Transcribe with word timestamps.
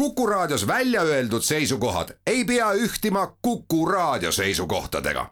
Kuku 0.00 0.26
Raadios 0.26 0.66
välja 0.66 1.02
öeldud 1.02 1.42
seisukohad 1.42 2.08
ei 2.26 2.44
pea 2.44 2.72
ühtima 2.72 3.36
Kuku 3.42 3.86
Raadio 3.86 4.32
seisukohtadega. 4.32 5.26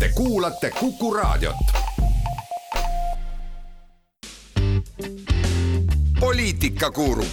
Te 0.00 0.08
kuulate 0.14 0.70
Kuku 0.70 1.14
Raadiot. 1.14 1.56
poliitikakuru, 6.20 7.24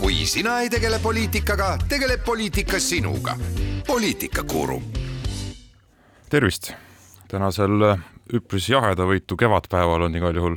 kui 0.00 0.14
sina 0.14 0.60
ei 0.60 0.70
tegele 0.70 0.98
poliitikaga, 0.98 1.78
tegeleb 1.88 2.24
poliitika 2.24 2.80
sinuga. 2.80 3.36
poliitikakuru. 3.86 4.82
tervist, 6.30 6.72
tänasel 7.28 7.70
üpris 8.34 8.68
jahedavõitu 8.68 9.36
kevadpäeval 9.36 10.02
on 10.02 10.16
igal 10.16 10.34
juhul 10.34 10.56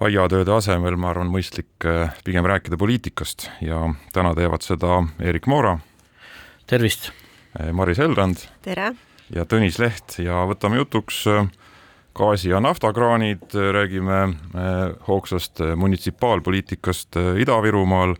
aiatööde 0.00 0.52
asemel, 0.56 0.96
ma 0.96 1.12
arvan, 1.12 1.30
mõistlik 1.32 1.84
äh, 1.84 2.14
pigem 2.24 2.46
rääkida 2.48 2.78
poliitikast 2.80 3.50
ja 3.64 3.82
täna 4.14 4.32
teevad 4.36 4.64
seda 4.64 5.02
Erik 5.20 5.48
Moora. 5.50 5.78
tervist! 6.66 7.10
Äh, 7.58 7.72
Maris 7.72 7.98
Elrand. 7.98 8.46
tere! 8.62 8.94
ja 9.30 9.44
Tõnis 9.44 9.78
Leht 9.78 10.18
ja 10.18 10.46
võtame 10.48 10.80
jutuks 10.80 11.26
äh, 11.28 11.44
gaasi- 12.16 12.50
ja 12.50 12.60
naftakraanid, 12.60 13.52
räägime 13.52 14.34
hoogsast 15.06 15.60
munitsipaalpoliitikast 15.76 17.16
Ida-Virumaal, 17.38 18.16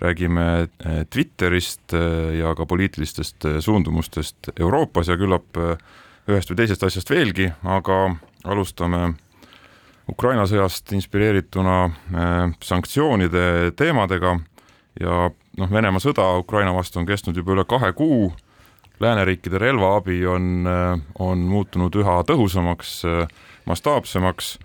räägime 0.00 0.68
Twitterist 1.10 1.94
ja 2.36 2.52
ka 2.54 2.66
poliitilistest 2.66 3.48
suundumustest 3.64 4.52
Euroopas 4.60 5.08
ja 5.08 5.16
küllap 5.16 5.56
ühest 6.28 6.52
või 6.52 6.60
teisest 6.60 6.84
asjast 6.84 7.10
veelgi, 7.10 7.48
aga 7.64 8.02
alustame 8.44 9.14
Ukraina 10.10 10.46
sõjast 10.48 10.90
inspireerituna 10.96 11.76
äh, 11.86 12.38
sanktsioonide 12.64 13.72
teemadega 13.78 14.34
ja 15.00 15.18
noh, 15.30 15.70
Venemaa 15.70 16.02
sõda 16.02 16.26
Ukraina 16.40 16.72
vastu 16.74 17.00
on 17.00 17.06
kestnud 17.08 17.36
juba 17.38 17.54
üle 17.54 17.64
kahe 17.68 17.92
kuu, 17.96 18.30
lääneriikide 19.00 19.60
relvaabi 19.62 20.24
on, 20.26 20.50
äh, 20.66 20.92
on 21.22 21.46
muutunud 21.50 21.94
üha 22.02 22.20
tõhusamaks, 22.26 23.00
äh, 23.06 23.24
mastaapsemaks, 23.70 24.58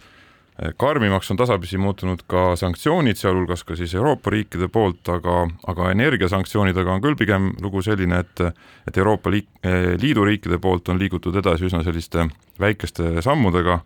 karmimaks 0.79 1.27
on 1.33 1.37
tasapisi 1.37 1.75
muutunud 1.83 2.21
ka 2.31 2.53
sanktsioonid, 2.55 3.19
sealhulgas 3.19 3.65
ka 3.67 3.75
siis 3.75 3.91
Euroopa 3.99 4.31
riikide 4.31 4.69
poolt, 4.71 5.03
aga, 5.11 5.41
aga 5.67 5.89
energiasanktsioonidega 5.91 6.93
on 6.93 7.03
küll 7.03 7.17
pigem 7.19 7.49
lugu 7.59 7.83
selline, 7.83 8.21
et 8.23 8.43
et 8.87 8.97
Euroopa 8.97 9.33
liik-, 9.35 9.51
Liidu 9.99 10.23
riikide 10.23 10.55
poolt 10.63 10.87
on 10.89 11.01
liigutud 11.01 11.35
edasi 11.35 11.67
üsna 11.67 11.83
selliste 11.83 12.29
väikeste 12.63 13.19
sammudega 13.25 13.81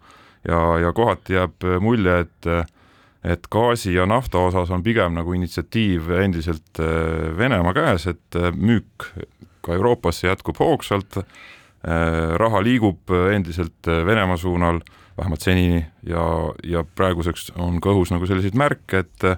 ja, 0.48 0.59
ja 0.80 0.94
kohati 0.94 1.34
jääb 1.34 1.66
mulje, 1.82 2.20
et 2.26 2.52
et 3.23 3.48
gaasi 3.52 3.94
ja 3.94 4.06
nafta 4.08 4.40
osas 4.40 4.72
on 4.72 4.84
pigem 4.84 5.18
nagu 5.18 5.34
initsiatiiv 5.36 6.09
endiselt 6.23 6.80
äh, 6.80 7.38
Venemaa 7.38 7.73
käes, 7.76 8.08
et 8.08 8.40
äh, 8.40 8.54
müük 8.56 9.10
ka 9.66 9.76
Euroopasse 9.76 10.30
jätkub 10.30 10.60
hoogsalt, 10.60 11.20
äh, 11.20 11.26
raha 12.40 12.64
liigub 12.64 13.12
endiselt 13.34 13.88
Venemaa 13.88 14.38
suunal, 14.38 14.80
vähemalt 15.20 15.44
senini, 15.44 15.84
ja, 16.08 16.26
ja 16.64 16.84
praeguseks 16.95 17.52
on 17.60 17.82
ka 17.84 17.92
õhus 17.92 18.14
nagu 18.16 18.28
selliseid 18.28 18.60
märke, 18.60 19.06
et 19.06 19.32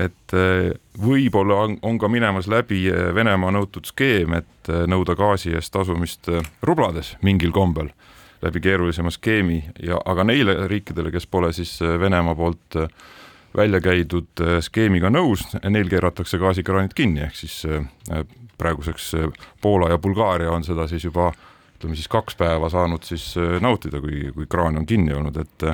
et 0.00 0.32
võib-olla 1.02 1.56
on, 1.66 1.72
on 1.84 1.96
ka 1.98 2.08
minemas 2.08 2.46
läbi 2.48 2.84
Venemaa 2.88 3.50
nõutud 3.52 3.88
skeem, 3.90 4.36
et 4.38 4.70
nõuda 4.88 5.16
gaasi 5.18 5.50
eest 5.58 5.74
tasumist 5.74 6.30
rublades 6.64 7.16
mingil 7.26 7.50
kombel 7.52 7.90
läbi 8.42 8.60
keerulisema 8.60 9.10
skeemi 9.10 9.64
ja 9.82 10.00
aga 10.04 10.24
neile 10.24 10.54
riikidele, 10.68 11.10
kes 11.12 11.26
pole 11.26 11.52
siis 11.52 11.76
äh, 11.82 12.00
Venemaa 12.00 12.34
poolt 12.34 12.76
äh, 12.76 12.88
välja 13.56 13.80
käidud 13.80 14.40
äh, 14.40 14.58
skeemiga 14.64 15.10
nõus, 15.10 15.44
neil 15.68 15.88
keeratakse 15.90 16.38
gaasikraanid 16.40 16.94
kinni, 16.96 17.24
ehk 17.26 17.36
siis 17.36 17.62
praeguseks 18.60 19.12
Poola 19.60 19.90
ja 19.90 19.98
Bulgaaria 19.98 20.52
on 20.52 20.64
seda 20.64 20.86
siis 20.88 21.04
juba 21.04 21.30
ütleme 21.78 21.96
siis 21.96 22.08
kaks 22.12 22.36
päeva 22.36 22.68
saanud 22.68 23.04
siis 23.08 23.32
nautida, 23.60 24.00
kui, 24.00 24.28
kui 24.36 24.46
kraan 24.48 24.76
on 24.76 24.86
kinni 24.86 25.16
olnud, 25.16 25.36
et 25.40 25.68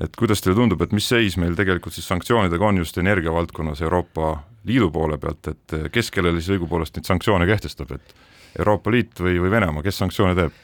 et 0.00 0.14
kuidas 0.16 0.40
teile 0.40 0.56
tundub, 0.56 0.80
et 0.80 0.92
mis 0.96 1.04
seis 1.04 1.34
meil 1.36 1.52
tegelikult 1.52 1.92
siis 1.92 2.06
sanktsioonidega 2.08 2.64
on 2.64 2.78
just 2.80 2.96
energiavaldkonnas 2.98 3.82
Euroopa 3.84 4.38
Liidu 4.64 4.88
poole 4.90 5.18
pealt, 5.20 5.48
et 5.50 5.74
kes 5.92 6.08
kellele 6.10 6.40
siis 6.40 6.54
õigupoolest 6.56 6.96
neid 6.96 7.10
sanktsioone 7.10 7.46
kehtestab, 7.46 7.92
et 7.92 8.14
Euroopa 8.58 8.90
Liit 8.90 9.20
või, 9.20 9.36
või 9.42 9.52
Venemaa, 9.52 9.84
kes 9.84 10.00
sanktsioone 10.00 10.38
teeb? 10.38 10.56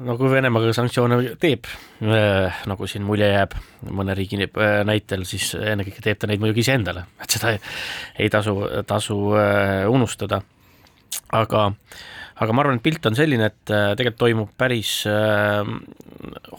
No 0.00 0.16
kui 0.16 0.30
Venemaaga 0.32 0.72
sanktsioone 0.76 1.18
teeb 1.40 1.68
äh,, 1.68 2.62
nagu 2.70 2.88
siin 2.88 3.04
mulje 3.06 3.28
jääb 3.28 3.56
mõne 3.92 4.16
riigi 4.16 4.40
äh, 4.46 4.80
näitel, 4.88 5.26
siis 5.28 5.52
ennekõike 5.58 6.04
teeb 6.04 6.20
ta 6.20 6.30
neid 6.30 6.42
muidugi 6.42 6.64
iseendale, 6.64 7.04
et 7.22 7.36
seda 7.36 7.52
ei, 7.54 7.60
ei 8.24 8.32
tasu, 8.32 8.56
tasu 8.88 9.18
äh, 9.36 9.84
unustada. 9.90 10.42
aga, 11.32 11.68
aga 12.40 12.52
ma 12.52 12.64
arvan, 12.64 12.80
et 12.80 12.84
pilt 12.84 13.06
on 13.08 13.16
selline, 13.16 13.52
et 13.52 13.64
tegelikult 13.68 14.20
toimub 14.24 14.52
päris 14.58 15.02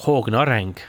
hoogne 0.05 0.37
areng 0.41 0.81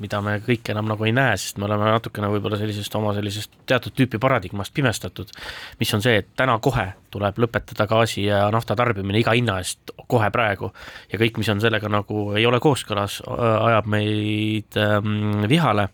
mida 0.00 0.20
me 0.24 0.36
kõik 0.44 0.70
enam 0.72 0.88
nagu 0.90 1.04
ei 1.06 1.12
näe, 1.14 1.36
sest 1.40 1.58
me 1.60 1.66
oleme 1.68 1.88
natukene 1.90 2.30
võib-olla 2.32 2.58
sellisest 2.60 2.94
oma 2.98 3.12
sellisest 3.16 3.54
teatud 3.68 3.94
tüüpi 3.96 4.20
paradigmast 4.22 4.74
pimestatud, 4.74 5.32
mis 5.80 5.92
on 5.94 6.04
see, 6.04 6.20
et 6.22 6.30
täna 6.38 6.58
kohe 6.64 6.86
tuleb 7.12 7.40
lõpetada 7.44 7.86
gaasi 7.90 8.26
ja 8.26 8.44
nafta 8.54 8.76
tarbimine 8.78 9.20
iga 9.20 9.34
hinna 9.36 9.58
eest 9.62 9.92
kohe 10.10 10.30
praegu 10.34 10.72
ja 11.12 11.20
kõik, 11.20 11.40
mis 11.42 11.50
on 11.52 11.60
sellega 11.62 11.90
nagu 11.92 12.30
ei 12.38 12.46
ole 12.48 12.60
kooskõlas, 12.62 13.20
ajab 13.26 13.90
meid 13.92 14.80
ähm, 14.80 15.44
vihale. 15.50 15.88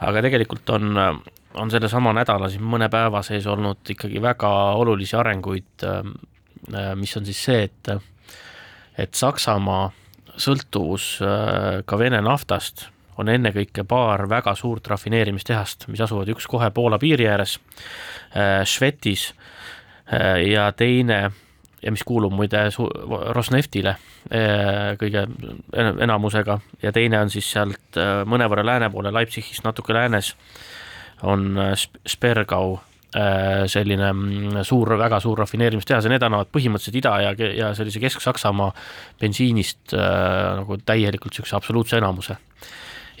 aga 0.00 0.22
tegelikult 0.24 0.70
on, 0.70 0.96
on 1.54 1.70
sellesama 1.70 2.14
nädala 2.16 2.48
siin 2.48 2.64
mõne 2.64 2.88
päeva 2.88 3.22
sees 3.22 3.46
olnud 3.46 3.94
ikkagi 3.96 4.22
väga 4.22 4.50
olulisi 4.80 5.16
arenguid 5.16 5.84
ähm,, 5.84 6.14
mis 6.96 7.16
on 7.16 7.24
siis 7.24 7.44
see, 7.44 7.64
et 7.68 7.96
et 9.00 9.14
Saksamaa 9.14 9.90
sõltuvus 10.40 11.18
äh, 11.24 11.82
ka 11.86 11.98
Vene 11.98 12.20
naftast 12.24 12.88
on 13.20 13.28
ennekõike 13.28 13.84
paar 13.88 14.24
väga 14.30 14.54
suurt 14.58 14.88
rafineerimistehast, 14.90 15.88
mis 15.92 16.00
asuvad 16.04 16.30
üks 16.32 16.48
kohe 16.50 16.70
Poola 16.74 16.98
piiri 17.00 17.28
ääres, 17.28 17.58
äh, 18.32 18.60
Švetis 18.68 19.30
äh, 20.12 20.40
ja 20.48 20.70
teine 20.72 21.22
ja 21.80 21.92
mis 21.92 22.04
kuulub 22.04 22.34
muide 22.36 22.66
Rosneftile 23.36 23.94
äh, 23.94 24.92
kõige 25.00 25.24
enamusega 25.76 26.58
ja 26.82 26.92
teine 26.92 27.22
on 27.24 27.32
siis 27.32 27.48
sealt 27.54 27.96
mõnevõrra 28.28 28.66
lääne 28.66 28.90
poole, 28.92 29.12
Leipzigist 29.12 29.64
natuke 29.64 29.96
läänes, 29.96 30.34
on 31.22 31.58
Spergau 32.08 32.78
selline 33.66 34.06
mm, 34.12 34.60
suur, 34.62 34.92
väga 34.94 35.18
suur 35.20 35.40
rafineerimistehas 35.42 36.06
ja 36.06 36.12
need 36.12 36.22
annavad 36.22 36.46
põhimõtteliselt 36.54 36.98
Ida- 37.00 37.16
ja, 37.24 37.32
ja 37.58 37.70
sellise 37.74 37.98
Kesk-Saksamaa 37.98 38.68
bensiinist 39.18 39.96
nagu 39.96 40.78
täielikult 40.86 41.34
niisuguse 41.34 41.56
absoluutse 41.58 41.98
enamuse 41.98 42.36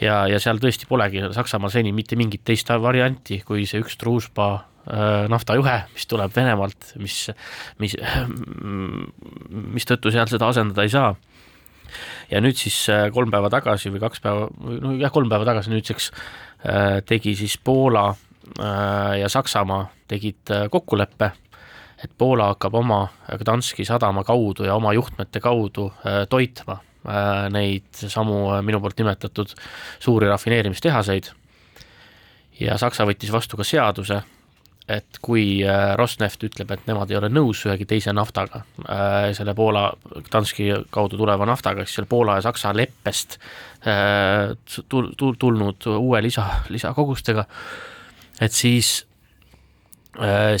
ja, 0.02 0.24
ja 0.30 0.40
seal 0.42 0.60
tõesti 0.60 0.88
polegi 0.90 1.22
Saksamaal 1.34 1.72
seni 1.72 1.92
mitte 1.96 2.18
mingit 2.18 2.44
teist 2.46 2.70
varianti, 2.82 3.40
kui 3.46 3.66
see 3.68 3.82
üks 3.82 3.98
Družba 4.00 4.48
äh, 4.56 5.26
naftajuhe, 5.32 5.76
mis 5.94 6.08
tuleb 6.10 6.34
Venemaalt, 6.36 6.94
mis, 7.02 7.18
mis, 7.82 7.96
mistõttu 9.76 10.12
seal 10.14 10.30
seda 10.30 10.50
asendada 10.50 10.86
ei 10.86 10.92
saa. 10.92 11.14
ja 12.30 12.40
nüüd 12.40 12.56
siis 12.58 12.82
äh, 12.92 13.08
kolm 13.12 13.30
päeva 13.30 13.50
tagasi 13.50 13.90
või 13.90 14.02
kaks 14.02 14.24
päeva, 14.24 14.48
no 14.80 14.96
jah, 14.98 15.12
kolm 15.12 15.30
päeva 15.30 15.48
tagasi 15.48 15.74
nüüdseks 15.74 16.10
äh, 16.10 16.98
tegi 17.06 17.36
siis 17.36 17.58
Poola 17.58 18.10
ja 18.50 19.28
Saksamaa 19.30 19.84
tegid 20.10 20.50
kokkuleppe, 20.72 21.26
et 22.02 22.10
Poola 22.18 22.48
hakkab 22.50 22.74
oma 22.80 23.04
Gdanski 23.38 23.84
sadama 23.86 24.24
kaudu 24.26 24.64
ja 24.66 24.74
oma 24.74 24.90
juhtmete 24.96 25.38
kaudu 25.44 25.84
toitma 26.32 26.80
neid 27.52 27.88
samu 27.92 28.42
äh, 28.54 28.60
minu 28.66 28.80
poolt 28.80 28.98
nimetatud 29.00 29.54
suuri 30.00 30.28
rafineerimistehaseid. 30.30 31.30
Ja 32.60 32.76
Saksa 32.78 33.06
võttis 33.08 33.32
vastu 33.32 33.56
ka 33.56 33.64
seaduse, 33.64 34.20
et 34.90 35.20
kui 35.24 35.62
äh, 35.64 35.94
Rosneft 35.96 36.44
ütleb, 36.44 36.72
et 36.74 36.88
nemad 36.90 37.10
ei 37.10 37.20
ole 37.20 37.30
nõus 37.32 37.64
ühegi 37.66 37.86
teise 37.88 38.12
naftaga, 38.16 38.64
selle 39.36 39.54
Poola, 39.56 39.86
Danski 40.32 40.70
kaudu 40.92 41.20
tuleva 41.20 41.48
naftaga, 41.48 41.86
siis 41.86 42.00
selle 42.00 42.10
Poola 42.10 42.36
ja 42.38 42.44
Saksa 42.48 42.74
leppest 42.76 43.38
tul-, 43.80 45.14
tulnud 45.16 45.88
uue 45.96 46.20
lisa, 46.26 46.46
lisakogustega, 46.68 47.46
et 48.44 48.52
siis 48.52 48.98
Äh, 49.00 49.09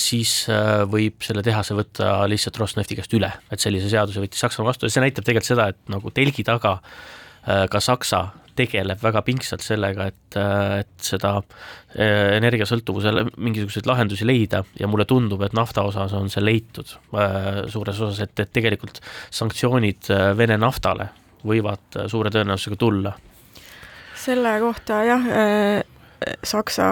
siis 0.00 0.46
äh, 0.48 0.82
võib 0.88 1.20
selle 1.24 1.42
tehase 1.44 1.76
võtta 1.76 2.20
lihtsalt 2.30 2.58
Rosnefti 2.60 2.96
käest 2.96 3.12
üle, 3.16 3.28
et 3.52 3.60
sellise 3.60 3.90
seaduse 3.92 4.22
võttis 4.22 4.40
Saksamaa 4.40 4.70
vastu 4.70 4.88
ja 4.88 4.94
see 4.94 5.02
näitab 5.04 5.26
tegelikult 5.26 5.50
seda, 5.50 5.66
et 5.72 5.92
nagu 5.92 6.12
telgi 6.16 6.44
taga 6.46 6.78
äh, 6.80 7.66
ka 7.70 7.82
Saksa 7.84 8.22
tegeleb 8.56 9.00
väga 9.00 9.22
pingsalt 9.24 9.62
sellega, 9.64 10.08
et, 10.10 10.36
et 10.82 11.04
seda 11.06 11.36
energiasõltuvusele 11.94 13.22
mingisuguseid 13.40 13.86
lahendusi 13.88 14.26
leida 14.26 14.60
ja 14.76 14.88
mulle 14.90 15.06
tundub, 15.08 15.40
et 15.46 15.54
nafta 15.56 15.84
osas 15.86 16.12
on 16.18 16.28
see 16.28 16.42
leitud 16.44 16.90
suures 17.70 18.02
osas, 18.02 18.20
et, 18.26 18.34
et 18.42 18.52
tegelikult 18.52 19.00
sanktsioonid 19.32 20.10
Vene 20.36 20.58
naftale 20.60 21.08
võivad 21.46 22.02
suure 22.10 22.34
tõenäosusega 22.34 22.76
tulla. 22.82 23.14
selle 24.18 24.58
kohta 24.60 25.00
jah, 25.08 25.32
Saksa 26.44 26.90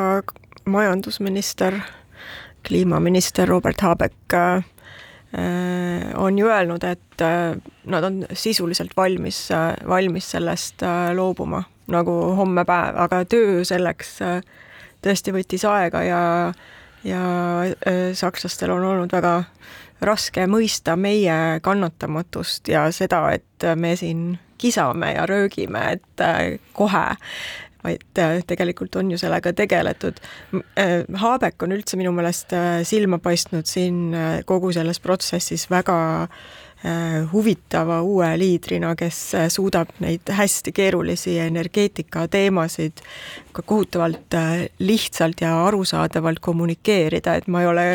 majandusminister 0.65 1.83
kliimaminister 2.67 3.49
Robert 3.49 3.81
Habeck 3.81 4.35
on 6.17 6.39
ju 6.39 6.49
öelnud, 6.49 6.85
et 6.89 7.23
nad 7.85 8.05
on 8.05 8.23
sisuliselt 8.33 8.95
valmis, 8.97 9.43
valmis 9.89 10.31
sellest 10.33 10.81
loobuma 11.15 11.61
nagu 11.93 12.15
homme 12.37 12.65
päev, 12.69 12.97
aga 12.97 13.21
töö 13.29 13.61
selleks 13.69 14.15
tõesti 15.05 15.35
võttis 15.37 15.67
aega 15.69 16.03
ja, 16.07 16.23
ja 17.05 17.23
sakslastel 18.17 18.73
on 18.73 18.89
olnud 18.89 19.13
väga 19.13 19.35
raske 20.01 20.47
mõista 20.47 20.97
meie 20.97 21.61
kannatamatust 21.63 22.69
ja 22.71 22.87
seda, 22.95 23.27
et 23.35 23.69
me 23.77 23.95
siin 23.99 24.39
kisame 24.59 25.13
ja 25.15 25.27
röögime, 25.27 25.85
et 25.93 26.23
äh, 26.23 26.59
kohe, 26.73 27.07
vaid 27.85 28.19
äh, 28.19 28.39
tegelikult 28.47 28.97
on 28.97 29.11
ju 29.13 29.19
sellega 29.21 29.53
tegeletud. 29.57 30.21
Äh, 30.79 31.03
Haabek 31.23 31.63
on 31.63 31.75
üldse 31.77 31.99
minu 32.01 32.13
meelest 32.17 32.55
silma 32.89 33.21
paistnud 33.23 33.69
siin 33.69 34.17
kogu 34.47 34.73
selles 34.75 35.01
protsessis 35.01 35.69
väga 35.71 35.99
huvitava 37.33 37.97
uue 38.07 38.29
liidrina, 38.39 38.93
kes 38.95 39.17
suudab 39.51 39.89
neid 39.99 40.31
hästi 40.31 40.71
keerulisi 40.71 41.33
energeetika 41.43 42.29
teemasid 42.31 43.03
ka 43.51 43.65
kohutavalt 43.67 44.37
lihtsalt 44.79 45.43
ja 45.43 45.57
arusaadavalt 45.65 46.39
kommunikeerida, 46.39 47.35
et 47.35 47.51
ma 47.51 47.65
ei 47.65 47.71
ole, 47.73 47.87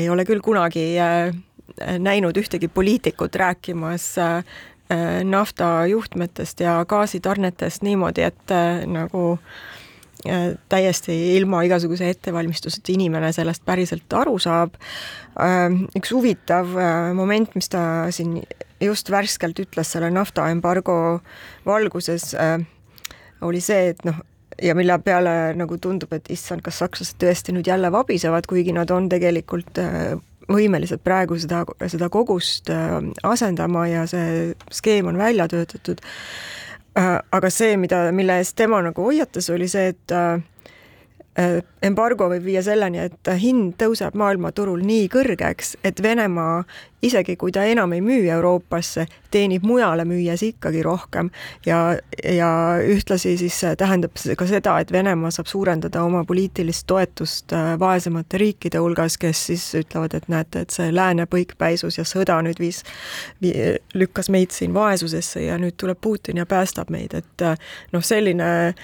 ei 0.00 0.08
ole 0.08 0.24
küll 0.24 0.40
kunagi 0.40 0.86
näinud 2.00 2.40
ühtegi 2.40 2.72
poliitikut 2.72 3.36
rääkimas 3.36 4.08
Äh, 4.16 4.44
nafta 5.24 5.86
juhtmetest 5.86 6.60
ja 6.60 6.84
gaasitarnetest 6.88 7.82
niimoodi, 7.86 8.24
et 8.26 8.50
äh, 8.54 8.82
nagu 8.90 9.38
äh, 10.26 10.56
täiesti 10.68 11.36
ilma 11.36 11.62
igasuguse 11.62 12.08
ettevalmistuseta 12.10 12.92
inimene 12.92 13.32
sellest 13.32 13.64
päriselt 13.64 14.12
aru 14.12 14.38
saab. 14.38 14.74
üks 15.96 16.10
huvitav 16.12 16.74
moment, 17.14 17.54
mis 17.54 17.70
ta 17.70 17.82
siin 18.10 18.42
just 18.80 19.10
värskelt 19.10 19.60
ütles 19.62 19.92
selle 19.92 20.10
naftaembargo 20.10 21.20
valguses, 21.66 22.34
oli 23.40 23.60
see, 23.64 23.94
et 23.94 24.04
noh, 24.04 24.18
ja 24.60 24.74
mille 24.74 24.98
peale 24.98 25.54
nagu 25.56 25.78
tundub, 25.78 26.12
et 26.12 26.28
issand, 26.34 26.60
kas 26.66 26.82
sakslased 26.82 27.16
tõesti 27.22 27.54
nüüd 27.54 27.70
jälle 27.70 27.92
vabisevad, 27.92 28.50
kuigi 28.50 28.74
nad 28.76 28.90
on 28.90 29.08
tegelikult 29.08 29.78
võimelised 30.48 31.02
praegu 31.04 31.38
seda, 31.40 31.64
seda 31.90 32.08
kogust 32.12 32.70
äh, 32.72 32.96
asendama 33.26 33.86
ja 33.90 34.06
see 34.10 34.54
skeem 34.72 35.10
on 35.10 35.18
välja 35.20 35.48
töötatud. 35.50 36.00
Äh, 36.98 37.18
aga 37.32 37.50
see, 37.50 37.76
mida, 37.80 38.06
mille 38.12 38.40
eest 38.40 38.56
tema 38.58 38.80
nagu 38.82 39.04
hoiatas, 39.04 39.50
oli 39.50 39.68
see, 39.70 39.92
et 39.94 40.14
äh, 40.16 40.40
embargo 41.82 42.26
võib 42.28 42.44
viia 42.44 42.62
selleni, 42.62 42.98
et 43.06 43.28
hind 43.38 43.76
tõuseb 43.80 44.16
maailmaturul 44.18 44.82
nii 44.84 45.06
kõrgeks, 45.12 45.76
et 45.86 46.02
Venemaa, 46.02 46.64
isegi 47.06 47.36
kui 47.40 47.52
ta 47.54 47.62
enam 47.64 47.92
ei 47.94 48.02
müü 48.04 48.26
Euroopasse, 48.34 49.06
teenib 49.30 49.64
mujale 49.64 50.04
müües 50.04 50.42
ikkagi 50.44 50.82
rohkem. 50.84 51.30
Ja, 51.66 51.96
ja 52.24 52.50
ühtlasi 52.82 53.36
siis 53.40 53.60
tähendab 53.78 54.18
see 54.20 54.36
ka 54.36 54.48
seda, 54.50 54.74
et 54.82 54.92
Venemaa 54.92 55.30
saab 55.32 55.48
suurendada 55.48 56.02
oma 56.04 56.24
poliitilist 56.28 56.84
toetust 56.90 57.54
äh, 57.56 57.72
vaesemate 57.80 58.40
riikide 58.42 58.82
hulgas, 58.82 59.16
kes 59.20 59.46
siis 59.52 59.68
ütlevad, 59.80 60.18
et 60.18 60.28
näete, 60.28 60.66
et 60.66 60.74
see 60.74 60.90
lääne 60.92 61.28
põikpäisus 61.30 62.00
ja 62.00 62.04
sõda 62.08 62.40
nüüd 62.44 62.60
viis, 62.60 62.82
lükkas 63.94 64.28
meid 64.34 64.50
siin 64.52 64.74
vaesusesse 64.74 65.46
ja 65.46 65.56
nüüd 65.62 65.78
tuleb 65.80 66.02
Putin 66.02 66.42
ja 66.42 66.46
päästab 66.46 66.90
meid, 66.90 67.14
et 67.14 67.46
äh, 67.46 67.70
noh, 67.94 68.04
selline 68.04 68.74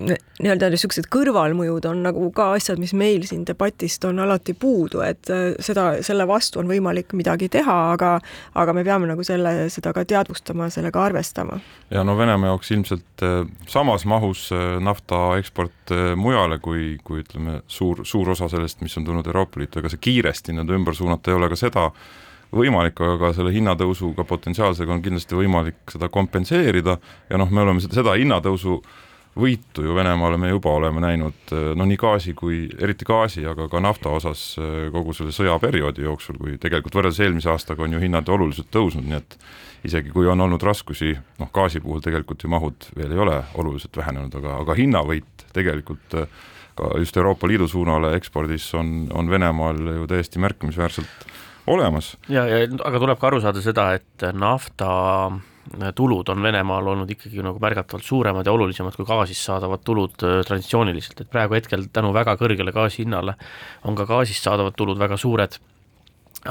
nii-öelda 0.00 0.70
niisugused 0.72 1.06
kõrvalmõjud 1.12 1.84
on 1.90 2.00
nagu 2.06 2.28
ka 2.34 2.52
asjad, 2.56 2.80
mis 2.80 2.94
meil 2.96 3.26
siin 3.28 3.44
debatist 3.48 4.04
on 4.08 4.22
alati 4.24 4.54
puudu, 4.56 5.02
et 5.04 5.28
äh, 5.32 5.52
seda, 5.62 6.02
selle 6.04 6.24
vastu 6.28 6.62
on 6.62 6.70
võimalik 6.70 7.12
midagi 7.18 7.50
teha, 7.52 7.76
aga 7.92 8.14
aga 8.58 8.74
me 8.76 8.84
peame 8.86 9.10
nagu 9.10 9.24
selle, 9.26 9.68
seda 9.72 9.92
ka 9.92 10.06
teadvustama, 10.08 10.70
sellega 10.72 11.04
arvestama. 11.04 11.60
ja 11.90 12.04
no 12.08 12.16
Venemaa 12.18 12.54
jaoks 12.54 12.72
ilmselt 12.72 13.26
äh, 13.26 13.44
samas 13.68 14.06
mahus 14.08 14.48
äh, 14.52 14.80
nafta 14.80 15.36
eksport 15.40 15.92
mujale, 16.16 16.58
kui, 16.58 16.96
kui 17.04 17.20
ütleme, 17.20 17.60
suur, 17.68 18.04
suur 18.08 18.32
osa 18.32 18.48
sellest, 18.48 18.80
mis 18.80 18.96
on 18.96 19.04
tulnud 19.04 19.28
Euroopa 19.28 19.60
Liitu, 19.60 19.82
ega 19.82 19.92
see 19.92 20.00
kiiresti 20.08 20.56
nii-öelda 20.56 20.78
ümber 20.78 20.96
suunata 20.96 21.30
ei 21.30 21.36
ole 21.36 21.52
ka 21.52 21.58
seda 21.58 21.90
võimalik, 22.52 23.00
aga 23.04 23.32
selle 23.36 23.52
hinnatõusuga 23.52 24.24
potentsiaalsega 24.28 24.92
on 24.92 25.04
kindlasti 25.04 25.36
võimalik 25.36 25.92
seda 25.92 26.08
kompenseerida 26.12 26.96
ja 27.28 27.40
noh, 27.40 27.52
me 27.52 27.64
oleme 27.64 27.80
seda, 27.84 28.00
seda 28.00 28.16
hinnatõusu 28.20 28.80
äh, 28.80 29.00
võitu 29.38 29.84
ju 29.86 29.94
Venemaale 29.96 30.36
me 30.40 30.50
juba 30.50 30.74
oleme 30.76 31.00
näinud 31.00 31.52
noh, 31.52 31.88
nii 31.88 31.98
gaasi 32.00 32.34
kui, 32.36 32.66
eriti 32.80 33.06
gaasi, 33.08 33.44
aga 33.48 33.68
ka 33.72 33.80
nafta 33.80 34.12
osas 34.12 34.44
eh, 34.60 34.88
kogu 34.92 35.14
selle 35.16 35.32
sõjaperioodi 35.34 36.04
jooksul, 36.04 36.38
kui 36.40 36.58
tegelikult 36.60 36.98
võrreldes 36.98 37.20
eelmise 37.24 37.52
aastaga 37.52 37.86
on 37.86 37.96
ju 37.96 38.02
hinnad 38.02 38.28
oluliselt 38.28 38.68
tõusnud, 38.74 39.06
nii 39.08 39.18
et 39.20 39.36
isegi 39.88 40.12
kui 40.14 40.28
on 40.30 40.40
olnud 40.44 40.62
raskusi, 40.62 41.14
noh 41.40 41.52
gaasi 41.54 41.80
puhul 41.82 42.02
tegelikult 42.04 42.44
ju 42.44 42.50
mahud 42.52 42.88
veel 42.96 43.14
ei 43.14 43.22
ole 43.24 43.38
oluliselt 43.60 43.96
vähenenud, 43.96 44.34
aga, 44.42 44.58
aga 44.66 44.76
hinnavõit 44.78 45.46
tegelikult 45.56 46.18
eh, 46.20 46.42
ka 46.76 46.92
just 47.00 47.16
Euroopa 47.16 47.48
Liidu 47.48 47.68
suunale 47.68 48.14
ekspordis 48.18 48.68
on, 48.76 49.06
on 49.16 49.30
Venemaal 49.30 49.80
ju 49.96 50.10
täiesti 50.10 50.40
märkimisväärselt 50.44 51.26
olemas. 51.72 52.16
ja, 52.28 52.44
ja 52.48 52.66
aga 52.84 53.00
tuleb 53.00 53.20
ka 53.20 53.32
aru 53.32 53.40
saada 53.40 53.64
seda, 53.64 53.92
et 53.96 54.28
nafta 54.36 54.92
tulud 55.94 56.28
on 56.28 56.42
Venemaal 56.42 56.86
olnud 56.86 57.10
ikkagi 57.10 57.42
nagu 57.42 57.60
märgatavalt 57.62 58.04
suuremad 58.04 58.46
ja 58.46 58.52
olulisemad 58.52 58.96
kui 58.98 59.06
gaasist 59.06 59.46
saadavad 59.46 59.84
tulud 59.84 60.24
äh, 60.26 60.40
traditsiooniliselt, 60.46 61.20
et 61.22 61.30
praegu 61.30 61.54
hetkel 61.54 61.86
tänu 61.92 62.12
väga 62.14 62.34
kõrgele 62.40 62.74
gaasi 62.74 63.04
hinnale 63.04 63.36
on 63.86 63.96
ka 63.98 64.06
gaasist 64.08 64.42
saadavad 64.42 64.74
tulud 64.76 64.98
väga 64.98 65.16
suured, 65.16 65.58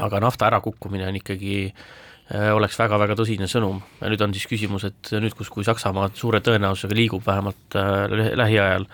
aga 0.00 0.20
nafta 0.24 0.48
ärakukkumine 0.48 1.06
on 1.08 1.18
ikkagi 1.20 1.56
äh, 1.68 2.48
oleks 2.56 2.78
väga-väga 2.80 3.18
tõsine 3.18 3.48
sõnum. 3.50 3.82
Ja 4.00 4.12
nüüd 4.12 4.24
on 4.24 4.32
siis 4.36 4.48
küsimus, 4.48 4.86
et 4.88 5.12
nüüd, 5.12 5.36
kus, 5.36 5.52
kui 5.52 5.66
Saksamaa 5.68 6.08
suure 6.14 6.40
tõenäosusega 6.40 6.96
liigub 6.96 7.26
vähemalt 7.26 7.76
äh, 7.76 8.32
lähiajal 8.38 8.88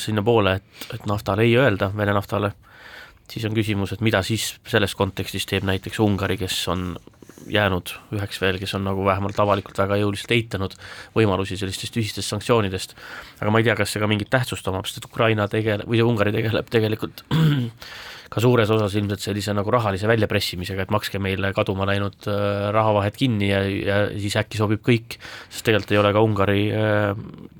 sinnapoole, 0.00 0.54
et, 0.56 0.84
et 0.94 1.02
naftale 1.04 1.44
ei 1.44 1.50
öelda, 1.60 1.90
Vene 1.92 2.14
naftale, 2.16 2.54
siis 3.28 3.44
on 3.44 3.52
küsimus, 3.52 3.92
et 3.92 4.00
mida 4.00 4.22
siis 4.24 4.54
selles 4.64 4.94
kontekstis 4.96 5.44
teeb 5.44 5.66
näiteks 5.68 6.00
Ungari, 6.00 6.38
kes 6.40 6.56
on 6.72 6.86
jäänud 7.52 7.94
üheks 8.16 8.40
veel, 8.42 8.58
kes 8.60 8.74
on 8.78 8.84
nagu 8.88 9.04
vähemalt 9.06 9.38
avalikult 9.42 9.78
väga 9.78 9.98
jõuliselt 10.00 10.34
eitanud 10.36 10.76
võimalusi 11.16 11.58
sellistest 11.60 11.96
ühistest 12.00 12.34
sanktsioonidest, 12.34 12.94
aga 13.40 13.54
ma 13.54 13.62
ei 13.62 13.68
tea, 13.68 13.76
kas 13.78 13.94
see 13.94 14.02
ka 14.02 14.10
mingit 14.10 14.30
tähtsust 14.32 14.68
omab, 14.70 14.88
sest 14.88 15.02
et 15.02 15.08
Ukraina 15.10 15.48
tegeleb, 15.50 15.88
või 15.88 16.02
Ungari 16.04 16.34
tegeleb 16.34 16.70
tegelikult 16.72 17.24
ka 18.32 18.42
suures 18.44 18.68
osas 18.72 18.96
ilmselt 19.00 19.22
sellise 19.24 19.54
nagu 19.56 19.72
rahalise 19.72 20.08
väljapressimisega, 20.10 20.84
et 20.84 20.92
makske 20.92 21.20
meile 21.22 21.52
kaduma 21.56 21.86
läinud 21.88 22.28
äh, 22.28 22.68
rahavahed 22.76 23.16
kinni 23.16 23.48
ja, 23.52 23.62
ja 23.64 24.00
siis 24.12 24.36
äkki 24.40 24.60
sobib 24.60 24.82
kõik, 24.84 25.16
sest 25.48 25.64
tegelikult 25.68 25.94
ei 25.94 26.02
ole 26.02 26.12
ka 26.16 26.24
Ungari 26.24 26.66
äh,, 26.74 27.14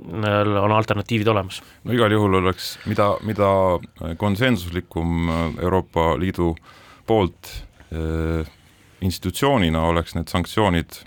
on 0.09 0.75
alternatiivid 0.77 1.29
olemas. 1.33 1.63
no 1.85 1.97
igal 1.97 2.13
juhul 2.13 2.41
oleks, 2.43 2.77
mida, 2.89 3.15
mida 3.29 3.49
konsensuslikum 4.21 5.33
Euroopa 5.57 6.13
Liidu 6.21 6.53
poolt 7.09 7.53
äh, 7.93 8.58
institutsioonina 9.05 9.83
oleks 9.89 10.17
need 10.17 10.31
sanktsioonid 10.31 11.01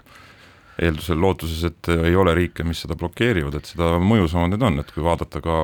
eeldusel, 0.81 1.19
lootuses, 1.21 1.63
et 1.67 1.91
ei 1.93 2.15
ole 2.17 2.33
riike, 2.37 2.65
mis 2.65 2.81
seda 2.83 2.95
blokeerivad, 2.97 3.59
et 3.59 3.69
seda 3.73 3.95
mõjusamad 4.01 4.53
need 4.53 4.65
on, 4.65 4.81
et 4.81 4.91
kui 4.95 5.03
vaadata 5.05 5.41
ka, 5.43 5.57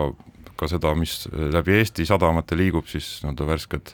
ka 0.60 0.70
seda, 0.70 0.94
mis 1.00 1.24
läbi 1.34 1.78
Eesti 1.80 2.06
sadamate 2.06 2.58
liigub, 2.60 2.86
siis 2.92 3.18
nii-öelda 3.24 3.48
värsked 3.48 3.94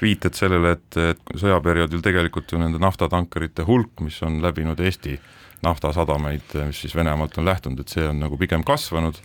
viited 0.00 0.36
sellele, 0.36 0.74
et, 0.78 0.98
et 1.14 1.34
sõjaperioodil 1.40 2.02
tegelikult 2.04 2.52
ju 2.52 2.60
nende 2.60 2.80
naftatankerite 2.82 3.66
hulk, 3.68 3.98
mis 4.04 4.20
on 4.26 4.40
läbinud 4.44 4.80
Eesti 4.80 5.18
naftasadamaid, 5.64 6.56
mis 6.68 6.82
siis 6.84 6.94
Venemaalt 6.96 7.38
on 7.40 7.48
lähtunud, 7.48 7.80
et 7.80 7.92
see 7.92 8.06
on 8.08 8.20
nagu 8.22 8.38
pigem 8.40 8.64
kasvanud. 8.66 9.20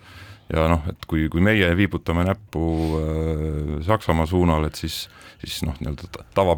Ja 0.49 0.65
noh, 0.71 0.85
et 0.89 1.03
kui, 1.05 1.27
kui 1.29 1.43
meie 1.45 1.67
viibutame 1.77 2.23
näppu 2.25 2.61
äh, 2.97 3.73
Saksamaa 3.85 4.25
suunal, 4.25 4.65
et 4.65 4.79
siis, 4.79 5.03
siis 5.43 5.59
noh, 5.67 5.75
nii-öelda 5.77 6.23
tava, 6.33 6.55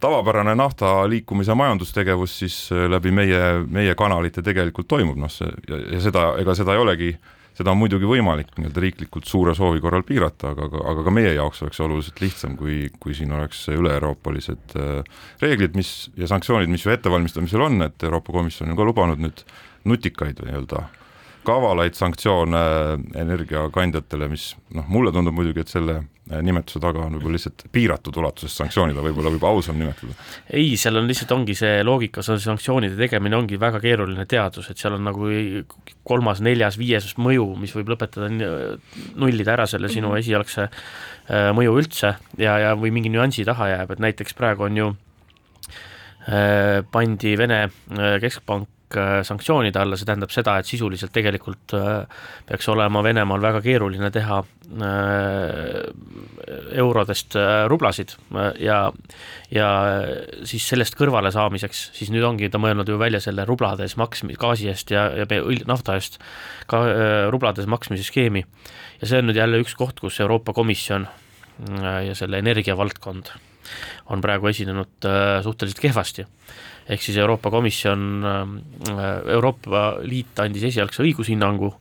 tavapärane 0.00 0.54
nafta 0.58 1.08
liikumise 1.08 1.54
majandustegevus 1.54 2.38
siis 2.42 2.58
äh, 2.72 2.86
läbi 2.90 3.12
meie, 3.14 3.40
meie 3.68 3.94
kanalite 3.98 4.44
tegelikult 4.44 4.88
toimub, 4.88 5.18
noh 5.20 5.32
see 5.32 5.48
ja, 5.68 5.80
ja 5.96 6.02
seda, 6.04 6.28
ega 6.42 6.54
seda 6.58 6.76
ei 6.76 6.82
olegi, 6.82 7.10
seda 7.56 7.72
on 7.72 7.80
muidugi 7.80 8.08
võimalik 8.08 8.52
nii-öelda 8.56 8.82
riiklikult 8.84 9.28
suure 9.28 9.54
soovi 9.56 9.80
korral 9.80 10.04
piirata, 10.06 10.52
aga, 10.52 10.68
aga 10.92 11.06
ka 11.06 11.14
meie 11.14 11.32
jaoks 11.38 11.62
oleks 11.64 11.80
oluliselt 11.84 12.20
lihtsam, 12.20 12.58
kui, 12.60 12.90
kui 13.00 13.16
siin 13.16 13.32
oleks 13.36 13.64
üle-euroopalised 13.72 14.76
äh, 14.80 15.24
reeglid, 15.42 15.78
mis 15.78 15.94
ja 16.20 16.28
sanktsioonid, 16.30 16.70
mis 16.72 16.84
ju 16.84 16.92
ettevalmistamisel 16.92 17.64
on, 17.70 17.80
et 17.88 18.06
Euroopa 18.06 18.36
Komisjon 18.36 18.72
on 18.72 18.78
ka 18.78 18.88
lubanud 18.88 19.22
nüüd 19.22 19.44
nutikaid 19.86 20.44
nii-öelda 20.44 20.84
kavalaid 21.46 21.96
sanktsioone 21.96 22.60
energiakandjatele, 23.22 24.28
mis 24.32 24.50
noh, 24.74 24.86
mulle 24.90 25.12
tundub 25.14 25.36
muidugi, 25.36 25.62
et 25.62 25.72
selle 25.72 26.00
nimetuse 26.26 26.80
taga 26.82 27.04
on 27.06 27.14
võib-olla 27.14 27.36
lihtsalt 27.36 27.62
piiratud 27.70 28.16
ulatuses 28.18 28.54
sanktsioonid, 28.58 28.98
võib-olla 28.98 29.30
võib 29.30 29.44
ausam 29.46 29.78
nimetada. 29.78 30.16
ei, 30.50 30.72
seal 30.80 30.98
on 30.98 31.06
lihtsalt, 31.06 31.30
ongi 31.36 31.54
see 31.54 31.84
loogika, 31.86 32.24
see 32.26 32.40
sanktsioonide 32.42 32.98
tegemine 32.98 33.38
ongi 33.38 33.60
väga 33.62 33.78
keeruline 33.84 34.26
teadus, 34.26 34.66
et 34.72 34.82
seal 34.82 34.96
on 34.98 35.06
nagu 35.06 35.30
kolmas, 36.06 36.42
neljas, 36.42 36.78
viies 36.80 37.12
mõju, 37.22 37.46
mis 37.62 37.74
võib 37.78 37.94
lõpetada, 37.94 38.30
nullida 39.14 39.54
ära 39.54 39.68
selle 39.70 39.90
sinu 39.92 40.10
mhm. 40.10 40.24
esialgse 40.24 40.66
äh, 40.66 41.50
mõju 41.54 41.78
üldse 41.78 42.16
ja, 42.42 42.58
ja 42.64 42.74
või 42.78 42.90
mingi 42.98 43.12
nüansi 43.14 43.46
taha 43.46 43.70
jääb, 43.76 43.94
et 43.94 44.02
näiteks 44.08 44.34
praegu 44.38 44.66
on 44.66 44.82
ju 44.82 44.92
äh, 46.26 46.82
pandi 46.90 47.38
Vene 47.38 47.68
äh, 47.68 48.18
keskpank 48.24 48.66
Äh, 48.66 48.75
sanktsioonide 49.26 49.80
alla, 49.80 49.96
see 49.98 50.06
tähendab 50.06 50.30
seda, 50.34 50.56
et 50.60 50.68
sisuliselt 50.68 51.12
tegelikult 51.14 51.74
äh, 51.74 52.04
peaks 52.46 52.68
olema 52.70 53.02
Venemaal 53.02 53.42
väga 53.42 53.62
keeruline 53.64 54.10
teha 54.14 54.38
äh, 54.42 55.80
eurodest 56.78 57.34
rublasid 57.70 58.14
ja, 58.62 58.78
ja 59.50 59.68
siis 60.46 60.68
sellest 60.70 60.96
kõrvale 60.98 61.32
saamiseks, 61.34 61.82
siis 61.96 62.12
nüüd 62.14 62.26
ongi 62.28 62.50
ta 62.52 62.60
mõelnud 62.62 62.88
ju 62.88 62.98
välja 63.00 63.20
selle 63.24 63.46
rublades 63.48 63.96
maksmise, 63.98 64.38
gaasi 64.40 64.70
eest 64.70 64.94
ja, 64.94 65.08
ja 65.18 65.26
nafta 65.66 65.98
eest 65.98 66.20
ka 66.70 66.82
rublades 67.34 67.66
maksmise 67.70 68.06
skeemi. 68.06 68.44
ja 69.00 69.08
see 69.08 69.22
on 69.22 69.30
nüüd 69.30 69.40
jälle 69.40 69.60
üks 69.62 69.74
koht, 69.78 70.00
kus 70.00 70.20
Euroopa 70.20 70.54
Komisjon 70.56 71.08
ja 71.82 72.14
selle 72.14 72.38
energiavaldkond 72.44 73.32
on 74.12 74.22
praegu 74.24 74.48
esinenud 74.50 75.08
suhteliselt 75.44 75.82
kehvasti 75.82 76.26
ehk 76.88 77.02
siis 77.02 77.18
Euroopa 77.18 77.50
Komisjon, 77.50 78.02
äh, 78.24 79.04
Euroopa 79.34 79.86
Liit 80.06 80.38
andis 80.42 80.68
esialgse 80.70 81.02
õigushinnangu, 81.04 81.72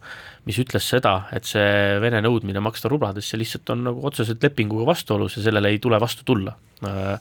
mis 0.46 0.60
ütles 0.62 0.88
seda, 0.90 1.16
et 1.34 1.48
see 1.50 2.00
Vene 2.02 2.22
nõudmine 2.26 2.62
maksta 2.64 2.90
rublades, 2.92 3.30
see 3.30 3.40
lihtsalt 3.42 3.70
on 3.74 3.86
nagu 3.90 4.06
otseselt 4.06 4.44
lepinguga 4.46 4.88
vastuolus 4.92 5.38
ja 5.38 5.46
sellele 5.48 5.74
ei 5.74 5.82
tule 5.82 6.00
vastu 6.02 6.26
tulla. 6.26 6.56
Äh, 6.86 7.16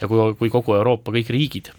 ja 0.00 0.08
kui, 0.10 0.32
kui 0.40 0.52
kogu 0.52 0.76
Euroopa 0.78 1.14
kõik 1.14 1.32
riigid 1.32 1.72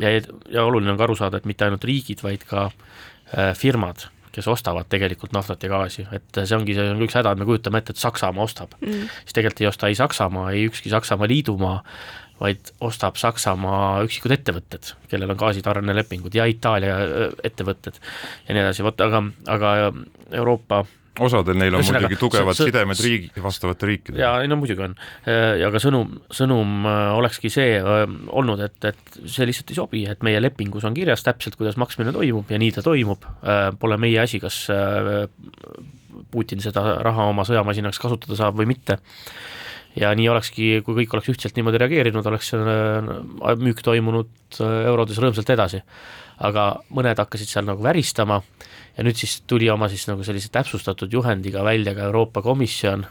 ja, 0.00 0.14
ja 0.14 0.64
oluline 0.64 0.94
on 0.94 1.00
ka 1.00 1.08
aru 1.08 1.18
saada, 1.18 1.42
et 1.42 1.48
mitte 1.50 1.66
ainult 1.66 1.84
riigid, 1.84 2.22
vaid 2.24 2.46
ka 2.48 2.68
äh, 2.70 3.52
firmad, 3.58 4.06
kes 4.32 4.48
ostavad 4.48 4.88
tegelikult 4.92 5.34
naftat 5.36 5.62
ja 5.62 5.70
gaasi, 5.72 6.06
et 6.16 6.40
see 6.40 6.56
ongi, 6.56 6.76
see 6.76 6.88
on 6.94 7.04
üks 7.04 7.16
häda, 7.18 7.34
et 7.34 7.42
me 7.42 7.48
kujutame 7.48 7.82
ette, 7.82 7.94
et 7.94 8.00
Saksamaa 8.00 8.46
ostab. 8.46 8.74
Mm., 8.80 9.06
siis 9.22 9.36
tegelikult 9.36 9.64
ei 9.64 9.70
osta 9.70 9.90
ei 9.92 9.98
Saksamaa, 9.98 10.50
ei 10.56 10.66
ükski 10.70 10.92
Saksamaa 10.92 11.28
liidumaa, 11.30 11.82
vaid 12.42 12.72
ostab 12.82 13.20
Saksamaa 13.20 14.02
üksikud 14.06 14.34
ettevõtted, 14.34 14.94
kellel 15.12 15.34
on 15.34 15.40
gaasitarnelepingud 15.42 16.34
ja 16.34 16.48
Itaalia 16.50 16.96
ettevõtted 17.44 18.00
ja 18.00 18.56
nii 18.56 18.64
edasi, 18.64 18.84
vot 18.86 19.04
aga, 19.04 19.22
aga 19.52 19.76
Euroopa 20.32 20.82
osadel 21.20 21.58
neil 21.60 21.74
on 21.76 21.84
muidugi 21.84 22.16
tugevad 22.20 22.56
sõ, 22.56 22.66
sidemed 22.68 23.00
riigi, 23.04 23.30
vastavate 23.44 23.88
riikidega. 23.90 24.22
jaa, 24.22 24.40
ei 24.42 24.48
no 24.48 24.56
muidugi 24.60 24.84
on. 24.86 24.96
ja 25.60 25.68
ka 25.74 25.80
sõnum, 25.82 26.14
sõnum 26.32 26.86
olekski 26.88 27.50
see 27.52 27.78
olnud, 27.82 28.62
et, 28.64 28.78
et 28.92 29.18
see 29.26 29.48
lihtsalt 29.48 29.72
ei 29.74 29.78
sobi, 29.78 30.04
et 30.08 30.24
meie 30.24 30.40
lepingus 30.40 30.86
on 30.88 30.96
kirjas 30.96 31.24
täpselt, 31.26 31.58
kuidas 31.60 31.76
maksmine 31.80 32.14
toimub 32.16 32.52
ja 32.52 32.60
nii 32.62 32.72
ta 32.76 32.84
toimub, 32.86 33.26
pole 33.80 34.00
meie 34.00 34.22
asi, 34.24 34.40
kas 34.42 34.64
Putin 36.32 36.62
seda 36.64 36.84
raha 37.04 37.28
oma 37.28 37.44
sõjamasinaks 37.48 38.00
kasutada 38.00 38.38
saab 38.38 38.56
või 38.60 38.70
mitte 38.72 38.98
ja 39.96 40.12
nii 40.16 40.28
olekski, 40.32 40.68
kui 40.86 41.02
kõik 41.02 41.16
oleks 41.16 41.30
ühtselt 41.32 41.56
niimoodi 41.58 41.80
reageerinud, 41.82 42.26
oleks 42.28 42.52
äh, 42.56 43.54
müük 43.60 43.82
toimunud 43.84 44.60
äh, 44.60 44.76
eurodes 44.90 45.20
rõõmsalt 45.20 45.52
edasi. 45.52 45.82
aga 46.42 46.62
mõned 46.90 47.18
hakkasid 47.20 47.46
seal 47.46 47.66
nagu 47.68 47.82
väristama 47.84 48.40
ja 48.96 49.04
nüüd 49.04 49.18
siis 49.20 49.42
tuli 49.46 49.68
oma 49.70 49.88
siis 49.88 50.08
nagu 50.08 50.24
sellise 50.24 50.48
täpsustatud 50.50 51.12
juhendiga 51.12 51.62
välja 51.64 51.94
ka 51.94 52.08
Euroopa 52.08 52.42
Komisjon 52.42 53.04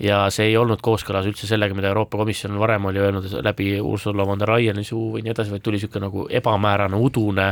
ja 0.00 0.24
see 0.32 0.48
ei 0.50 0.56
olnud 0.56 0.80
kooskõlas 0.82 1.28
üldse 1.28 1.46
sellega, 1.46 1.76
mida 1.76 1.92
Euroopa 1.92 2.18
Komisjon 2.18 2.58
varem 2.58 2.88
oli 2.90 2.98
öelnud 2.98 3.28
läbi 3.44 3.74
Ursula 3.80 4.26
von 4.26 4.40
der 4.40 4.50
Leyeni 4.50 4.84
suu 4.84 5.12
või 5.14 5.24
nii 5.24 5.34
edasi, 5.34 5.52
vaid 5.52 5.62
tuli 5.62 5.78
niisugune 5.78 6.08
nagu 6.08 6.26
ebamäärane 6.40 6.96
udune, 6.96 7.50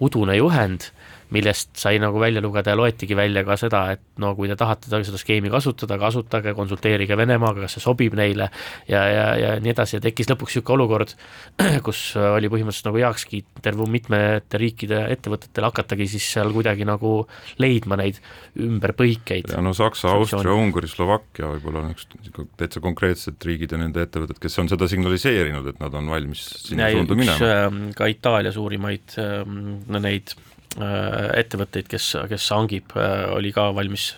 udune 0.00 0.36
juhend 0.40 0.88
millest 1.32 1.72
sai 1.78 1.98
nagu 2.02 2.20
välja 2.20 2.42
lugeda 2.44 2.74
ja 2.74 2.78
loetigi 2.78 3.16
välja 3.16 3.44
ka 3.46 3.56
seda, 3.60 3.84
et 3.94 4.02
no 4.20 4.34
kui 4.36 4.48
te 4.50 4.56
tahate 4.58 4.90
seda 4.90 5.20
skeemi 5.20 5.50
kasutada, 5.52 5.98
kasutage, 6.00 6.54
konsulteerige 6.56 7.16
Venemaaga, 7.18 7.64
kas 7.64 7.76
see 7.78 7.84
sobib 7.84 8.16
neile 8.18 8.50
ja, 8.90 9.02
ja, 9.08 9.26
ja 9.40 9.54
nii 9.62 9.72
edasi 9.72 9.98
ja 9.98 10.04
tekkis 10.04 10.30
lõpuks 10.30 10.54
niisugune 10.58 10.76
olukord, 10.78 11.14
kus 11.86 12.02
oli 12.20 12.50
põhimõtteliselt 12.52 12.90
nagu 12.90 13.02
heakskiit 13.02 13.62
terve 13.64 13.88
mitmete 13.90 14.60
riikide 14.60 15.04
ettevõtetel 15.14 15.68
hakatagi 15.68 16.08
siis 16.14 16.28
seal 16.36 16.52
kuidagi 16.54 16.86
nagu 16.88 17.16
leidma 17.62 17.98
neid 18.00 18.20
ümberpõikeid. 18.60 19.52
ja 19.54 19.64
no 19.64 19.74
Saksa, 19.76 20.12
Austria, 20.14 20.54
Ungari, 20.54 20.90
Slovakkia 20.90 21.50
võib-olla 21.54 21.84
on 21.84 21.94
üks 21.94 22.08
täitsa 22.60 22.82
konkreetsed 22.84 23.40
riigid 23.44 23.74
ja 23.74 23.80
nende 23.80 24.04
ettevõtted, 24.04 24.40
kes 24.42 24.58
on 24.62 24.70
seda 24.70 24.88
signaliseerinud, 24.90 25.72
et 25.72 25.82
nad 25.82 25.94
on 25.98 26.10
valmis 26.12 26.46
sinna 26.68 26.90
suunda 26.94 27.18
minema. 27.18 27.52
Ähm, 27.54 27.84
ka 27.96 28.08
Itaalia 28.10 28.52
suurimaid 28.54 29.16
ähm, 29.22 29.80
neid 29.94 30.34
Äh, 30.34 30.53
ettevõtteid, 30.82 31.88
kes, 31.90 32.10
kes 32.30 32.50
hangib, 32.54 32.94
äh, 32.98 33.26
oli 33.34 33.52
ka 33.54 33.68
valmis 33.76 34.12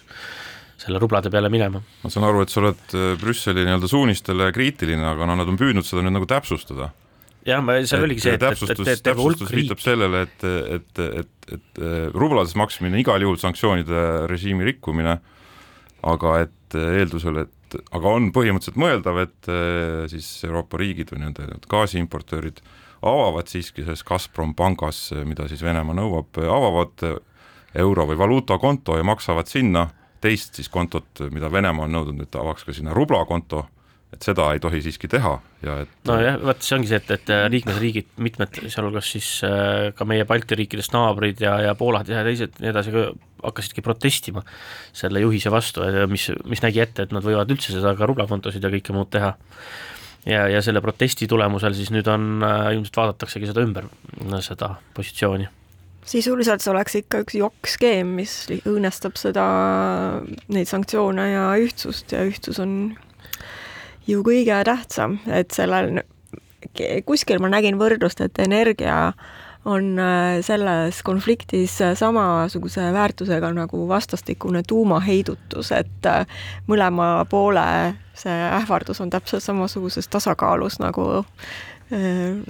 selle 0.80 1.00
rublade 1.00 1.30
peale 1.32 1.50
minema. 1.52 1.80
ma 2.02 2.12
saan 2.12 2.26
aru, 2.28 2.44
et 2.44 2.52
sa 2.52 2.62
oled 2.62 2.94
äh, 2.94 3.14
Brüsseli 3.20 3.64
nii-öelda 3.66 3.90
suunistele 3.90 4.50
kriitiline, 4.56 5.04
aga 5.08 5.28
no 5.28 5.36
nad 5.40 5.50
on 5.50 5.58
püüdnud 5.60 5.86
seda 5.86 6.04
nüüd 6.04 6.16
nagu 6.18 6.28
täpsustada. 6.30 6.92
jah, 7.46 7.62
ma, 7.64 7.78
seal 7.88 8.06
oligi 8.06 8.25
see, 8.25 8.36
et, 8.38 8.46
et, 8.46 8.62
et, 8.76 8.84
et 8.94 9.04
terve 9.04 9.25
hulk 9.25 9.44
riik 9.46 9.66
viitab 9.66 9.82
sellele, 9.84 10.25
et, 10.28 10.46
et, 10.78 11.02
et, 11.22 11.50
et 11.58 11.82
rublades 12.14 12.56
maksmine 12.58 13.00
igal 13.00 13.22
juhul 13.22 13.38
sanktsioonide 13.40 14.06
režiimi 14.30 14.66
rikkumine, 14.72 15.18
aga 16.06 16.38
et 16.46 16.76
eeldusel, 16.76 17.44
et 17.44 17.78
aga 17.94 18.16
on 18.16 18.32
põhimõtteliselt 18.34 18.78
mõeldav, 18.80 19.20
et 19.26 19.52
siis 20.12 20.28
Euroopa 20.46 20.78
riigid 20.80 21.10
või 21.12 21.25
nende 21.25 21.46
gaasiimportöörid 21.70 22.60
äh, 22.62 22.85
avavad 23.02 23.48
siiski 23.50 23.84
selles 23.84 24.04
Gazprom 24.06 24.54
pangas, 24.54 25.10
mida 25.24 25.48
siis 25.48 25.62
Venemaa 25.64 25.96
nõuab, 25.96 26.40
avavad 26.40 27.06
euro- 27.76 28.06
või 28.08 28.18
valuutakonto 28.18 28.96
ja 28.96 29.04
maksavad 29.04 29.48
sinna 29.50 29.88
teist 30.20 30.58
siis 30.58 30.68
kontot, 30.72 31.26
mida 31.30 31.50
Venemaa 31.52 31.86
on 31.86 31.96
nõudnud, 31.96 32.26
et 32.26 32.38
avaks 32.38 32.64
ka 32.66 32.74
sinna 32.74 32.94
rublakonto, 32.96 33.66
et 34.14 34.22
seda 34.22 34.48
ei 34.54 34.60
tohi 34.62 34.80
siiski 34.84 35.08
teha 35.10 35.32
ja 35.66 35.80
et 35.82 36.08
nojah, 36.08 36.38
vot 36.46 36.62
see 36.62 36.76
ongi 36.76 36.90
see, 36.90 37.00
et, 37.02 37.10
et 37.16 37.32
liikmesriigid, 37.52 38.08
mitmed, 38.22 38.60
sealhulgas 38.72 39.10
siis 39.16 39.30
äh, 39.46 39.90
ka 39.96 40.06
meie 40.08 40.24
Balti 40.28 40.58
riikidest 40.58 40.94
naabrid 40.94 41.42
ja, 41.42 41.56
ja 41.66 41.74
Poolad 41.78 42.08
ja 42.10 42.22
teised 42.26 42.56
nii 42.62 42.70
edasi, 42.70 42.94
hakkasidki 43.42 43.84
protestima 43.84 44.44
selle 44.96 45.20
juhise 45.24 45.52
vastu, 45.52 45.84
mis, 46.10 46.30
mis 46.48 46.62
nägi 46.64 46.82
ette, 46.86 47.06
et 47.06 47.14
nad 47.14 47.26
võivad 47.26 47.50
üldse 47.52 47.74
seda 47.74 47.92
ka 47.98 48.08
rublakontosid 48.08 48.64
ja 48.64 48.72
kõike 48.72 48.96
muud 48.96 49.10
teha 49.12 49.34
ja, 50.26 50.47
ja 50.50 50.62
selle 50.64 50.83
protesti 50.85 51.28
tulemusel 51.30 51.76
siis 51.76 51.92
nüüd 51.95 52.09
on 52.11 52.42
äh,, 52.45 52.73
ilmselt 52.76 52.99
vaadataksegi 53.02 53.50
seda 53.50 53.64
ümber, 53.66 53.88
seda 54.45 54.75
positsiooni. 54.97 55.49
Sisuliselt 56.06 56.62
see 56.62 56.71
oleks 56.71 56.95
ikka 57.00 57.25
üks 57.25 57.35
jokk-skeem, 57.35 58.12
mis 58.21 58.35
õõnestab 58.61 59.16
seda, 59.18 59.47
neid 60.54 60.71
sanktsioone 60.71 61.25
ja 61.33 61.49
ühtsust 61.59 62.14
ja 62.14 62.23
ühtsus 62.28 62.61
on 62.62 62.76
ju 64.06 64.23
kõige 64.26 64.61
tähtsam, 64.68 65.18
et 65.26 65.50
sellel, 65.56 66.04
kuskil 67.09 67.42
ma 67.42 67.50
nägin 67.50 67.80
võrdlust, 67.80 68.23
et 68.23 68.38
energia 68.45 69.00
äh, 69.09 69.35
on 69.66 69.99
äh, 69.99 70.40
selles 70.40 71.02
konfliktis 71.02 71.80
äh, 71.80 71.94
samasuguse 71.99 72.92
väärtusega 72.92 73.50
nagu 73.52 73.88
vastastikune 73.88 74.62
tuumaheidutus, 74.68 75.73
et 75.75 76.06
äh, 76.06 76.26
mõlema 76.70 77.25
poole 77.30 77.64
see 78.16 78.35
ähvardus 78.61 79.02
on 79.02 79.11
täpselt 79.11 79.42
samasuguses 79.44 80.08
tasakaalus 80.08 80.78
nagu 80.80 81.25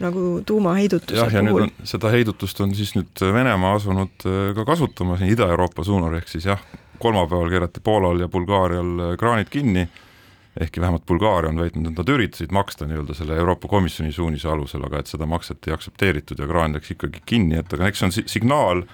nagu 0.01 0.21
tuumaheidutuse 0.49 1.19
jah, 1.19 1.33
ja 1.35 1.43
puhul. 1.45 1.67
seda 1.85 2.09
heidutust 2.09 2.61
on 2.65 2.71
siis 2.75 2.95
nüüd 2.97 3.21
Venemaa 3.21 3.75
asunud 3.77 4.25
ka 4.57 4.65
kasutama 4.65 5.19
siin 5.21 5.35
Ida-Euroopa 5.35 5.85
suunal, 5.85 6.15
ehk 6.17 6.31
siis 6.31 6.47
jah, 6.49 6.63
kolmapäeval 7.03 7.53
keerati 7.53 7.83
Poolal 7.85 8.23
ja 8.25 8.31
Bulgaarial 8.33 9.19
kraanid 9.21 9.53
kinni 9.53 9.85
ehkki 10.61 10.81
vähemalt 10.81 11.07
Bulgaaria 11.07 11.51
on 11.51 11.61
väitnud, 11.61 11.91
et 11.91 11.99
nad 11.99 12.09
üritasid 12.09 12.53
maksta 12.55 12.87
nii-öelda 12.89 13.15
selle 13.15 13.37
Euroopa 13.37 13.69
Komisjoni 13.69 14.13
suunise 14.13 14.49
alusel, 14.49 14.85
aga 14.87 15.03
et 15.03 15.11
seda 15.11 15.29
makset 15.29 15.69
ei 15.69 15.75
aktsepteeritud 15.77 16.41
ja 16.41 16.49
kraan 16.49 16.77
läks 16.77 16.95
ikkagi 16.95 17.23
kinni, 17.27 17.59
et 17.61 17.73
aga 17.77 17.91
eks 17.91 18.03
see 18.03 18.09
on 18.09 18.17
signaal 18.37 18.87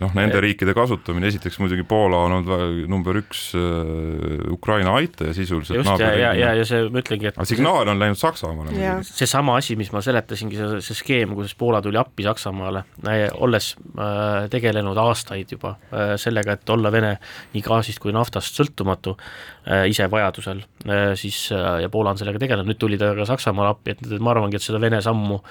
noh, 0.00 0.12
nende 0.16 0.40
riikide 0.42 0.72
kasutamine, 0.76 1.28
esiteks 1.28 1.58
muidugi 1.60 1.84
Poola 1.88 2.22
on 2.26 2.36
olnud 2.38 2.86
number 2.90 3.18
üks 3.20 3.50
äh, 3.58 4.52
Ukraina 4.52 4.94
aitaja 4.96 5.34
sisuliselt. 5.36 5.82
just, 5.82 6.00
ja, 6.00 6.12
ja, 6.16 6.32
ja, 6.38 6.52
ja 6.56 6.64
see, 6.68 6.86
ma 6.92 7.02
ütlengi, 7.02 7.28
et 7.28 7.38
aga 7.38 7.48
signaal 7.48 7.90
on 7.92 8.00
läinud 8.00 8.20
Saksamaale 8.20 8.94
seesama 9.06 9.58
asi, 9.60 9.76
mis 9.80 9.92
ma 9.92 10.02
seletasingi, 10.04 10.58
see, 10.58 10.80
see 10.86 10.98
skeem, 10.98 11.34
kuidas 11.36 11.54
Poola 11.58 11.82
tuli 11.84 12.00
appi 12.00 12.26
Saksamaale 12.26 12.84
äh,, 13.08 13.26
olles 13.44 13.74
äh, 13.92 14.48
tegelenud 14.52 14.98
aastaid 15.02 15.52
juba 15.56 15.76
äh, 15.90 16.14
sellega, 16.20 16.56
et 16.56 16.72
olla 16.72 16.92
Vene 16.94 17.16
nii 17.52 17.64
gaasist 17.66 18.00
kui 18.02 18.14
naftast 18.16 18.58
sõltumatu 18.58 19.16
äh, 19.16 19.86
ise 19.92 20.08
vajadusel 20.12 20.64
äh,, 20.88 21.12
siis 21.20 21.44
äh, 21.52 21.82
ja 21.84 21.92
Poola 21.92 22.14
on 22.14 22.22
sellega 22.22 22.40
tegelenud, 22.42 22.72
nüüd 22.72 22.80
tuli 22.80 23.00
ta 23.00 23.12
ka 23.18 23.28
Saksamaale 23.34 23.76
appi, 23.76 23.96
et 23.96 24.18
ma 24.18 24.34
arvangi, 24.34 24.56
et 24.56 24.64
seda 24.64 24.80
Vene 24.82 25.02
sammu 25.04 25.42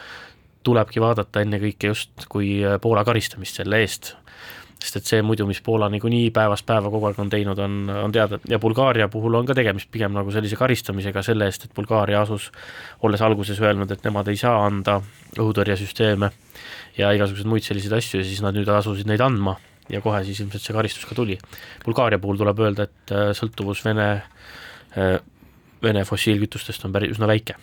tulebki 0.66 1.02
vaadata 1.02 1.42
ennekõike 1.42 1.90
just 1.90 2.28
kui 2.30 2.60
Poola 2.82 3.06
karistamist 3.06 3.58
selle 3.58 3.82
eest, 3.82 4.16
sest 4.82 4.98
et 4.98 5.10
see 5.12 5.22
muidu, 5.26 5.46
mis 5.50 5.62
Poola 5.62 5.90
niikuinii 5.94 6.32
päevast 6.34 6.66
päeva 6.66 6.90
kogu 6.90 7.10
aeg 7.10 7.20
on 7.22 7.30
teinud, 7.30 7.60
on, 7.62 7.78
on 8.04 8.14
teada 8.14 8.40
ja 8.50 8.60
Bulgaaria 8.60 9.08
puhul 9.14 9.38
on 9.38 9.48
ka 9.50 9.56
tegemist 9.58 9.92
pigem 9.94 10.16
nagu 10.18 10.34
sellise 10.34 10.58
karistamisega 10.58 11.24
selle 11.26 11.46
eest, 11.50 11.68
et 11.68 11.76
Bulgaaria 11.78 12.22
asus, 12.26 12.50
olles 13.06 13.22
alguses 13.22 13.62
öelnud, 13.62 13.92
et 13.94 14.06
nemad 14.08 14.32
ei 14.32 14.40
saa 14.42 14.64
anda 14.66 15.00
õhutõrjesüsteeme 15.38 16.32
ja 16.98 17.12
igasuguseid 17.16 17.50
muid 17.50 17.68
selliseid 17.68 17.94
asju 18.00 18.22
ja 18.24 18.28
siis 18.28 18.42
nad 18.44 18.58
nüüd 18.58 18.70
asusid 18.74 19.10
neid 19.10 19.22
andma 19.24 19.58
ja 19.92 20.02
kohe 20.02 20.24
siis 20.26 20.42
ilmselt 20.42 20.64
see 20.64 20.76
karistus 20.76 21.06
ka 21.06 21.18
tuli. 21.18 21.38
Bulgaaria 21.86 22.20
puhul 22.22 22.40
tuleb 22.42 22.64
öelda, 22.66 22.88
et 22.90 23.14
äh, 23.14 23.32
sõltuvus 23.38 23.84
Vene, 23.86 24.10
äh, 24.98 25.20
Vene 25.84 26.06
fossiilkütustest 26.08 26.86
on 26.88 26.96
päris 26.96 27.14
üsna 27.16 27.30
väike 27.30 27.58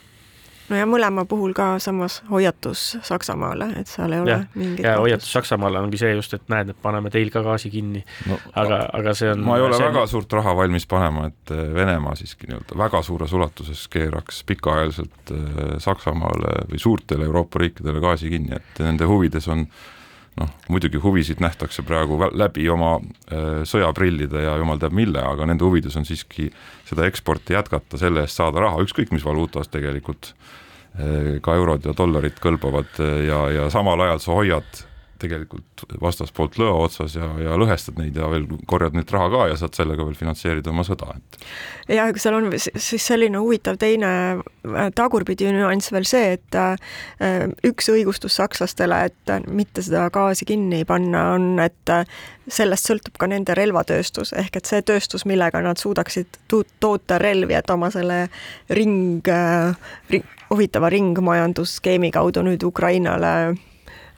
no 0.68 0.78
ja 0.78 0.86
mõlema 0.88 1.24
puhul 1.28 1.54
ka 1.56 1.70
samas 1.82 2.20
hoiatus 2.30 2.84
Saksamaale, 3.06 3.70
et 3.80 3.90
seal 3.90 4.14
ei 4.14 4.22
ole 4.24 4.32
ja, 4.32 4.38
mingit 4.54 4.86
ja 4.86 4.96
hoiatus 5.00 5.32
Saksamaale 5.32 5.80
ongi 5.80 6.00
see 6.00 6.14
just, 6.14 6.34
et 6.36 6.46
näed, 6.52 6.72
et 6.72 6.80
paneme 6.82 7.12
teil 7.14 7.32
ka 7.34 7.42
gaasi 7.46 7.70
kinni 7.72 8.04
no,. 8.28 8.38
aga, 8.54 8.82
aga 8.98 9.14
see 9.18 9.32
on 9.32 9.44
ma 9.46 9.58
ei 9.58 9.66
ole 9.66 9.78
see 9.78 9.90
väga 9.90 10.06
suurt 10.10 10.38
raha 10.38 10.56
valmis 10.62 10.88
panema, 10.90 11.28
et 11.32 11.54
äh, 11.54 11.66
Venemaa 11.74 12.16
siiski 12.18 12.50
nii-öelda 12.50 12.78
väga 12.78 13.02
suures 13.06 13.32
ulatuses 13.36 13.84
keeraks 13.92 14.42
pikaajaliselt 14.48 15.34
Saksamaale 15.82 16.64
või 16.70 16.80
suurtele 16.82 17.28
Euroopa 17.28 17.62
riikidele 17.62 18.02
gaasi 18.02 18.32
kinni, 18.32 18.56
et 18.58 18.82
nende 18.84 19.08
huvides 19.08 19.48
on 19.52 19.66
noh, 20.38 20.50
muidugi 20.72 21.00
huvisid 21.02 21.42
nähtakse 21.42 21.82
praegu 21.86 22.18
läbi 22.32 22.68
oma 22.72 22.96
äh, 22.98 23.62
sõjaprillide 23.68 24.44
ja 24.44 24.56
jumal 24.60 24.80
teab 24.80 24.96
mille, 24.96 25.22
aga 25.22 25.48
nende 25.48 25.66
huvides 25.66 25.96
on 25.98 26.06
siiski 26.08 26.48
seda 26.88 27.08
eksporti 27.08 27.56
jätkata, 27.56 28.00
selle 28.00 28.24
eest 28.24 28.38
saada 28.38 28.62
raha, 28.64 28.82
ükskõik 28.86 29.12
mis 29.14 29.26
valuutas 29.26 29.70
tegelikult 29.72 30.32
äh, 30.32 31.38
ka 31.44 31.56
eurod 31.58 31.88
ja 31.88 31.96
dollarid 31.96 32.38
kõlbavad 32.42 33.00
äh, 33.02 33.24
ja, 33.28 33.42
ja 33.54 33.72
samal 33.74 34.06
ajal 34.06 34.22
sa 34.24 34.38
hoiad 34.38 34.84
tegelikult 35.18 35.84
vastaspoolt 36.00 36.58
lõa 36.60 36.74
otsas 36.84 37.16
ja, 37.18 37.28
ja 37.42 37.56
lõhestad 37.58 37.98
neid 38.00 38.16
ja 38.16 38.28
veel 38.30 38.46
korjad 38.70 38.96
neilt 38.96 39.10
raha 39.14 39.28
ka 39.32 39.46
ja 39.50 39.58
saad 39.60 39.76
sellega 39.78 40.06
veel 40.06 40.16
finantseerida 40.18 40.70
oma 40.72 40.84
sõda, 40.86 41.10
et. 41.16 41.38
ja 41.96 42.06
aga 42.08 42.22
seal 42.22 42.38
on 42.38 42.48
siis 42.58 43.04
selline 43.04 43.40
huvitav 43.42 43.78
teine 43.80 44.10
äh, 44.38 44.88
tagurpidi 44.96 45.50
nüanss 45.54 45.92
veel 45.94 46.06
see, 46.08 46.34
et 46.38 46.58
äh, 46.58 46.76
üks 47.66 47.90
õigustus 47.92 48.38
sakslastele, 48.38 49.02
et 49.10 49.34
mitte 49.50 49.84
seda 49.84 50.06
gaasi 50.14 50.48
kinni 50.48 50.84
panna, 50.88 51.28
on, 51.36 51.50
et 51.62 51.94
äh, 51.94 52.04
sellest 52.48 52.88
sõltub 52.88 53.18
ka 53.20 53.28
nende 53.30 53.56
relvatööstus, 53.58 54.32
ehk 54.38 54.60
et 54.60 54.70
see 54.70 54.84
tööstus, 54.86 55.26
millega 55.28 55.60
nad 55.64 55.80
suudaksid 55.80 56.40
toota 56.48 57.18
relvi, 57.20 57.58
et 57.58 57.70
oma 57.74 57.90
selle 57.94 58.26
ring, 58.72 59.26
ring, 60.12 60.36
huvitava 60.50 60.88
ringmajandusskeemi 60.92 62.10
kaudu 62.14 62.44
nüüd 62.46 62.64
Ukrainale 62.64 63.32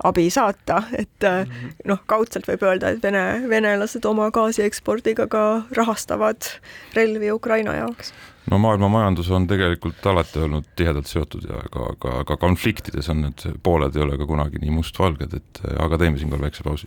abi 0.05 0.31
saata, 0.31 0.83
et 0.97 1.25
mhm. 1.25 1.73
noh, 1.91 2.01
kaudselt 2.07 2.49
võib 2.49 2.65
öelda, 2.65 2.95
et 2.95 3.03
Vene, 3.03 3.25
venelased 3.49 4.05
oma 4.09 4.31
gaasiekspordiga 4.35 5.27
ka 5.31 5.45
rahastavad 5.77 6.49
relvi 6.97 7.33
Ukraina 7.33 7.77
jaoks. 7.77 8.13
no 8.51 8.59
maailma 8.59 8.89
majandus 8.89 9.31
on 9.31 9.47
tegelikult 9.47 10.07
alati 10.07 10.39
olnud 10.39 10.73
tihedalt 10.77 11.07
seotud 11.07 11.45
ja 11.49 11.63
ka, 11.73 11.93
ka, 12.01 12.25
ka 12.25 12.37
konfliktides 12.37 13.09
on 13.13 13.23
need 13.27 13.47
pooled 13.63 13.97
ei 13.97 14.03
ole 14.03 14.19
ka 14.19 14.27
kunagi 14.27 14.63
nii 14.63 14.75
mustvalged, 14.75 15.37
et 15.37 15.63
aga 15.79 15.99
teeme 15.99 16.19
siinkohal 16.19 16.49
väikse 16.49 16.65
pausi. 16.65 16.87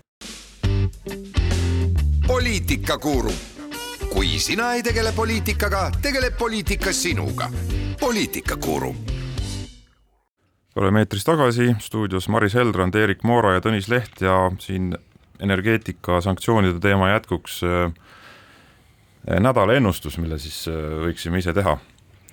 poliitikakuru, 2.28 3.34
kui 4.14 4.40
sina 4.40 4.74
ei 4.74 4.84
tegele 4.84 5.12
poliitikaga, 5.16 5.90
tegeleb 6.02 6.38
poliitika 6.38 6.94
sinuga. 6.94 7.52
poliitikakuru 8.00 8.96
oleme 10.76 11.04
eetris 11.04 11.24
tagasi, 11.24 11.76
stuudios 11.80 12.28
Maris 12.30 12.56
Heldrand, 12.58 12.96
Erik 12.96 13.24
Moora 13.28 13.58
ja 13.58 13.62
Tõnis 13.64 13.90
Leht 13.92 14.22
ja 14.24 14.36
siin 14.62 14.94
energeetika 15.44 16.22
sanktsioonide 16.22 16.80
teema 16.82 17.12
jätkuks 17.12 17.60
äh, 17.68 17.92
nädala 19.40 19.78
ennustus, 19.78 20.18
mille 20.18 20.40
siis 20.42 20.64
äh, 20.72 20.80
võiksime 21.06 21.42
ise 21.44 21.54
teha 21.54 21.78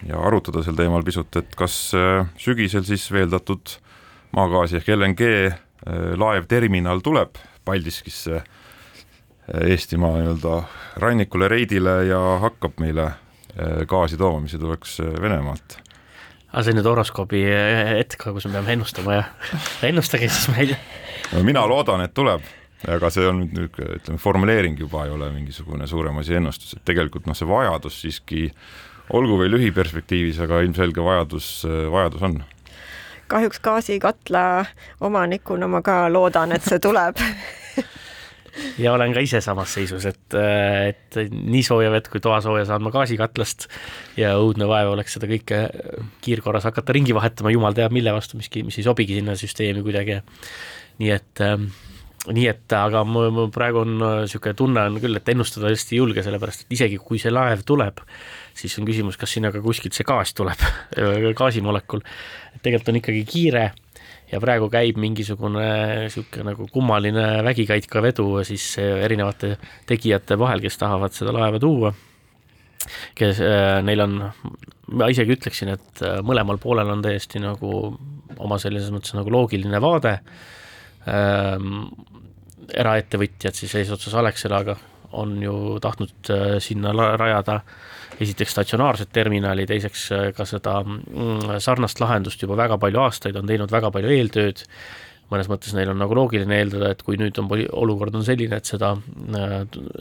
ja 0.09 0.21
arutada 0.25 0.63
sel 0.65 0.79
teemal 0.79 1.05
pisut, 1.05 1.37
et 1.37 1.53
kas 1.59 1.77
äh, 1.97 2.25
sügisel 2.41 2.87
siis 2.89 3.11
veeldatud 3.13 3.77
maagaasi 4.37 4.79
ehk 4.79 4.95
LNG 4.95 5.27
laevterminal 6.21 7.01
tuleb 7.01 7.39
Paldiskisse 7.65 8.43
Eestimaa 9.65 10.19
nii-öelda 10.21 10.59
rannikule 11.03 11.49
reidile 11.49 11.95
ja 12.05 12.21
hakkab 12.45 12.77
meile 12.85 13.09
gaasi 13.89 14.21
tooma, 14.21 14.45
mis 14.45 14.53
tuleks 14.61 14.99
Venemaalt 15.01 15.79
aga 16.51 16.63
see 16.67 16.75
on 16.75 16.81
nüüd 16.81 16.89
horoskoobi 16.91 17.43
hetk, 17.95 18.25
kus 18.35 18.47
me 18.49 18.57
peame 18.59 18.75
ennustama 18.75 19.19
ja 19.19 19.25
ennustage 19.87 20.29
siis 20.31 20.49
meil. 20.55 20.75
no 21.33 21.45
mina 21.47 21.63
loodan, 21.71 22.03
et 22.05 22.15
tuleb, 22.17 22.47
aga 22.91 23.11
see 23.15 23.27
on 23.29 23.45
nüüd 23.45 23.57
niisugune, 23.57 23.99
ütleme, 24.01 24.23
formuleering 24.23 24.79
juba 24.81 25.07
ei 25.07 25.15
ole 25.15 25.31
mingisugune 25.35 25.87
suurem 25.91 26.19
asi 26.23 26.39
ennustus, 26.41 26.75
et 26.77 26.85
tegelikult 26.89 27.29
noh, 27.31 27.39
see 27.39 27.49
vajadus 27.49 28.01
siiski 28.03 28.49
olgu 29.15 29.39
või 29.41 29.51
lühiperspektiivis, 29.51 30.39
aga 30.43 30.61
ilmselge 30.65 31.03
vajadus, 31.03 31.53
vajadus 31.91 32.27
on. 32.29 32.41
Kahjuks 33.31 33.63
gaasikatla 33.63 34.45
omanikuna 35.07 35.69
ma 35.71 35.83
ka 35.87 36.05
loodan, 36.11 36.55
et 36.55 36.67
see 36.67 36.83
tuleb 36.83 37.19
ja 38.79 38.95
olen 38.95 39.15
ka 39.15 39.23
ise 39.25 39.41
samas 39.45 39.75
seisus, 39.77 40.07
et, 40.11 40.37
et 40.37 41.21
nii 41.31 41.63
sooja 41.67 41.91
vett 41.93 42.09
kui 42.13 42.23
toasooja 42.25 42.67
saan 42.69 42.85
ma 42.85 42.93
gaasikatlast 42.95 43.69
ja 44.21 44.35
õudne 44.41 44.69
vaev 44.71 44.95
oleks 44.95 45.17
seda 45.17 45.31
kõike 45.31 45.63
kiirkorras 46.25 46.69
hakata 46.69 46.97
ringi 46.97 47.17
vahetama, 47.17 47.53
jumal 47.55 47.77
teab 47.77 47.95
mille 47.95 48.15
vastu, 48.15 48.41
miski, 48.41 48.65
mis 48.67 48.81
ei 48.81 48.87
sobigi 48.87 49.21
sinna 49.21 49.37
süsteemi 49.39 49.85
kuidagi. 49.87 50.21
nii 51.01 51.15
et 51.15 51.45
äh, 51.45 51.57
nii 52.29 52.49
et 52.51 52.75
aga 52.77 53.03
mul, 53.09 53.31
mul 53.33 53.49
praegu 53.53 53.81
on 53.81 53.95
niisugune 53.97 54.57
tunne 54.59 54.83
on 54.91 54.99
küll, 55.01 55.17
et 55.17 55.29
ennustada 55.33 55.71
hästi 55.71 55.97
ei 55.97 56.01
julge, 56.03 56.25
sellepärast 56.25 56.67
et 56.67 56.75
isegi 56.77 56.99
kui 57.01 57.21
see 57.23 57.33
laev 57.33 57.63
tuleb, 57.69 58.03
siis 58.57 58.77
on 58.81 58.89
küsimus, 58.89 59.17
kas 59.21 59.33
sinna 59.37 59.53
ka 59.55 59.63
kuskilt 59.65 59.97
see 59.97 60.07
gaas 60.09 60.35
tuleb 60.37 60.61
gaasimolekul. 61.41 62.05
tegelikult 62.61 62.93
on 62.93 63.01
ikkagi 63.01 63.25
kiire 63.29 63.71
ja 64.31 64.41
praegu 64.43 64.69
käib 64.73 64.99
mingisugune 65.01 65.65
niisugune 66.05 66.53
nagu 66.53 66.67
kummaline 66.73 67.27
vägikaikavedu 67.47 68.29
siis 68.47 68.67
erinevate 68.79 69.57
tegijate 69.89 70.39
vahel, 70.39 70.63
kes 70.63 70.79
tahavad 70.81 71.15
seda 71.17 71.35
laeva 71.35 71.61
tuua, 71.63 71.93
kes, 73.19 73.41
äh, 73.45 73.81
neil 73.87 74.05
on, 74.07 74.19
ma 74.97 75.11
isegi 75.13 75.37
ütleksin, 75.37 75.75
et 75.77 76.05
äh, 76.07 76.21
mõlemal 76.27 76.61
poolel 76.63 76.93
on 76.95 77.03
täiesti 77.05 77.43
nagu 77.43 77.73
oma 78.39 78.59
sellises 78.63 78.93
mõttes 78.95 79.17
nagu 79.19 79.33
loogiline 79.35 79.83
vaade. 79.83 80.19
Ähm,, 81.11 81.89
eraettevõtjad 82.71 83.57
siis 83.57 83.73
eesotsas 83.81 84.15
Alexelaga 84.21 84.77
on 85.19 85.33
ju 85.43 85.55
tahtnud 85.83 86.29
sinna 86.63 86.93
rajada 87.19 87.57
äh, 87.57 87.79
esiteks 88.21 88.55
statsionaarset 88.55 89.13
terminali, 89.15 89.67
teiseks 89.69 90.07
äh, 90.15 90.25
ka 90.37 90.47
seda 90.49 90.81
mm, 90.85 91.61
sarnast 91.63 92.01
lahendust 92.03 92.43
juba 92.43 92.59
väga 92.59 92.79
palju 92.81 93.05
aastaid, 93.05 93.39
on 93.41 93.49
teinud 93.49 93.73
väga 93.73 93.93
palju 93.95 94.13
eeltööd, 94.17 94.65
mõnes 95.31 95.51
mõttes 95.51 95.75
neil 95.77 95.93
on 95.93 96.01
nagu 96.03 96.17
loogiline 96.19 96.59
eeldada, 96.59 96.91
et 96.93 97.05
kui 97.07 97.19
nüüd 97.21 97.39
on 97.41 97.51
olukord 97.53 98.17
on 98.19 98.27
selline, 98.27 98.59
et 98.61 98.69
seda, 98.69 98.93
äh, 99.39 99.57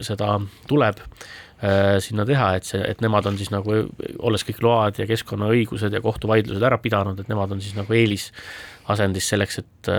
seda 0.06 0.34
tuleb 0.70 1.00
äh, 1.00 1.96
sinna 2.04 2.26
teha, 2.28 2.52
et 2.60 2.68
see, 2.68 2.82
et 2.84 3.06
nemad 3.06 3.30
on 3.30 3.40
siis 3.40 3.54
nagu, 3.54 3.84
olles 4.20 4.46
kõik 4.48 4.62
load 4.66 5.00
ja 5.00 5.08
keskkonnaõigused 5.10 5.96
ja 5.96 6.04
kohtuvaidlused 6.04 6.68
ära 6.72 6.82
pidanud, 6.82 7.22
et 7.22 7.32
nemad 7.32 7.56
on 7.56 7.64
siis 7.64 7.78
nagu 7.78 7.96
eelisasendis 7.96 9.32
selleks, 9.32 9.64
et 9.64 9.94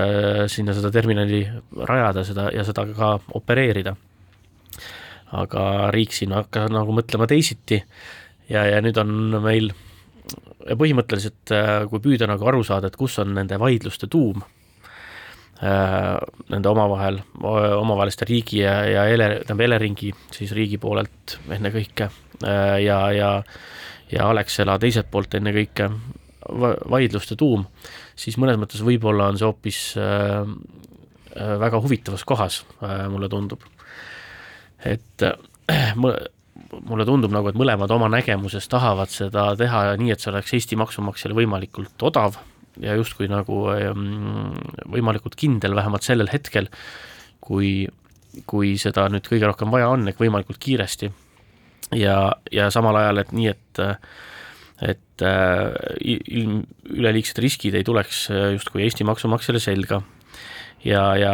sinna 0.52 0.76
seda 0.76 0.92
terminali 0.92 1.44
rajada, 1.88 2.26
seda 2.26 2.50
ja 2.52 2.66
seda 2.68 2.84
ka 2.92 3.16
opereerida 3.38 3.96
aga 5.36 5.90
riik 5.94 6.14
siin 6.14 6.34
hakkas 6.34 6.70
nagu 6.72 6.94
mõtlema 6.94 7.28
teisiti. 7.30 7.80
Ja, 8.50 8.64
ja 8.66 8.80
nüüd 8.82 8.98
on 8.98 9.12
meil 9.44 9.70
põhimõtteliselt, 10.78 11.52
äh, 11.54 11.74
kui 11.90 12.02
püüda 12.02 12.28
nagu 12.30 12.46
aru 12.46 12.62
saada, 12.66 12.90
et 12.90 12.98
kus 12.98 13.18
on 13.22 13.34
nende 13.34 13.58
vaidluste 13.60 14.08
tuum, 14.10 14.42
äh, 15.62 16.16
nende 16.52 16.70
omavahel, 16.70 17.20
omavaheliste 17.40 18.28
riigi 18.28 18.62
ja, 18.64 18.80
ja 18.88 19.06
Ele-, 19.10 19.40
tähendab 19.44 19.66
Eleringi 19.66 20.12
siis 20.34 20.52
riigi 20.56 20.78
poolelt 20.82 21.38
ennekõike 21.48 22.10
äh, 22.10 22.78
ja, 22.84 23.02
ja 23.14 23.34
ja 24.10 24.24
Alexela 24.26 24.74
teiselt 24.82 25.06
poolt 25.06 25.36
ennekõike 25.38 25.86
vaidluste 26.90 27.36
tuum, 27.38 27.62
siis 28.18 28.34
mõnes 28.42 28.56
mõttes 28.58 28.80
võib-olla 28.82 29.28
on 29.30 29.36
see 29.38 29.46
hoopis 29.46 29.78
väga 31.62 31.78
huvitavas 31.78 32.24
kohas, 32.26 32.56
mulle 33.12 33.28
tundub 33.30 33.62
et 34.86 35.24
äh, 35.26 35.94
mulle 36.88 37.06
tundub 37.08 37.32
nagu, 37.34 37.50
et 37.50 37.58
mõlemad 37.58 37.90
oma 37.94 38.10
nägemuses 38.12 38.68
tahavad 38.70 39.10
seda 39.12 39.50
teha 39.58 39.84
nii, 40.00 40.14
et 40.14 40.22
see 40.22 40.30
oleks 40.32 40.54
Eesti 40.56 40.78
maksumaksjale 40.80 41.36
võimalikult 41.38 42.06
odav 42.06 42.38
ja 42.80 42.94
justkui 42.98 43.28
nagu 43.30 43.64
ähm, 43.74 44.52
võimalikult 44.90 45.36
kindel, 45.38 45.74
vähemalt 45.76 46.06
sellel 46.06 46.30
hetkel, 46.32 46.70
kui, 47.42 47.88
kui 48.50 48.76
seda 48.80 49.08
nüüd 49.10 49.26
kõige 49.26 49.50
rohkem 49.50 49.72
vaja 49.72 49.90
on, 49.92 50.06
ehk 50.08 50.20
võimalikult 50.22 50.60
kiiresti. 50.62 51.10
ja, 51.98 52.16
ja 52.52 52.70
samal 52.70 53.00
ajal, 53.00 53.24
et 53.24 53.32
nii, 53.36 53.54
et 53.54 53.84
et 54.80 55.22
äh, 55.22 55.74
ilm, 56.00 56.62
üleliigsed 56.88 57.36
riskid 57.42 57.74
ei 57.76 57.84
tuleks 57.84 58.22
äh, 58.32 58.46
justkui 58.54 58.86
Eesti 58.86 59.04
maksumaksjale 59.04 59.60
selga 59.60 60.00
ja, 60.84 61.02
ja 61.18 61.32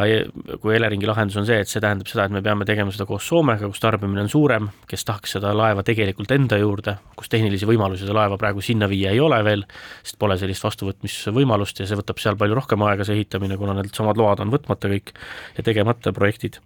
kui 0.63 0.75
Eleringi 0.77 1.09
lahendus 1.09 1.39
on 1.41 1.47
see, 1.49 1.59
et 1.63 1.71
see 1.71 1.83
tähendab 1.83 2.09
seda, 2.11 2.27
et 2.27 2.35
me 2.35 2.43
peame 2.45 2.67
tegema 2.69 2.93
seda 2.95 3.07
koos 3.09 3.27
Soomega, 3.29 3.69
kus 3.71 3.83
tarbimine 3.83 4.25
on 4.25 4.31
suurem, 4.33 4.69
kes 4.91 5.07
tahaks 5.09 5.37
seda 5.39 5.53
laeva 5.57 5.85
tegelikult 5.87 6.33
enda 6.37 6.59
juurde, 6.61 6.97
kus 7.19 7.31
tehnilisi 7.33 7.69
võimalusi 7.69 8.05
seda 8.05 8.17
laeva 8.21 8.39
praegu 8.41 8.65
sinna 8.65 8.89
viia 8.91 9.15
ei 9.15 9.23
ole 9.23 9.43
veel, 9.47 9.67
sest 10.03 10.19
pole 10.23 10.39
sellist 10.41 10.67
vastuvõtmisvõimalust 10.67 11.83
ja 11.83 11.89
see 11.89 12.01
võtab 12.01 12.23
seal 12.23 12.39
palju 12.41 12.59
rohkem 12.59 12.87
aega, 12.89 13.07
see 13.07 13.21
ehitamine, 13.21 13.59
kuna 13.61 13.77
needsamad 13.79 14.19
load 14.21 14.43
on 14.45 14.55
võtmata 14.55 14.91
kõik 14.93 15.15
ja 15.59 15.67
tegemata 15.67 16.15
projektid 16.17 16.61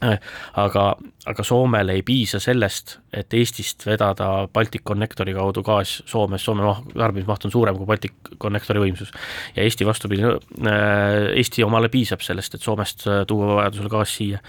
aga, 0.00 0.84
aga 1.26 1.44
Soomele 1.44 1.94
ei 1.98 2.02
piisa 2.06 2.40
sellest, 2.40 2.96
et 3.12 3.34
Eestist 3.36 3.84
vedada 3.86 4.48
Balticconnectori 4.52 5.34
kaudu 5.36 5.62
gaas 5.66 5.98
Soomes, 6.08 6.44
Soome 6.44 6.66
tarbimismaht 6.94 7.44
on 7.44 7.54
suurem 7.54 7.78
kui 7.78 7.88
Balticconnectori 7.88 8.84
võimsus. 8.86 9.12
ja 9.56 9.62
Eesti 9.62 9.86
vastupidi, 9.86 10.24
äh, 10.24 11.30
Eesti 11.36 11.64
omale 11.66 11.88
piisab 11.92 12.24
sellest, 12.24 12.54
et 12.54 12.62
Soomest 12.62 13.06
äh, 13.06 13.24
tuua 13.26 13.60
vajadusel 13.60 13.90
gaas 13.92 14.16
siia. 14.16 14.40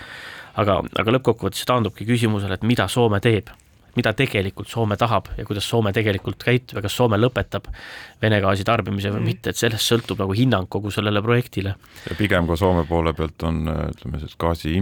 aga, 0.56 0.82
aga 1.00 1.18
lõppkokkuvõttes 1.18 1.64
see 1.64 1.68
taandubki 1.68 2.08
küsimusele, 2.08 2.60
et 2.60 2.64
mida 2.68 2.88
Soome 2.88 3.20
teeb 3.24 3.52
mida 3.96 4.14
tegelikult 4.18 4.70
Soome 4.72 4.98
tahab 5.00 5.32
ja 5.38 5.46
kuidas 5.48 5.68
Soome 5.70 5.94
tegelikult 5.96 6.44
käitub 6.44 6.80
ja 6.80 6.86
kas 6.86 6.96
Soome 6.96 7.20
lõpetab 7.20 7.68
Vene 8.22 8.38
gaasi 8.44 8.64
tarbimise 8.68 9.10
või 9.10 9.24
mm. 9.24 9.30
mitte, 9.32 9.52
et 9.52 9.58
sellest 9.58 9.90
sõltub 9.90 10.20
nagu 10.22 10.36
hinnang 10.38 10.70
kogu 10.72 10.92
sellele 10.94 11.24
projektile. 11.26 11.76
ja 12.10 12.18
pigem 12.20 12.48
ka 12.48 12.58
Soome 12.60 12.86
poole 12.90 13.14
pealt 13.18 13.44
on, 13.48 13.64
ütleme 13.68 14.22
siis 14.22 14.38
gaasi 14.40 14.78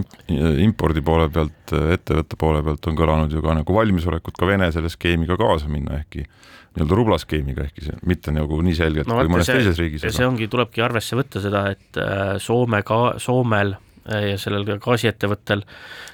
impordi 0.66 1.02
poole 1.02 1.30
pealt, 1.32 1.74
ettevõtte 1.96 2.38
poole 2.40 2.62
pealt 2.66 2.90
on 2.90 2.98
kõlanud 2.98 3.34
ju 3.34 3.42
ka 3.44 3.56
nagu 3.62 3.80
valmisolekut 3.80 4.38
ka 4.38 4.50
Vene 4.50 4.70
selle 4.74 4.92
skeemiga 4.92 5.38
kaasa 5.40 5.70
minna, 5.70 6.02
ehkki 6.02 6.26
nii-öelda 6.70 6.94
rublaskeemiga, 6.94 7.66
ehkki 7.66 7.88
see 7.88 8.00
mitte 8.06 8.32
nagu 8.34 8.60
nii 8.62 8.76
selgelt 8.78 9.08
no, 9.10 9.18
kui 9.18 9.32
mõnes 9.32 9.48
see, 9.48 9.58
teises 9.58 9.78
riigis. 9.80 10.04
see 10.14 10.26
ongi, 10.26 10.46
tulebki 10.50 10.82
arvesse 10.84 11.18
võtta 11.18 11.42
seda, 11.42 11.64
et 11.74 11.98
äh, 11.98 12.36
Soome 12.42 12.84
ka, 12.86 13.16
Soomel 13.22 13.74
äh, 13.74 14.30
ja 14.30 14.36
sellel 14.38 14.68
gaasiettevõttel 14.78 15.64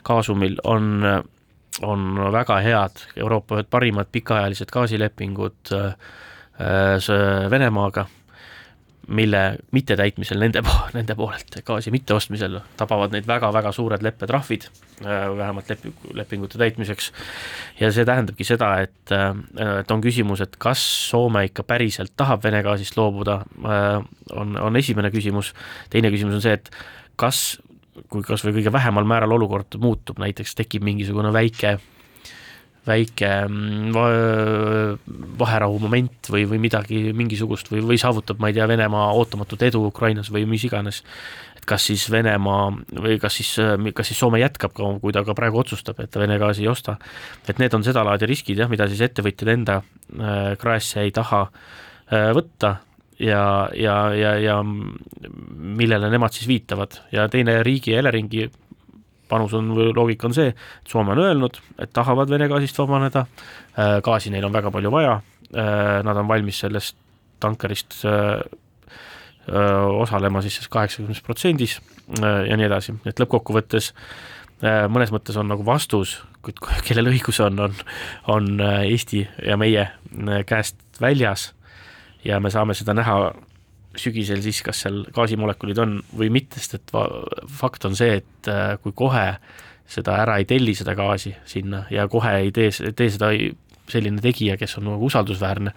Gasumil 0.07 0.57
on 0.65 1.05
on 1.83 2.19
väga 2.33 2.61
head, 2.65 3.01
Euroopa 3.17 3.59
ühed 3.59 3.71
parimad 3.71 4.13
pikaajalised 4.13 4.71
gaasilepingud 4.73 5.73
äh, 5.73 5.97
äh, 6.61 7.51
Venemaaga, 7.51 8.07
mille 9.09 9.59
mittetäitmisel 9.71 10.41
nende, 10.41 10.63
nende 10.97 11.15
poolelt, 11.15 11.61
gaasi 11.67 11.93
mitteostmisel 11.95 12.59
tabavad 12.77 13.15
neid 13.15 13.29
väga-väga 13.29 13.73
suured 13.77 14.03
leppetrahvid, 14.03 14.69
äh, 15.05 15.29
vähemalt 15.37 15.71
lepi-, 15.71 15.95
lepingute 16.17 16.59
täitmiseks, 16.59 17.13
ja 17.81 17.93
see 17.93 18.09
tähendabki 18.09 18.47
seda, 18.49 18.73
et, 18.87 19.15
et 19.81 19.95
on 19.95 20.03
küsimus, 20.05 20.43
et 20.43 20.57
kas 20.59 20.83
Soome 21.11 21.45
ikka 21.51 21.67
päriselt 21.69 22.17
tahab 22.17 22.45
Vene 22.45 22.63
gaasist 22.67 22.97
loobuda, 22.97 23.43
on, 24.33 24.57
on 24.59 24.77
esimene 24.77 25.13
küsimus, 25.15 25.53
teine 25.91 26.11
küsimus 26.15 26.41
on 26.41 26.45
see, 26.45 26.57
et 26.57 26.73
kas 27.21 27.59
kui 28.11 28.25
kas 28.27 28.45
või 28.47 28.59
kõige 28.59 28.73
vähemal 28.75 29.07
määral 29.09 29.37
olukord 29.37 29.79
muutub, 29.83 30.19
näiteks 30.23 30.55
tekib 30.59 30.85
mingisugune 30.87 31.33
väike, 31.35 31.77
väike 32.87 33.31
mm, 33.49 33.97
vaherahu 35.39 35.81
moment 35.83 36.31
või, 36.33 36.45
või 36.51 36.61
midagi 36.63 37.13
mingisugust 37.17 37.71
või, 37.73 37.83
või 37.87 37.99
saavutab, 38.01 38.41
ma 38.43 38.51
ei 38.51 38.57
tea, 38.57 38.69
Venemaa 38.71 39.11
ootamatut 39.19 39.67
edu 39.67 39.85
Ukrainas 39.89 40.31
või 40.33 40.47
mis 40.49 40.65
iganes, 40.69 41.03
et 41.59 41.67
kas 41.69 41.89
siis 41.91 42.07
Venemaa 42.13 42.71
või 43.03 43.19
kas 43.23 43.41
siis, 43.41 43.57
kas 43.97 44.13
siis 44.13 44.21
Soome 44.23 44.41
jätkab 44.43 44.77
ka, 44.77 44.93
kui 45.03 45.15
ta 45.17 45.25
ka 45.27 45.37
praegu 45.39 45.63
otsustab, 45.65 46.01
et 46.05 46.13
ta 46.13 46.23
Vene 46.23 46.39
gaasi 46.43 46.67
ei 46.67 46.73
osta, 46.73 46.99
et 47.49 47.59
need 47.63 47.75
on 47.75 47.87
sedalaadi 47.87 48.29
riskid 48.31 48.63
jah, 48.63 48.71
mida 48.71 48.89
siis 48.91 49.03
ettevõtjad 49.09 49.55
enda 49.57 49.81
äh, 49.83 50.53
kraesse 50.61 51.03
ei 51.03 51.15
taha 51.17 51.47
äh, 51.49 52.31
võtta 52.37 52.77
ja, 53.19 53.69
ja, 53.75 53.97
ja, 54.15 54.35
ja 54.39 54.61
millele 54.63 56.11
nemad 56.13 56.35
siis 56.37 56.49
viitavad. 56.49 57.01
Ja 57.13 57.29
teine 57.33 57.63
riigi 57.67 57.95
ja 57.95 58.03
Eleringi 58.03 58.49
panus 59.29 59.55
on 59.59 59.73
või 59.75 59.91
loogika 59.95 60.29
on 60.29 60.37
see, 60.37 60.53
et 60.53 60.91
Soome 60.91 61.15
on 61.15 61.23
öelnud, 61.25 61.59
et 61.83 61.93
tahavad 61.95 62.31
Vene 62.31 62.49
gaasist 62.51 62.79
vabaneda, 62.79 63.27
äh, 63.75 63.97
gaasi 64.05 64.31
neil 64.31 64.47
on 64.47 64.55
väga 64.55 64.71
palju 64.75 64.93
vaja, 64.95 65.19
äh, 65.51 65.83
nad 66.07 66.23
on 66.23 66.29
valmis 66.29 66.61
sellest 66.63 66.97
tankerist 67.43 68.01
äh, 68.07 68.39
osalema 69.47 70.41
siis 70.43 70.65
kaheksakümnes 70.67 71.21
protsendis 71.23 71.77
ja 72.19 72.57
nii 72.59 72.67
edasi, 72.67 72.97
et 73.07 73.21
lõppkokkuvõttes 73.23 73.93
mõnes 74.91 75.13
mõttes 75.15 75.37
on 75.39 75.47
nagu 75.47 75.63
vastus, 75.63 76.17
kellel 76.89 77.13
õigus 77.13 77.39
on, 77.45 77.61
on, 77.69 77.77
on 78.33 78.49
Eesti 78.65 79.21
ja 79.47 79.55
meie 79.61 79.85
käest 80.51 80.83
väljas 80.99 81.53
ja 82.27 82.41
me 82.43 82.51
saame 82.51 82.75
seda 82.77 82.95
näha 82.97 83.19
sügisel 83.97 84.43
siis, 84.45 84.61
kas 84.65 84.83
seal 84.85 85.05
gaasimolekulid 85.15 85.79
on 85.81 85.97
või 86.17 86.29
mitte, 86.35 86.61
sest 86.61 86.79
et 86.79 86.93
fakt 87.59 87.87
on 87.89 87.97
see, 87.99 88.21
et 88.21 88.51
äh, 88.53 88.75
kui 88.83 88.95
kohe 88.97 89.29
seda 89.89 90.19
ära 90.25 90.37
ei 90.41 90.49
telli, 90.49 90.75
seda 90.77 90.97
gaasi 90.99 91.33
sinna 91.49 91.85
ja 91.93 92.09
kohe 92.11 92.35
ei 92.43 92.53
tee, 92.55 92.73
tee 92.97 93.09
seda 93.15 93.31
selline 93.91 94.23
tegija, 94.23 94.57
kes 94.59 94.79
on 94.81 94.89
nagu 94.91 95.09
usaldusväärne 95.09 95.73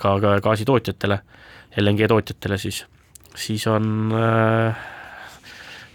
ka, 0.00 0.14
ka 0.20 0.36
gaasitootjatele, 0.44 1.20
LNG 1.80 2.08
tootjatele, 2.10 2.58
siis, 2.60 2.84
siis 3.34 3.64
on 3.70 4.12
äh, 4.16 4.86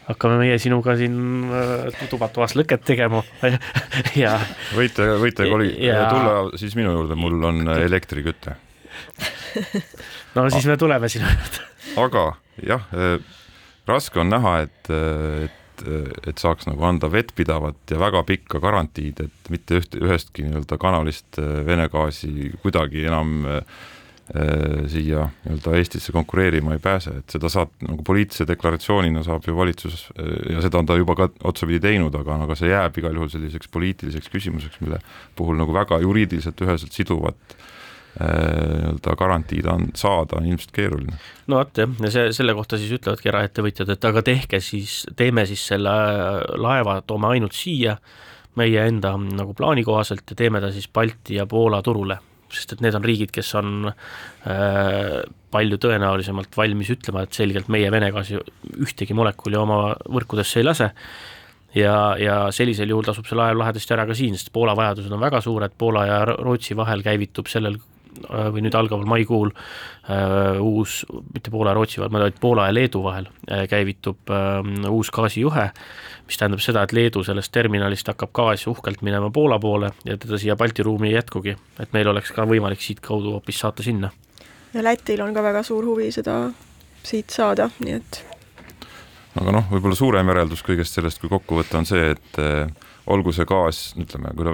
hakkame 0.09 0.39
meie 0.41 0.57
sinuga 0.61 0.97
siin 0.99 1.15
äh, 1.53 2.03
tubatoas 2.11 2.57
lõket 2.57 2.83
tegema 2.87 3.21
ja 4.23 4.35
võite, 4.75 5.13
võite 5.21 5.49
koli, 5.49 5.71
tulla 5.77 6.59
siis 6.59 6.75
minu 6.79 6.97
juurde, 6.97 7.17
mul 7.19 7.51
on 7.53 7.75
elektriküte 7.77 8.57
no 10.35 10.49
siis 10.49 10.67
me 10.69 10.77
tuleme 10.77 11.09
sinu 11.11 11.29
juurde. 11.29 11.67
aga 12.01 12.25
jah, 12.63 12.87
äh, 12.93 13.19
raske 13.87 14.21
on 14.21 14.31
näha, 14.33 14.59
et, 14.65 14.89
äh, 14.89 15.47
et, 15.47 15.83
äh, 15.87 16.29
et 16.31 16.41
saaks 16.41 16.69
nagu 16.69 16.85
anda 16.87 17.09
vettpidavat 17.11 17.91
ja 17.91 17.99
väga 18.01 18.23
pikka 18.27 18.61
garantiid, 18.63 19.25
et 19.27 19.51
mitte 19.53 19.81
üht, 19.81 19.99
ühestki 19.99 20.47
nii-öelda 20.47 20.79
kanalist 20.81 21.39
Vene 21.39 21.89
gaasi 21.91 22.53
kuidagi 22.63 23.05
enam 23.09 23.43
siia 24.89 25.27
nii-öelda 25.43 25.75
Eestisse 25.77 26.09
konkureerima 26.15 26.73
ei 26.73 26.79
pääse, 26.81 27.11
et 27.19 27.29
seda 27.29 27.45
saab 27.53 27.75
nagu 27.85 28.01
poliitilise 28.07 28.47
deklaratsioonina 28.49 29.21
saab 29.21 29.45
ju 29.45 29.53
valitsus 29.53 30.07
ja 30.49 30.63
seda 30.65 30.79
on 30.79 30.89
ta 30.89 30.97
juba 30.97 31.13
ka 31.19 31.27
otsapidi 31.45 31.77
teinud, 31.83 32.15
aga, 32.17 32.39
aga 32.47 32.57
see 32.57 32.71
jääb 32.71 32.97
igal 32.97 33.19
juhul 33.19 33.29
selliseks 33.29 33.69
poliitiliseks 33.69 34.31
küsimuseks, 34.33 34.81
mille 34.81 34.97
puhul 35.37 35.61
nagu 35.61 35.77
väga 35.77 36.01
juriidiliselt 36.01 36.65
üheselt 36.65 36.97
siduvat 36.97 37.37
Äh, 37.55 37.74
nii-öelda 38.19 39.15
garantiid 39.19 39.65
on, 39.67 39.89
saada 39.95 40.37
on 40.39 40.45
ilmselt 40.45 40.71
keeruline. 40.75 41.17
no 41.47 41.59
vot 41.59 41.81
jah, 41.81 41.97
ja 42.01 42.11
see, 42.13 42.29
selle 42.35 42.55
kohta 42.55 42.79
siis 42.79 42.93
ütlevadki 42.95 43.31
eraettevõtjad, 43.31 43.91
et 43.91 44.07
aga 44.07 44.23
tehke 44.25 44.61
siis, 44.63 45.01
teeme 45.19 45.45
siis 45.49 45.65
selle 45.73 45.91
laeva, 46.61 47.01
toome 47.07 47.33
ainult 47.33 47.57
siia 47.57 47.97
meie 48.55 48.85
enda 48.87 49.15
nagu 49.19 49.53
plaani 49.57 49.83
kohaselt 49.83 50.23
ja 50.31 50.39
teeme 50.39 50.61
ta 50.63 50.71
siis 50.71 50.87
Balti 50.87 51.35
ja 51.35 51.45
Poola 51.49 51.81
turule, 51.83 52.17
sest 52.53 52.77
et 52.77 52.83
need 52.85 52.95
on 52.95 53.03
riigid, 53.03 53.33
kes 53.35 53.51
on 53.59 53.89
äh, 53.89 55.17
palju 55.51 55.79
tõenäolisemalt 55.83 56.55
valmis 56.55 56.91
ütlema, 56.95 57.25
et 57.25 57.35
selgelt 57.35 57.67
meie 57.71 57.91
Vene 57.91 58.13
gaasi 58.15 58.39
ühtegi 58.79 59.15
molekuli 59.17 59.59
oma 59.59 59.79
võrkudesse 60.07 60.61
ei 60.61 60.67
lase. 60.67 60.93
Ja, 61.75 62.15
ja 62.15 62.35
sellisel 62.55 62.87
juhul 62.87 63.03
tasub 63.03 63.27
see 63.27 63.35
laev 63.35 63.57
lahedasti 63.59 63.91
ära 63.91 64.05
ka 64.07 64.15
siin, 64.15 64.37
sest 64.39 64.53
Poola 64.55 64.77
vajadused 64.79 65.11
on 65.11 65.19
väga 65.19 65.41
suured, 65.43 65.75
Poola 65.75 66.05
ja 66.07 66.21
Rootsi 66.29 66.77
vahel 66.79 67.03
käivitub 67.03 67.51
sellel 67.51 67.75
Äh, 67.75 67.94
või 68.25 68.63
nüüd 68.65 68.75
algaval 68.77 69.05
maikuul 69.09 69.51
äh, 69.51 70.59
uus, 70.61 71.03
mitte 71.33 71.51
Poola 71.53 71.71
ja 71.71 71.77
Rootsi, 71.77 72.01
vaid 72.01 72.39
Poola 72.41 72.67
ja 72.69 72.75
Leedu 72.75 73.03
vahel 73.03 73.29
äh, 73.49 73.65
käivitub 73.71 74.31
uus 74.89 75.11
gaasijuhe, 75.15 75.67
mis 76.27 76.39
tähendab 76.39 76.63
seda, 76.63 76.85
et 76.85 76.95
Leedu 76.95 77.23
sellest 77.25 77.53
terminalist 77.55 78.07
hakkab 78.11 78.33
gaas 78.35 78.67
uhkelt 78.71 79.03
minema 79.05 79.31
Poola 79.33 79.59
poole 79.59 79.91
ja 80.05 80.17
teda 80.17 80.39
siia 80.41 80.55
Balti 80.59 80.83
ruumi 80.83 81.11
ei 81.11 81.17
jätkugi, 81.19 81.57
et 81.79 81.93
meil 81.93 82.11
oleks 82.11 82.31
ka 82.35 82.47
võimalik 82.49 82.81
siitkaudu 82.81 83.35
hoopis 83.37 83.59
saata 83.65 83.83
sinna. 83.83 84.11
ja 84.73 84.83
Lätil 84.83 85.21
on 85.21 85.33
ka 85.33 85.43
väga 85.43 85.63
suur 85.63 85.85
huvi 85.85 86.11
seda 86.11 86.39
siit 87.03 87.29
saada, 87.29 87.69
nii 87.79 87.99
et 87.99 88.23
aga 89.35 89.51
noh, 89.51 89.69
võib-olla 89.71 89.95
suurem 89.99 90.27
järeldus 90.31 90.63
kõigest 90.63 90.95
sellest, 90.95 91.19
kui 91.19 91.29
kokku 91.29 91.59
võtta, 91.59 91.81
on 91.81 91.87
see, 91.87 92.11
et 92.15 92.37
olgu 93.11 93.33
see 93.35 93.45
gaas, 93.49 93.89
ütleme, 93.99 94.31
kui 94.35 94.47
ta 94.47 94.53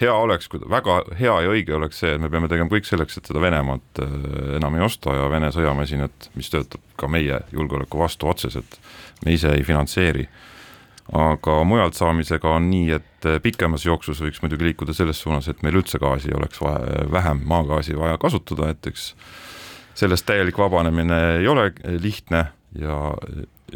hea 0.00 0.14
oleks, 0.14 0.48
kui 0.50 0.62
väga 0.70 1.00
hea 1.18 1.34
ja 1.44 1.52
õige 1.52 1.74
oleks 1.76 2.00
see, 2.02 2.14
et 2.14 2.22
me 2.22 2.30
peame 2.32 2.48
tegema 2.50 2.70
kõik 2.72 2.88
selleks, 2.88 3.18
et 3.18 3.30
seda 3.30 3.42
Venemaad 3.42 4.02
äh, 4.02 4.16
enam 4.58 4.78
ei 4.78 4.86
osta 4.86 5.14
ja 5.14 5.28
Vene 5.32 5.50
sõjamasinat, 5.54 6.30
mis 6.38 6.50
töötab 6.52 6.82
ka 7.00 7.10
meie 7.10 7.40
julgeoleku 7.54 8.00
vastu 8.00 8.30
otseselt, 8.30 8.78
me 9.24 9.36
ise 9.36 9.54
ei 9.54 9.64
finantseeri. 9.66 10.28
aga 11.12 11.58
mujalt 11.68 11.94
saamisega 11.94 12.48
on 12.48 12.70
nii, 12.70 12.90
et 12.96 13.26
äh, 13.28 13.40
pikemas 13.42 13.86
jooksus 13.86 14.22
võiks 14.24 14.42
muidugi 14.42 14.70
liikuda 14.70 14.94
selles 14.96 15.20
suunas, 15.20 15.48
et 15.48 15.62
meil 15.62 15.76
üldse 15.76 15.98
gaasi 15.98 16.34
oleks 16.34 16.60
vaja, 16.60 17.08
vähem 17.12 17.42
maagaasi 17.44 17.96
vaja 17.98 18.18
kasutada, 18.18 18.70
et 18.70 18.86
eks 18.86 19.12
sellest 19.94 20.26
täielik 20.26 20.58
vabanemine 20.58 21.20
ei 21.38 21.48
ole 21.48 21.70
lihtne 22.00 22.46
ja 22.78 22.98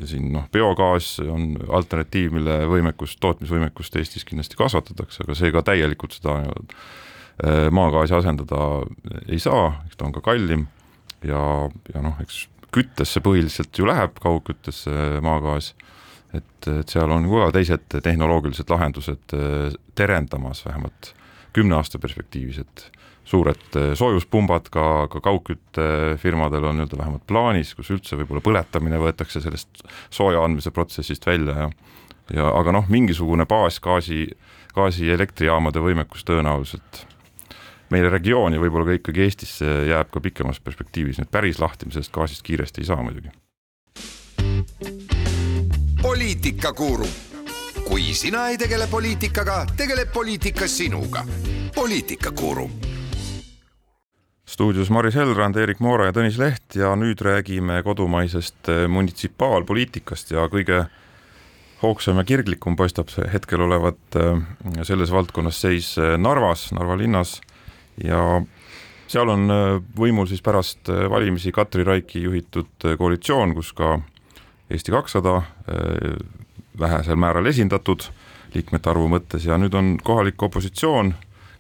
siin 0.06 0.30
noh, 0.34 0.46
biogaas 0.52 1.16
on 1.24 1.56
alternatiiv, 1.74 2.32
mille 2.36 2.60
võimekust, 2.70 3.18
tootmisvõimekust 3.24 3.98
Eestis 3.98 4.26
kindlasti 4.28 4.58
kasvatatakse, 4.58 5.24
aga 5.24 5.36
see 5.38 5.52
ka 5.54 5.64
täielikult 5.66 6.18
seda 6.18 6.38
äh, 6.44 7.68
maagaasi 7.74 8.18
asendada 8.18 8.62
ei 9.26 9.40
saa, 9.42 9.72
eks 9.86 9.98
ta 9.98 10.08
on 10.08 10.14
ka 10.16 10.24
kallim 10.30 10.66
ja, 11.26 11.42
ja 11.94 12.04
noh, 12.04 12.18
eks 12.22 12.46
küttesse 12.74 13.22
põhiliselt 13.24 13.78
ju 13.78 13.86
läheb, 13.88 14.18
kaugküttesse 14.22 15.22
maagaas, 15.24 15.72
et, 16.36 16.68
et 16.68 16.90
seal 16.92 17.10
on 17.14 17.24
ka 17.30 17.52
teised 17.56 17.86
tehnoloogilised 18.04 18.68
lahendused 18.70 19.36
terendamas 19.96 20.66
vähemalt 20.66 21.14
kümne 21.56 21.78
aasta 21.78 21.98
perspektiivis, 21.98 22.60
et 22.60 22.84
suured 23.28 23.76
eh, 23.76 23.92
soojuspumbad 23.98 24.70
ka, 24.72 24.86
ka 25.12 25.20
kaugküttefirmadel 25.24 26.64
on 26.64 26.80
nii-öelda 26.80 26.98
vähemalt 27.00 27.26
plaanis, 27.28 27.74
kus 27.76 27.92
üldse 27.92 28.16
võib-olla 28.16 28.44
põletamine 28.44 29.00
võetakse 29.02 29.42
sellest 29.44 29.84
sooja 30.10 30.42
andmise 30.44 30.72
protsessist 30.74 31.28
välja 31.28 31.64
ja 31.64 31.70
ja 32.34 32.48
aga 32.52 32.72
noh, 32.76 32.88
mingisugune 32.92 33.46
baasgaasi, 33.48 34.26
gaasielektrijaamade 34.76 35.80
võimekus 35.80 36.26
tõenäoliselt 36.28 37.04
meile 37.92 38.10
regiooni, 38.12 38.60
võib-olla 38.60 38.90
ka 38.90 38.96
ikkagi 38.98 39.24
Eestisse 39.24 39.76
jääb 39.88 40.10
ka 40.12 40.20
pikemas 40.20 40.60
perspektiivis, 40.60 41.20
nüüd 41.22 41.30
päris 41.32 41.60
lahti 41.62 41.88
me 41.88 41.96
sellest 41.96 42.12
gaasist 42.12 42.44
kiiresti 42.44 42.84
ei 42.84 42.90
saa 42.90 43.00
muidugi. 43.02 43.32
poliitikakuru, 46.02 47.08
kui 47.88 48.12
sina 48.14 48.48
ei 48.52 48.58
tegele 48.58 48.86
poliitikaga, 48.86 49.64
tegeleb 49.76 50.12
poliitika 50.12 50.68
sinuga. 50.68 51.24
poliitikakuru 51.74 52.70
stuudios 54.48 54.90
Maris 54.90 55.14
Helrand, 55.14 55.56
Erik 55.60 55.80
Moora 55.84 56.06
ja 56.08 56.12
Tõnis 56.16 56.38
Leht 56.40 56.76
ja 56.78 56.94
nüüd 56.96 57.20
räägime 57.20 57.82
kodumaisest 57.84 58.70
eh, 58.72 58.86
munitsipaalpoliitikast 58.88 60.32
ja 60.32 60.46
kõige 60.48 60.86
hoogsam 61.82 62.16
ja 62.16 62.24
kirglikum 62.24 62.76
paistab 62.78 63.12
see 63.12 63.28
hetkel 63.28 63.66
olevat 63.66 64.16
eh, 64.16 64.40
selles 64.88 65.12
valdkonnas 65.12 65.60
seis 65.66 65.90
eh, 66.00 66.16
Narvas, 66.16 66.70
Narva 66.72 66.96
linnas. 66.96 67.34
Ja 68.00 68.22
seal 69.10 69.28
on 69.32 69.50
võimul 69.98 70.28
siis 70.30 70.40
pärast 70.44 70.88
valimisi 70.88 71.52
Katri 71.52 71.84
Raiki 71.84 72.22
juhitud 72.22 72.86
koalitsioon, 73.00 73.56
kus 73.56 73.72
ka 73.74 73.96
Eesti 74.70 74.92
kakssada 74.92 75.40
vähesel 76.78 77.16
määral 77.18 77.48
esindatud 77.50 78.04
liikmete 78.54 78.92
arvu 78.92 79.08
mõttes. 79.10 79.48
Ja 79.48 79.56
nüüd 79.58 79.74
on 79.74 79.96
kohalik 80.04 80.42
opositsioon 80.46 81.14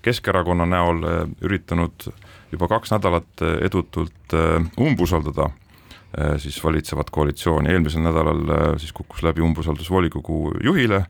Keskerakonna 0.04 0.68
näol 0.68 1.02
üritanud 1.42 2.06
juba 2.52 2.68
kaks 2.68 2.92
nädalat 2.94 3.42
eh, 3.44 3.56
edutult 3.68 4.36
eh, 4.36 4.68
umbusaldada 4.80 5.48
eh, 5.48 6.36
siis 6.42 6.58
valitsevat 6.64 7.10
koalitsiooni, 7.14 7.72
eelmisel 7.72 8.04
nädalal 8.04 8.78
siis 8.80 8.94
kukkus 8.96 9.24
läbi 9.26 9.44
umbusaldus 9.44 9.90
volikogu 9.90 10.54
juhile 10.64 11.02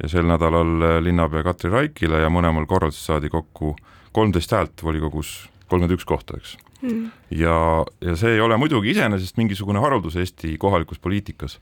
ja 0.00 0.08
sel 0.08 0.26
nädalal 0.28 1.02
linnapea 1.04 1.44
Katri 1.46 1.70
Raikile 1.70 2.24
ja 2.24 2.32
mõlemal 2.32 2.66
korral 2.66 2.94
siis 2.94 3.06
saadi 3.10 3.30
kokku 3.30 3.74
kolmteist 4.16 4.52
häält 4.56 4.82
volikogus, 4.82 5.34
kolmkümmend 5.68 5.94
üks 5.98 6.06
kohta, 6.08 6.38
eks. 6.40 6.56
Mm.. 6.80 7.10
ja, 7.36 7.54
ja 8.00 8.14
see 8.16 8.38
ei 8.38 8.40
ole 8.40 8.56
muidugi 8.56 8.94
iseenesest 8.94 9.36
mingisugune 9.36 9.82
haruldus 9.84 10.16
Eesti 10.16 10.54
kohalikus 10.58 10.98
poliitikas, 10.98 11.58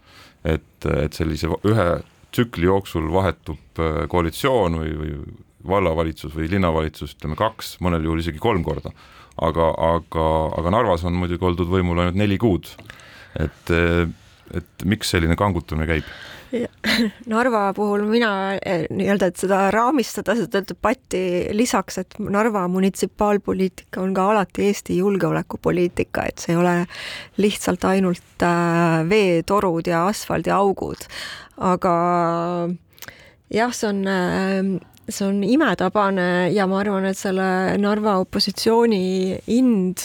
et, 0.46 0.86
et 0.86 1.12
sellise 1.18 1.50
ühe 1.66 1.88
tsükli 2.30 2.68
jooksul 2.68 3.08
vahetub 3.10 3.82
koalitsioon 4.12 4.78
või, 4.78 4.94
või 5.00 5.16
vallavalitsus 5.66 6.34
või 6.36 6.46
linnavalitsus, 6.52 7.16
ütleme 7.16 7.36
kaks, 7.38 7.76
mõnel 7.84 8.06
juhul 8.06 8.22
isegi 8.22 8.38
kolm 8.42 8.62
korda 8.66 8.92
aga, 9.42 9.72
aga, 9.92 10.24
aga 10.60 10.74
Narvas 10.74 11.04
on 11.08 11.18
muidugi 11.18 11.44
oldud 11.44 11.70
võimul 11.70 12.02
ainult 12.02 12.18
neli 12.18 12.38
kuud. 12.38 12.70
et, 13.38 13.70
et 13.70 14.84
miks 14.88 15.14
selline 15.14 15.36
kangutamine 15.38 15.86
käib? 15.88 16.08
Narva 17.32 17.72
puhul 17.76 18.04
mina 18.08 18.30
eh, 18.56 18.86
nii-öelda, 18.90 19.28
et 19.28 19.40
seda 19.40 19.60
raamistada, 19.74 20.34
seda 20.38 20.62
debatti 20.66 21.20
lisaks, 21.56 22.00
et 22.02 22.18
Narva 22.22 22.64
munitsipaalpoliitika 22.72 24.02
on 24.02 24.14
ka 24.16 24.28
alati 24.32 24.68
Eesti 24.68 24.98
julgeolekupoliitika, 25.02 26.24
et 26.28 26.44
see 26.44 26.54
ei 26.54 26.60
ole 26.60 26.74
lihtsalt 27.42 27.84
ainult 27.90 28.46
äh, 28.46 29.00
veetorud 29.08 29.90
ja 29.90 30.06
asfaldiaugud, 30.08 31.08
aga 31.68 31.96
jah, 33.52 33.74
see 33.76 33.90
on 33.92 34.04
äh, 34.08 34.72
see 35.08 35.26
on 35.26 35.40
imetabane 35.44 36.50
ja 36.52 36.66
ma 36.68 36.82
arvan, 36.82 37.06
et 37.08 37.18
selle 37.18 37.46
Narva 37.80 38.18
opositsiooni 38.22 39.38
ind 39.56 40.04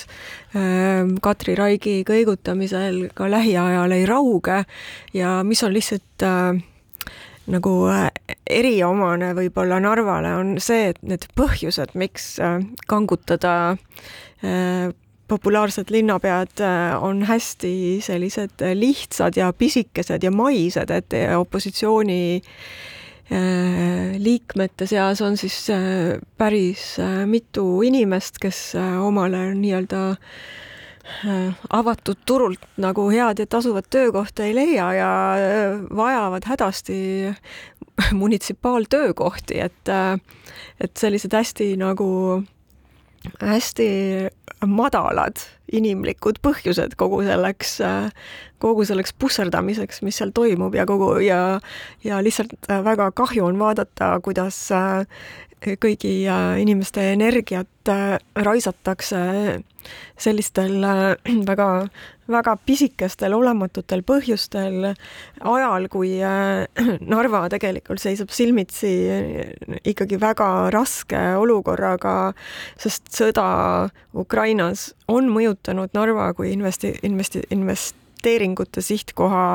ähm, 0.55 1.17
Katri 1.23 1.57
Raigi 1.59 2.01
kõigutamisel 2.07 3.09
ka 3.15 3.27
lähiajal 3.31 3.95
ei 3.95 4.07
rauge 4.09 4.63
ja 5.15 5.35
mis 5.47 5.63
on 5.67 5.75
lihtsalt 5.75 6.25
äh, 6.27 6.55
nagu 7.51 7.75
äh, 7.91 8.07
eriomane 8.47 9.33
võib-olla 9.35 9.81
Narvale, 9.83 10.35
on 10.39 10.55
see, 10.63 10.93
et 10.93 11.01
need 11.03 11.27
põhjused, 11.37 11.95
miks 11.99 12.35
äh, 12.39 12.61
kangutada 12.87 13.77
populaarsed 15.31 15.87
linnapead 15.87 16.59
on 16.99 17.21
hästi 17.23 18.01
sellised 18.03 18.59
lihtsad 18.75 19.37
ja 19.39 19.53
pisikesed 19.55 20.25
ja 20.27 20.31
maised, 20.35 20.91
et 20.91 21.15
opositsiooni 21.37 22.43
liikmete 24.19 24.87
seas 24.87 25.21
on 25.21 25.37
siis 25.37 25.69
äh, 25.71 26.19
päris 26.37 26.99
äh, 26.99 27.23
mitu 27.25 27.81
inimest, 27.81 28.39
kes 28.41 28.73
omale 29.01 29.53
nii-öelda 29.55 30.03
avatud 31.75 32.21
turult 32.25 32.61
nagu 32.79 33.09
head 33.11 33.39
ja 33.39 33.45
tasuvat 33.47 33.89
töökohta 33.91 34.45
ei 34.45 34.53
leia 34.55 34.85
ja 34.95 35.09
vajavad 35.95 36.47
hädasti 36.47 36.95
munitsipaaltöökohti, 38.21 39.59
et, 39.59 39.91
et 40.79 40.97
sellised 40.97 41.35
hästi 41.35 41.73
nagu 41.77 42.07
hästi 43.41 43.87
madalad 44.67 45.39
inimlikud 45.73 46.39
põhjused 46.43 46.95
kogu 46.99 47.23
selleks, 47.25 47.77
kogu 48.61 48.85
selleks 48.87 49.15
pusserdamiseks, 49.19 50.01
mis 50.05 50.19
seal 50.19 50.33
toimub 50.35 50.75
ja 50.75 50.85
kogu 50.89 51.15
ja, 51.23 51.59
ja 52.03 52.21
lihtsalt 52.23 52.69
väga 52.69 53.11
kahju 53.15 53.47
on 53.47 53.59
vaadata, 53.61 54.17
kuidas 54.23 54.59
kõigi 55.63 56.13
inimeste 56.59 57.13
energiat 57.13 57.91
raisatakse 58.35 59.19
sellistel 60.19 60.83
väga, 61.47 61.69
väga 62.31 62.55
pisikestel 62.65 63.35
olematutel 63.35 64.03
põhjustel 64.07 64.89
ajal, 64.89 65.87
kui 65.91 66.15
Narva 67.13 67.43
tegelikult 67.51 68.01
seisab 68.03 68.31
silmitsi 68.33 68.93
ikkagi 69.83 70.19
väga 70.21 70.49
raske 70.73 71.21
olukorraga, 71.39 72.33
sest 72.79 73.11
sõda 73.13 73.47
Ukrainas 74.15 74.91
on 75.11 75.31
mõjutanud 75.33 75.93
Narva 75.97 76.31
kui 76.37 76.53
investi-, 76.55 76.95
investi-, 77.03 77.47
investeeringute 77.51 78.81
sihtkoha 78.81 79.47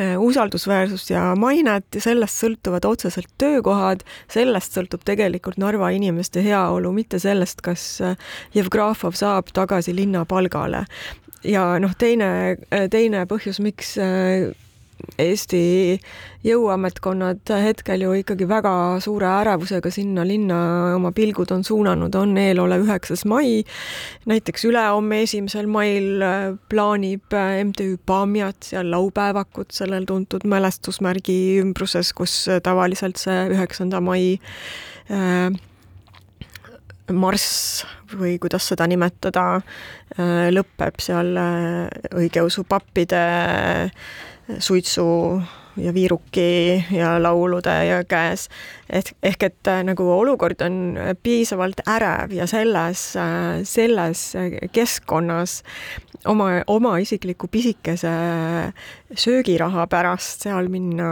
Äh, 0.00 0.20
usaldusväärsust 0.20 1.10
ja 1.10 1.34
mainet 1.40 1.86
ja 1.94 2.00
sellest 2.04 2.36
sõltuvad 2.42 2.84
otseselt 2.84 3.30
töökohad, 3.40 4.02
sellest 4.28 4.74
sõltub 4.76 5.06
tegelikult 5.08 5.56
Narva 5.56 5.88
inimeste 5.96 6.42
heaolu, 6.44 6.90
mitte 6.92 7.16
sellest, 7.16 7.62
kas 7.64 7.84
äh, 8.04 8.18
Jevgrafov 8.52 9.16
saab 9.16 9.48
tagasi 9.56 9.94
linna 9.96 10.26
palgale. 10.28 10.82
Ja 11.46 11.66
noh, 11.82 11.96
teine, 11.98 12.30
äh, 12.70 12.86
teine 12.92 13.26
põhjus, 13.30 13.60
miks 13.64 13.96
Eesti 15.20 15.96
jõuametkonnad 16.44 17.50
hetkel 17.62 18.02
ju 18.04 18.14
ikkagi 18.20 18.46
väga 18.48 18.72
suure 19.04 19.28
ärevusega 19.42 19.90
sinna 19.92 20.24
linna 20.26 20.58
oma 20.96 21.12
pilgud 21.16 21.52
on 21.54 21.64
suunanud, 21.66 22.14
on 22.16 22.36
eelolev 22.40 22.86
üheksas 22.86 23.24
mai. 23.28 23.62
näiteks 24.26 24.64
ülehomme, 24.68 25.22
esimesel 25.26 25.68
mail 25.70 26.24
äh, 26.24 26.48
plaanib 26.68 27.36
äh, 27.36 27.60
MTÜ 27.64 27.96
Pamjat 28.06 28.70
seal 28.70 28.90
laupäevakut 28.90 29.72
sellel 29.76 30.08
tuntud 30.08 30.44
mälestusmärgi 30.48 31.60
ümbruses, 31.62 32.12
kus 32.16 32.46
äh, 32.48 32.60
tavaliselt 32.62 33.20
see 33.20 33.46
üheksanda 33.52 34.00
mai 34.00 34.38
äh, 35.10 35.52
marss 37.12 37.84
või 38.14 38.38
kuidas 38.42 38.66
seda 38.70 38.86
nimetada, 38.90 39.60
lõpeb 40.50 40.98
seal 41.02 41.36
õigeusu 42.16 42.64
pappide 42.68 43.22
suitsu 44.58 45.06
ja 45.76 45.94
viiruki 45.94 46.84
ja 46.90 47.22
laulude 47.22 47.84
ja 47.86 48.04
käes. 48.04 48.48
ehk, 48.90 49.12
ehk 49.22 49.42
et 49.42 49.68
äh, 49.68 49.82
nagu 49.84 50.06
olukord 50.12 50.60
on 50.60 50.98
piisavalt 51.22 51.80
ärev 51.88 52.32
ja 52.32 52.46
selles, 52.46 53.16
äh, 53.16 53.62
selles 53.64 54.32
keskkonnas 54.72 55.62
oma, 56.24 56.48
oma 56.66 56.96
isikliku 57.02 57.48
pisikese 57.52 58.10
söögiraha 59.14 59.86
pärast 59.90 60.46
seal 60.46 60.68
minna 60.72 61.08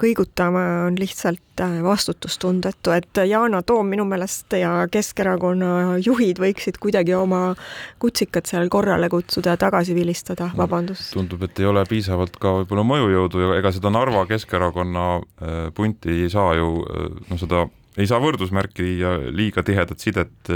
kõigutama 0.00 0.62
on 0.86 0.96
lihtsalt 0.98 1.62
äh, 1.62 1.78
vastutustundetu, 1.84 2.94
et 2.96 3.20
Yana 3.28 3.62
Toom 3.66 3.90
minu 3.92 4.06
meelest 4.08 4.56
ja 4.58 4.86
Keskerakonna 4.90 5.98
juhid 6.04 6.40
võiksid 6.42 6.80
kuidagi 6.82 7.14
oma 7.16 7.54
kutsikad 8.02 8.48
seal 8.50 8.70
korrale 8.72 9.10
kutsuda 9.12 9.54
ja 9.54 9.60
tagasi 9.60 9.96
vilistada, 9.96 10.50
vabandust. 10.56 11.12
tundub, 11.16 11.42
et 11.46 11.60
ei 11.60 11.68
ole 11.68 11.84
piisavalt 11.88 12.38
ka 12.40 12.60
võib-olla 12.60 12.86
mõjujõudu 12.92 13.44
ja 13.44 13.58
ega 13.60 13.74
seda 13.76 13.92
Narva 13.94 14.24
Keskerakonna 14.30 15.10
äh, 15.18 15.60
punti 15.76 16.22
ei 16.24 16.32
saa 16.32 16.54
ju 16.58 16.80
äh, 16.86 17.10
noh, 17.28 17.40
seda 17.40 17.66
ei 18.00 18.06
saa 18.08 18.22
võrdusmärki 18.22 18.94
ja 19.00 19.16
liiga 19.34 19.64
tihedat 19.66 20.00
sidet 20.00 20.48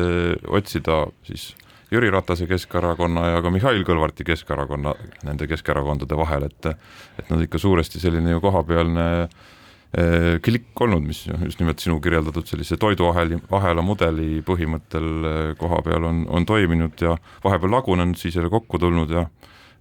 otsida 0.48 1.02
siis 1.26 1.50
Jüri 1.94 2.10
Ratase 2.12 2.48
Keskerakonna 2.50 3.28
ja 3.34 3.42
ka 3.44 3.52
Mihhail 3.54 3.84
Kõlvarti 3.86 4.26
Keskerakonna, 4.26 4.94
nende 5.26 5.48
Keskerakondade 5.50 6.18
vahel, 6.18 6.48
et 6.50 6.70
et 7.18 7.30
nad 7.30 7.42
ikka 7.44 7.60
suuresti 7.62 8.00
selline 8.02 8.34
ju 8.34 8.42
kohapealne 8.42 9.06
eh, 9.24 10.40
klikk 10.42 10.84
olnud, 10.86 11.06
mis 11.06 11.24
just 11.44 11.62
nimelt 11.62 11.80
sinu 11.82 12.00
kirjeldatud 12.02 12.50
sellise 12.50 12.76
toiduaheli, 12.80 13.38
ahela 13.54 13.82
mudeli 13.86 14.42
põhimõttel 14.46 15.08
eh, 15.30 15.54
koha 15.60 15.80
peal 15.86 16.10
on, 16.10 16.24
on 16.28 16.46
toiminud 16.46 17.06
ja 17.06 17.16
vahepeal 17.44 17.78
lagunenud, 17.78 18.18
siis 18.18 18.36
jälle 18.36 18.50
kokku 18.50 18.82
tulnud 18.82 19.14
ja 19.14 19.26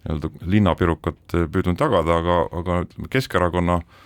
nii-öelda 0.03 0.29
linnapirukat 0.51 1.37
püüdnud 1.51 1.79
tagada, 1.79 2.19
aga, 2.19 2.39
aga 2.59 3.07
Keskerakonna 3.09 3.79
äh, 3.79 4.01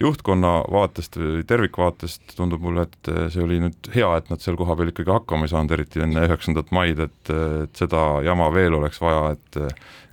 juhtkonna 0.00 0.52
vaatest 0.72 1.18
või 1.20 1.42
tervikvaatest 1.48 2.34
tundub 2.36 2.62
mulle, 2.64 2.86
et 2.88 3.10
see 3.32 3.42
oli 3.44 3.58
nüüd 3.60 3.90
hea, 3.94 4.08
et 4.16 4.30
nad 4.32 4.40
seal 4.40 4.56
kohapeal 4.56 4.92
ikkagi 4.92 5.12
hakkama 5.12 5.44
ei 5.44 5.52
saanud, 5.52 5.74
eriti 5.76 6.04
enne 6.04 6.24
üheksandat 6.28 6.72
maid, 6.74 7.02
et, 7.04 7.32
et 7.66 7.82
seda 7.82 8.04
jama 8.24 8.48
veel 8.54 8.78
oleks 8.78 9.00
vaja, 9.02 9.34
et 9.36 9.60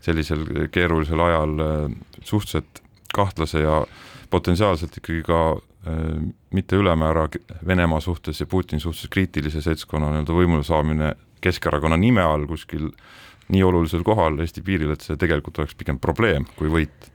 sellisel 0.04 0.44
keerulisel 0.76 1.24
ajal 1.24 1.56
suhteliselt 2.20 2.84
kahtlase 3.16 3.64
ja 3.64 3.80
potentsiaalselt 4.30 5.00
ikkagi 5.00 5.24
ka 5.26 5.42
mitte 6.52 6.76
ülemäära 6.76 7.28
Venemaa 7.68 8.00
suhtes 8.00 8.40
ja 8.40 8.46
Putini 8.46 8.80
suhtes 8.84 9.08
kriitilise 9.10 9.62
seltskonna 9.62 10.12
nii-öelda 10.12 10.36
võimule 10.36 10.64
saamine 10.68 11.14
Keskerakonna 11.42 11.98
nime 11.98 12.24
all 12.26 12.48
kuskil 12.50 12.90
nii 13.54 13.64
olulisel 13.64 14.04
kohal 14.04 14.40
Eesti 14.44 14.64
piiril, 14.66 14.92
et 14.92 15.06
see 15.06 15.16
tegelikult 15.20 15.62
oleks 15.62 15.78
pigem 15.80 16.00
probleem 16.04 16.48
kui 16.58 16.72
võit 16.72 17.08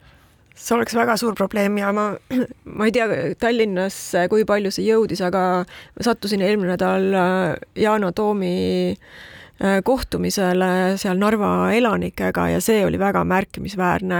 see 0.53 0.75
oleks 0.75 0.95
väga 0.95 1.17
suur 1.17 1.35
probleem 1.37 1.77
ja 1.81 1.91
ma, 1.95 2.11
ma 2.77 2.87
ei 2.87 2.95
tea 2.95 3.35
Tallinnas, 3.39 3.99
kui 4.29 4.45
palju 4.49 4.71
see 4.73 4.87
jõudis, 4.87 5.21
aga 5.25 5.63
sattusin 6.01 6.43
eelmine 6.45 6.75
nädal 6.75 7.13
äh, 7.13 7.61
Yana 7.85 8.11
Toomi 8.15 8.53
Äh, 8.53 9.33
kohtumisele 9.83 10.97
seal 10.99 11.19
Narva 11.21 11.71
elanikega 11.71 12.47
ja 12.51 12.61
see 12.61 12.81
oli 12.85 12.99
väga 12.99 13.23
märkimisväärne. 13.23 14.17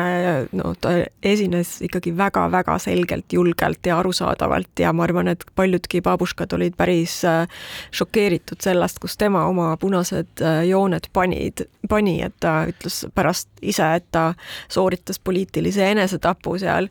no 0.51 0.73
ta 0.81 0.93
esines 1.23 1.81
ikkagi 1.83 2.13
väga-väga 2.17 2.77
selgelt, 2.79 3.33
julgelt 3.33 3.85
ja 3.85 3.97
arusaadavalt 3.99 4.79
ja 4.79 4.93
ma 4.93 5.03
arvan, 5.03 5.27
et 5.27 5.43
paljudki 5.55 6.01
babuškad 6.01 6.53
olid 6.53 6.77
päris 6.77 7.25
äh, 7.25 7.47
šokeeritud 7.91 8.63
sellest, 8.63 8.99
kus 9.03 9.17
tema 9.17 9.45
oma 9.47 9.73
punased 9.77 10.41
äh, 10.41 10.61
jooned 10.69 11.09
panid, 11.13 11.65
pani, 11.89 12.21
et 12.23 12.35
ta 12.39 12.63
ütles 12.71 13.03
pärast 13.15 13.49
ise, 13.61 13.89
et 13.99 14.07
ta 14.11 14.33
sooritas 14.71 15.19
poliitilise 15.19 15.91
enesetapu 15.91 16.55
seal. 16.61 16.87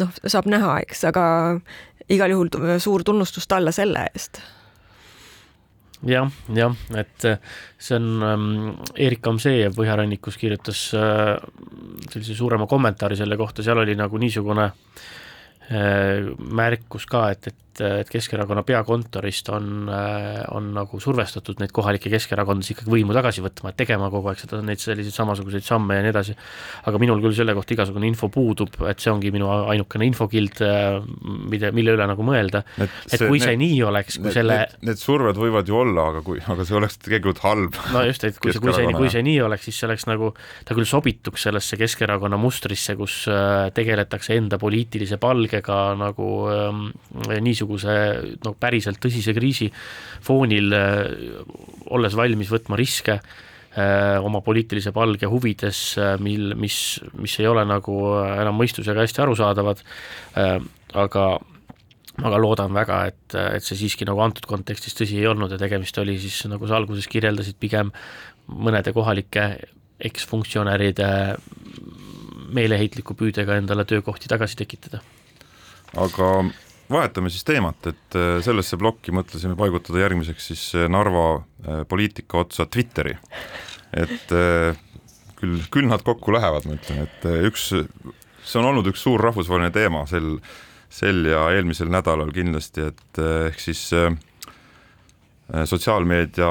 noh, 0.00 0.10
saab 0.26 0.50
näha, 0.50 0.80
eks, 0.82 1.04
aga 1.12 1.24
igal 2.10 2.34
juhul 2.34 2.50
suur 2.82 3.04
tunnustus 3.06 3.46
talle 3.46 3.72
selle 3.72 4.08
eest 4.10 4.42
jah, 6.06 6.30
jah, 6.54 6.74
et 6.98 7.24
äh, 7.28 7.38
see 7.78 7.96
on 7.98 8.22
ähm,, 8.26 8.46
Erik 8.98 9.26
Amsejev 9.30 9.76
Põhjarannikus 9.78 10.38
kirjutas 10.40 10.88
äh, 10.98 11.36
sellise 12.10 12.36
suurema 12.38 12.66
kommentaari 12.70 13.18
selle 13.18 13.38
kohta, 13.40 13.64
seal 13.64 13.82
oli 13.82 13.96
nagu 13.98 14.18
niisugune 14.20 14.68
äh, 15.70 16.32
märkus 16.62 17.06
ka, 17.10 17.28
et, 17.34 17.52
et 17.52 17.71
et, 17.80 18.10
Keskerakonna 18.12 18.62
peakontorist 18.66 19.48
on, 19.54 19.88
on 20.52 20.68
nagu 20.76 21.00
survestatud 21.00 21.60
neid 21.62 21.72
kohalikke 21.74 22.10
keskerakondlasi 22.12 22.74
ikkagi 22.76 22.92
võimu 22.92 23.14
tagasi 23.16 23.44
võtma, 23.44 23.72
et 23.72 23.78
tegema 23.80 24.10
kogu 24.12 24.30
aeg 24.30 24.42
seda, 24.42 24.60
neid 24.64 24.82
selliseid 24.82 25.14
samasuguseid 25.16 25.64
samme 25.64 25.96
ja 25.96 26.04
nii 26.04 26.12
edasi. 26.12 26.36
aga 26.88 27.00
minul 27.00 27.22
küll 27.24 27.36
selle 27.36 27.54
kohta 27.56 27.74
igasugune 27.76 28.08
info 28.10 28.28
puudub, 28.32 28.76
et 28.90 29.00
see 29.02 29.12
ongi 29.12 29.32
minu 29.34 29.48
ainukene 29.48 30.08
infokild, 30.10 30.60
mida, 31.52 31.72
mille 31.72 31.96
üle 31.96 32.08
nagu 32.08 32.26
mõelda. 32.26 32.64
et 32.78 33.16
see, 33.16 33.26
kui 33.26 33.40
see 33.40 33.56
need, 33.56 33.62
nii 33.64 33.82
oleks, 33.88 34.18
kui 34.18 34.28
need, 34.28 34.36
selle 34.36 34.58
need, 34.60 34.76
need 34.90 35.02
surved 35.02 35.40
võivad 35.40 35.72
ju 35.72 35.80
olla, 35.80 36.08
aga 36.12 36.24
kui, 36.26 36.42
aga 36.54 36.68
see 36.68 36.78
oleks 36.78 37.00
tegelikult 37.00 37.42
halb. 37.46 37.80
no 37.94 38.04
just, 38.08 38.26
et 38.28 38.38
kui 38.38 38.52
see, 38.52 38.62
kui 38.62 38.76
see, 38.76 38.92
kui 38.98 39.12
see 39.12 39.24
nii 39.26 39.40
oleks, 39.48 39.68
siis 39.70 39.80
see 39.80 39.88
oleks 39.88 40.06
nagu, 40.10 40.32
ta 40.68 40.76
küll 40.76 40.88
sobituks 40.88 41.48
sellesse 41.48 41.80
Keskerakonna 41.80 42.38
mustrisse, 42.40 42.96
kus 42.98 43.22
äh, 43.32 43.70
tegeletakse 43.74 44.36
enda 44.36 44.58
poliitilise 44.60 45.18
palgega 45.22 45.80
nagu 45.98 46.28
ähm, 46.52 46.84
niisuguse 47.42 47.61
niisuguse 47.62 47.94
no 48.44 48.54
päriselt 48.58 49.00
tõsise 49.02 49.34
kriisi 49.36 49.70
foonil 50.22 50.74
olles 51.92 52.16
valmis 52.18 52.50
võtma 52.52 52.78
riske 52.78 53.18
oma 53.72 54.42
poliitilise 54.44 54.92
palge 54.92 55.28
huvides, 55.32 55.78
mil, 56.20 56.52
mis, 56.60 56.76
mis 57.16 57.38
ei 57.40 57.46
ole 57.48 57.62
nagu 57.64 57.94
enam 58.20 58.58
mõistusega 58.60 59.00
hästi 59.00 59.22
arusaadavad, 59.24 59.80
aga 60.92 61.24
aga 62.20 62.36
loodan 62.36 62.74
väga, 62.76 62.98
et, 63.08 63.36
et 63.56 63.64
see 63.64 63.78
siiski 63.86 64.04
nagu 64.04 64.20
antud 64.20 64.44
kontekstis 64.44 64.92
tõsi 64.98 65.16
ei 65.16 65.28
olnud 65.30 65.54
ja 65.54 65.58
tegemist 65.60 65.96
oli 66.02 66.18
siis, 66.20 66.42
nagu 66.50 66.68
sa 66.68 66.76
alguses 66.76 67.08
kirjeldasid, 67.08 67.56
pigem 67.56 67.88
mõnede 68.52 68.92
kohalike 68.92 69.46
eksfunktsionäride 70.02 71.08
meeleheitliku 72.52 73.16
püüdega 73.16 73.56
endale 73.60 73.86
töökohti 73.88 74.28
tagasi 74.28 74.58
tekitada. 74.60 75.00
aga 75.96 76.28
vahetame 76.92 77.30
siis 77.32 77.44
teemat, 77.46 77.86
et 77.90 78.16
äh, 78.18 78.38
sellesse 78.44 78.78
plokki 78.80 79.14
mõtlesime 79.14 79.56
paigutada 79.58 80.02
järgmiseks 80.02 80.48
siis 80.52 80.64
äh, 80.78 80.88
Narva 80.92 81.26
äh, 81.36 81.82
poliitika 81.88 82.42
otsa 82.44 82.66
Twitteri. 82.66 83.16
et 83.92 84.30
küll, 85.36 85.58
küll 85.68 85.84
nad 85.84 86.00
kokku 86.00 86.32
lähevad, 86.32 86.64
ma 86.64 86.78
ütlen, 86.78 87.02
et 87.04 87.26
üks, 87.44 87.66
see 88.40 88.60
on 88.60 88.70
olnud 88.70 88.86
üks 88.88 89.02
suur 89.04 89.20
rahvusvaheline 89.20 89.68
teema 89.74 90.06
sel, 90.08 90.38
sel 90.88 91.26
ja 91.28 91.42
eelmisel 91.52 91.92
nädalal 91.92 92.32
kindlasti, 92.32 92.86
et 92.88 93.20
ehk 93.50 93.60
siis 93.60 93.82
sotsiaalmeedia 95.68 96.48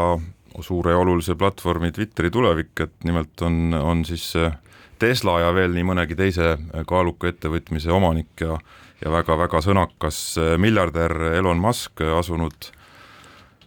suure 0.61 0.93
ja 0.93 1.01
olulise 1.01 1.33
platvormi 1.33 1.89
Twitteri 1.95 2.29
tulevik, 2.29 2.75
et 2.85 3.09
nimelt 3.09 3.41
on, 3.41 3.73
on 3.73 4.05
siis 4.05 4.35
Tesla 5.01 5.39
ja 5.47 5.49
veel 5.57 5.73
nii 5.73 5.87
mõnegi 5.89 6.19
teise 6.19 6.53
kaaluka 6.85 7.31
ettevõtmise 7.33 7.89
omanik 7.89 8.45
ja 8.45 8.59
ja 9.01 9.11
väga-väga 9.13 9.61
sõnakas 9.65 10.21
äh, 10.39 10.53
miljardär 10.61 11.13
Elon 11.33 11.59
Musk 11.61 12.03
asunud 12.05 12.67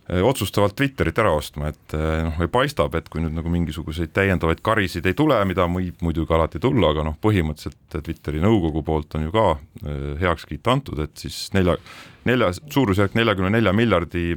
äh, 0.08 0.22
otsustavalt 0.22 0.76
Twitterit 0.78 1.18
ära 1.18 1.32
ostma, 1.34 1.72
et 1.72 1.96
äh, 1.96 2.22
noh, 2.28 2.38
või 2.38 2.50
paistab, 2.54 2.94
et 2.98 3.10
kui 3.10 3.22
nüüd 3.24 3.34
nagu 3.36 3.50
mingisuguseid 3.52 4.14
täiendavaid 4.14 4.62
karisid 4.64 5.06
ei 5.10 5.16
tule, 5.18 5.40
mida 5.48 5.66
võib 5.70 6.04
muidugi 6.06 6.36
alati 6.36 6.62
tulla, 6.62 6.92
aga 6.94 7.06
noh, 7.10 7.18
põhimõtteliselt 7.22 7.98
Twitteri 7.98 8.42
nõukogu 8.44 8.84
poolt 8.86 9.18
on 9.18 9.28
ju 9.28 9.34
ka 9.34 9.46
heakskiit 10.22 10.70
antud, 10.70 11.02
et 11.04 11.26
siis 11.26 11.48
nelja, 11.56 11.76
nelja, 12.28 12.52
suurusjärk 12.54 13.16
neljakümne 13.18 13.52
nelja 13.56 13.74
miljardi 13.74 14.34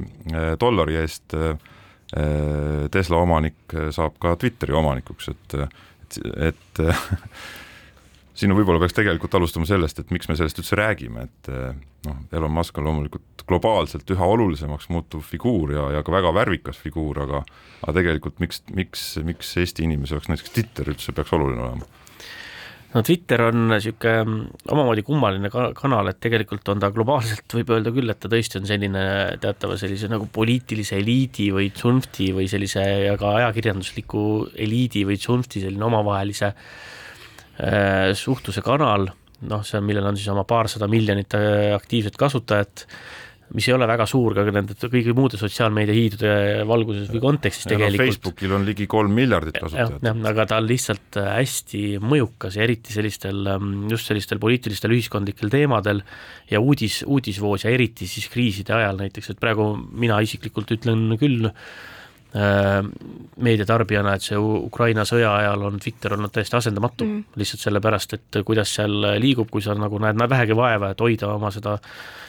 dollari 0.60 0.98
eest 1.02 1.34
Tesla 2.08 3.18
omanik 3.20 3.74
saab 3.92 4.14
ka 4.22 4.32
Twitteri 4.40 4.72
omanikuks, 4.72 5.28
et 5.34 5.56
et, 6.08 6.16
et 6.48 6.80
siin 8.38 8.54
võib-olla 8.54 8.80
peaks 8.82 8.96
tegelikult 8.96 9.34
alustama 9.38 9.66
sellest, 9.68 10.02
et 10.02 10.12
miks 10.14 10.28
me 10.30 10.36
sellest 10.38 10.60
üldse 10.62 10.78
räägime, 10.78 11.26
et 11.26 11.50
eh, 11.52 11.70
noh, 12.06 12.18
Elon 12.38 12.54
Musk 12.54 12.78
on 12.78 12.88
loomulikult 12.88 13.46
globaalselt 13.48 14.10
üha 14.14 14.32
olulisemaks 14.34 14.90
muutuv 14.92 15.24
figuur 15.26 15.74
ja, 15.74 15.88
ja 15.96 16.02
ka 16.06 16.14
väga 16.14 16.32
värvikas 16.36 16.78
figuur, 16.80 17.24
aga 17.24 17.42
aga 17.82 17.94
tegelikult 18.00 18.42
miks, 18.42 18.62
miks, 18.74 19.08
miks 19.26 19.54
Eesti 19.62 19.86
inimese 19.86 20.16
jaoks 20.16 20.30
näiteks 20.30 20.52
Twitter 20.54 20.92
üldse 20.92 21.14
peaks 21.16 21.34
oluline 21.34 21.64
olema? 21.64 21.88
no 22.94 23.02
Twitter 23.04 23.42
on 23.48 23.66
niisugune 23.72 24.44
omamoodi 24.70 25.02
kummaline 25.04 25.50
kanal, 25.50 26.08
et 26.08 26.20
tegelikult 26.22 26.70
on 26.72 26.80
ta 26.80 26.92
globaalselt, 26.94 27.56
võib 27.58 27.72
öelda 27.74 27.92
küll, 27.96 28.12
et 28.12 28.20
ta 28.22 28.30
tõesti 28.32 28.60
on 28.60 28.68
selline 28.70 29.02
teatava 29.42 29.76
sellise 29.80 30.08
nagu 30.12 30.28
poliitilise 30.32 30.96
eliidi 31.02 31.50
või 31.56 31.72
tsunfti 31.74 32.30
või 32.36 32.46
sellise 32.50 32.86
ja 33.08 33.18
ka 33.20 33.34
ajakirjandusliku 33.42 34.22
eliidi 34.54 35.04
või 35.08 35.18
tsunfti 35.20 35.64
selline 35.66 35.90
omavahelise 35.90 36.54
Äh, 36.54 36.97
suhtluse 38.14 38.62
kanal, 38.62 39.08
noh, 39.46 39.64
see 39.66 39.80
millel 39.84 40.10
on 40.10 40.18
siis 40.18 40.28
oma 40.32 40.44
paarsada 40.48 40.88
miljonit 40.90 41.34
äh, 41.38 41.70
aktiivset 41.76 42.18
kasutajat, 42.18 42.84
mis 43.56 43.64
ei 43.70 43.72
ole 43.72 43.86
väga 43.88 44.04
suur 44.04 44.34
ka 44.36 44.42
nende 44.52 44.74
kõigi 44.76 45.14
muude 45.16 45.38
sotsiaalmeedia 45.40 45.94
hiidude 45.96 46.32
valguses 46.68 47.08
või 47.14 47.22
kontekstis 47.22 47.64
ja 47.64 47.70
tegelikult 47.72 47.96
no,. 47.96 48.02
Facebookil 48.02 48.54
on 48.58 48.66
ligi 48.66 48.88
kolm 48.90 49.14
miljardit 49.16 49.56
kasutajat. 49.56 50.02
jah, 50.04 50.18
aga 50.32 50.46
ta 50.50 50.58
on 50.60 50.68
lihtsalt 50.68 51.20
äh, 51.20 51.30
hästi 51.38 51.82
mõjukas 52.04 52.58
ja 52.58 52.66
eriti 52.66 52.92
sellistel, 52.92 53.44
ähm, 53.54 53.76
just 53.92 54.10
sellistel 54.10 54.42
poliitilistel 54.42 54.92
ühiskondlikel 54.96 55.52
teemadel 55.54 56.02
ja 56.50 56.60
uudis, 56.60 57.00
uudisvoos 57.06 57.64
ja 57.64 57.72
eriti 57.72 58.10
siis 58.10 58.28
kriiside 58.32 58.76
ajal 58.76 59.00
näiteks, 59.00 59.32
et 59.32 59.40
praegu 59.40 59.70
mina 59.78 60.20
isiklikult 60.24 60.76
ütlen 60.76 61.14
küll, 61.20 61.48
Äh, 61.48 61.96
meediatarbijana, 62.34 64.14
et 64.18 64.26
see 64.26 64.36
Ukraina 64.36 65.06
sõja 65.08 65.30
ajal 65.38 65.62
on 65.70 65.78
Twitter 65.80 66.12
olnud 66.12 66.32
täiesti 66.34 66.58
asendamatu 66.58 67.06
mm., 67.06 67.38
lihtsalt 67.40 67.62
sellepärast, 67.64 68.14
et 68.18 68.38
kuidas 68.44 68.74
seal 68.76 69.14
liigub, 69.22 69.48
kui 69.50 69.64
sa 69.64 69.76
nagu 69.78 70.00
näed 70.02 70.20
vähegi 70.28 70.56
vaeva, 70.56 70.92
et 70.92 71.00
hoida 71.00 71.30
oma 71.32 71.48
seda 71.54 71.78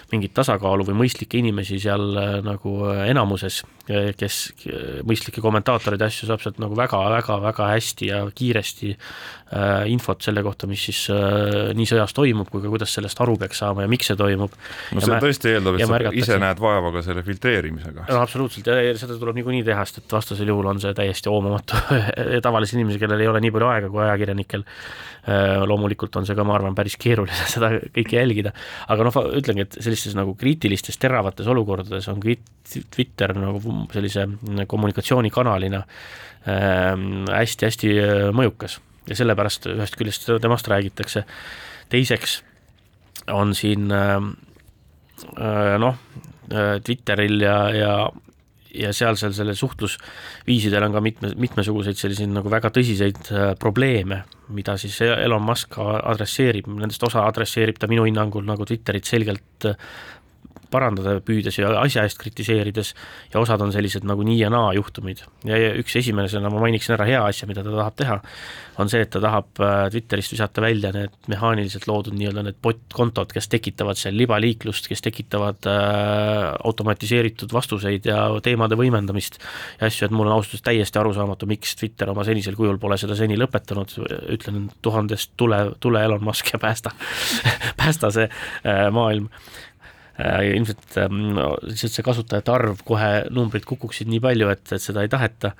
mingit 0.10 0.34
tasakaalu 0.34 0.88
või 0.88 0.96
mõistlikke 1.04 1.38
inimesi 1.38 1.78
seal 1.84 2.16
äh, 2.18 2.32
nagu 2.46 2.76
enamuses, 3.06 3.62
kes, 4.18 4.38
mõistlikke 5.06 5.42
kommentaatoreid 5.42 6.02
ja 6.02 6.10
asju 6.10 6.30
saab 6.30 6.42
sealt 6.44 6.60
nagu 6.62 6.78
väga-väga-väga 6.78 7.70
hästi 7.74 8.10
ja 8.10 8.24
kiiresti 8.36 8.92
äh, 8.94 9.04
infot 9.90 10.22
selle 10.22 10.44
kohta, 10.46 10.68
mis 10.70 10.84
siis 10.90 11.00
äh, 11.10 11.72
nii 11.74 11.88
sõjas 11.90 12.14
toimub, 12.14 12.50
kui 12.54 12.62
ka 12.62 12.70
kuidas 12.70 12.92
sellest 12.94 13.18
aru 13.24 13.34
peaks 13.42 13.64
saama 13.64 13.82
ja 13.82 13.90
miks 13.90 14.12
see 14.12 14.18
toimub. 14.20 14.54
no 14.94 15.02
see 15.02 15.22
tõesti 15.24 15.54
eeldab, 15.56 15.80
et 15.80 15.90
sa 15.90 16.12
ise 16.22 16.36
näed 16.44 16.60
vaeva 16.62 16.92
ka 16.94 17.02
selle 17.06 17.24
filtreerimisega. 17.26 18.06
no 18.12 18.20
absoluutselt 18.22 18.68
ja 18.70 18.94
seda 19.00 19.18
tuleb 19.18 19.40
niikuinii 19.40 19.64
teha, 19.66 19.86
sellepärast 19.90 20.04
et 20.04 20.14
vastasel 20.14 20.52
juhul 20.54 20.70
on 20.70 20.82
see 20.84 20.94
täiesti 20.98 21.32
hoomamatu 21.34 21.80
tavalisel 22.46 22.78
inimesel, 22.78 23.02
kellel 23.02 23.24
ei 23.26 23.30
ole 23.32 23.42
nii 23.42 23.54
palju 23.56 23.70
aega 23.72 23.90
kui 23.94 24.04
ajakirjanikel. 24.06 24.66
loomulikult 25.70 26.16
on 26.22 26.26
see 26.26 26.38
ka, 26.38 26.46
ma 26.48 26.54
arvan, 26.56 26.76
päris 26.78 26.96
keeruline 27.02 27.48
seda 27.56 27.72
kõike 27.96 28.20
jälgida, 28.20 28.54
aga 28.94 29.08
noh, 29.08 29.18
ütlengi, 29.40 29.66
et 29.66 29.80
sellistes 29.82 30.14
nagu 30.18 30.36
kriitilistes 30.38 30.98
teravates 31.02 31.50
olukordades 31.50 32.08
on 32.14 32.22
Twitter 32.22 33.34
nagu 33.38 33.74
sellise 33.94 34.28
kommunikatsioonikanalina 34.70 35.82
hästi-hästi 36.46 37.98
mõjukas 38.38 38.78
ja 39.08 39.16
sellepärast 39.16 39.70
ühest 39.72 39.96
küljest 40.00 40.30
temast 40.42 40.68
räägitakse. 40.68 41.24
teiseks 41.90 42.42
on 43.34 43.56
siin 43.56 43.88
noh, 45.80 45.96
Twitteril 46.84 47.42
ja, 47.42 47.58
ja 47.76 47.94
ja 48.74 48.92
sealsel 48.94 49.34
selle 49.34 49.56
suhtlusviisidel 49.58 50.84
on 50.86 50.94
ka 50.94 51.02
mitme, 51.02 51.32
mitmesuguseid 51.42 51.98
selliseid 51.98 52.30
nagu 52.30 52.52
väga 52.54 52.70
tõsiseid 52.74 53.32
probleeme, 53.60 54.22
mida 54.54 54.76
siis 54.78 55.00
Elon 55.02 55.42
Musk 55.42 55.80
adresseerib, 55.82 56.70
nendest 56.78 57.04
osa 57.08 57.26
adresseerib 57.26 57.80
ta 57.82 57.90
minu 57.90 58.06
hinnangul 58.06 58.46
nagu 58.46 58.68
Twitterit 58.70 59.10
selgelt 59.10 59.66
parandada 60.72 61.18
püüdes 61.26 61.58
ja 61.60 61.72
asja 61.82 62.06
eest 62.08 62.20
kritiseerides 62.22 62.94
ja 63.34 63.42
osad 63.42 63.62
on 63.66 63.74
sellised 63.74 64.06
nagu 64.08 64.24
nii 64.26 64.40
ja 64.44 64.50
naa 64.54 64.72
juhtumid. 64.78 65.24
ja 65.48 65.60
üks 65.80 65.96
esimesena 66.00 66.52
ma 66.52 66.62
mainiksin 66.64 66.96
ära 66.98 67.08
hea 67.10 67.22
asja, 67.26 67.48
mida 67.50 67.64
ta 67.66 67.74
tahab 67.74 67.98
teha, 68.00 68.20
on 68.80 68.92
see, 68.92 69.02
et 69.04 69.12
ta 69.14 69.22
tahab 69.24 69.62
äh, 69.64 69.88
Twitterist 69.94 70.34
visata 70.36 70.64
välja 70.64 70.92
need 70.96 71.16
mehaaniliselt 71.32 71.88
loodud 71.90 72.16
nii-öelda 72.18 72.46
need 72.46 72.60
bot-kontod, 72.64 73.34
kes 73.36 73.50
tekitavad 73.52 74.00
seal 74.00 74.18
libaliiklust, 74.20 74.88
kes 74.92 75.04
tekitavad 75.06 75.70
äh, 75.70 76.54
automatiseeritud 76.70 77.54
vastuseid 77.56 78.08
ja 78.10 78.22
teemade 78.44 78.78
võimendamist 78.80 79.40
ja 79.80 79.90
asju, 79.90 80.08
et 80.08 80.16
mul 80.16 80.30
on 80.30 80.38
ausalt 80.38 80.60
öeldes 80.60 80.66
täiesti 80.66 81.00
arusaamatu, 81.00 81.48
miks 81.50 81.76
Twitter 81.80 82.10
oma 82.12 82.26
senisel 82.28 82.58
kujul 82.60 82.80
pole 82.82 82.98
seda 83.00 83.16
seni 83.18 83.38
lõpetanud, 83.40 83.96
ütlen 84.36 84.70
tuhandest 84.86 85.34
tule, 85.38 85.60
tule 85.80 86.04
Elon 86.04 86.24
Musk 86.24 86.54
ja 86.54 86.60
päästa 86.60 86.94
päästa 87.82 88.12
see 88.12 88.30
äh, 88.30 88.88
maailm 88.92 89.30
ilmselt 90.20 90.98
ähm, 90.98 91.38
lihtsalt 91.64 91.94
see 91.94 92.06
kasutajate 92.06 92.52
arv, 92.52 92.84
kohe 92.86 93.12
numbrid 93.32 93.66
kukuksid 93.68 94.10
nii 94.12 94.22
palju, 94.24 94.50
et, 94.52 94.66
et 94.76 94.84
seda 94.84 95.06
ei 95.06 95.12
taheta. 95.12 95.54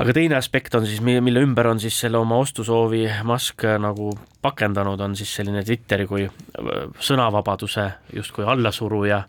aga 0.00 0.14
teine 0.16 0.36
aspekt 0.38 0.74
on 0.74 0.86
siis, 0.86 1.00
mille 1.02 1.42
ümber 1.44 1.66
on 1.66 1.80
siis 1.80 1.98
selle 2.00 2.18
oma 2.18 2.38
ostusoovi 2.40 3.04
Musk 3.28 3.64
äh, 3.64 3.78
nagu 3.82 4.12
pakendanud, 4.42 5.00
on 5.00 5.16
siis 5.16 5.34
selline 5.36 5.64
Twitteri 5.64 6.06
kui 6.06 6.24
äh, 6.24 6.84
sõnavabaduse 6.98 7.90
justkui 8.16 8.48
allasuruja 8.48 9.22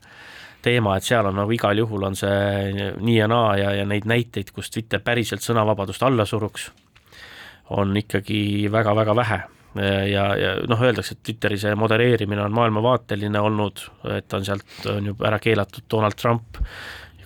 teema, 0.61 0.95
et 0.97 1.03
seal 1.03 1.25
on 1.25 1.39
nagu 1.41 1.51
igal 1.51 1.77
juhul 1.77 2.05
on 2.05 2.15
see 2.15 2.91
nii 3.01 3.17
ja 3.17 3.27
naa 3.27 3.55
ja, 3.57 3.71
ja 3.81 3.85
neid 3.89 4.05
näiteid, 4.05 4.53
kus 4.53 4.69
Twitter 4.69 5.01
päriselt 5.03 5.41
sõnavabadust 5.41 6.03
alla 6.05 6.25
suruks, 6.29 6.69
on 7.73 7.97
ikkagi 7.97 8.69
väga-väga 8.71 9.15
vähe 9.15 9.41
ja, 9.79 10.25
ja 10.35 10.55
noh, 10.67 10.81
öeldakse, 10.83 11.15
et 11.15 11.23
Twitteri 11.23 11.59
see 11.59 11.75
modereerimine 11.79 12.43
on 12.43 12.55
maailmavaateline 12.55 13.39
olnud, 13.39 13.85
et 14.17 14.33
on 14.35 14.47
sealt, 14.47 14.81
on 14.91 15.11
ju 15.11 15.15
ära 15.27 15.39
keelatud 15.39 15.87
Donald 15.91 16.19
Trump 16.19 16.59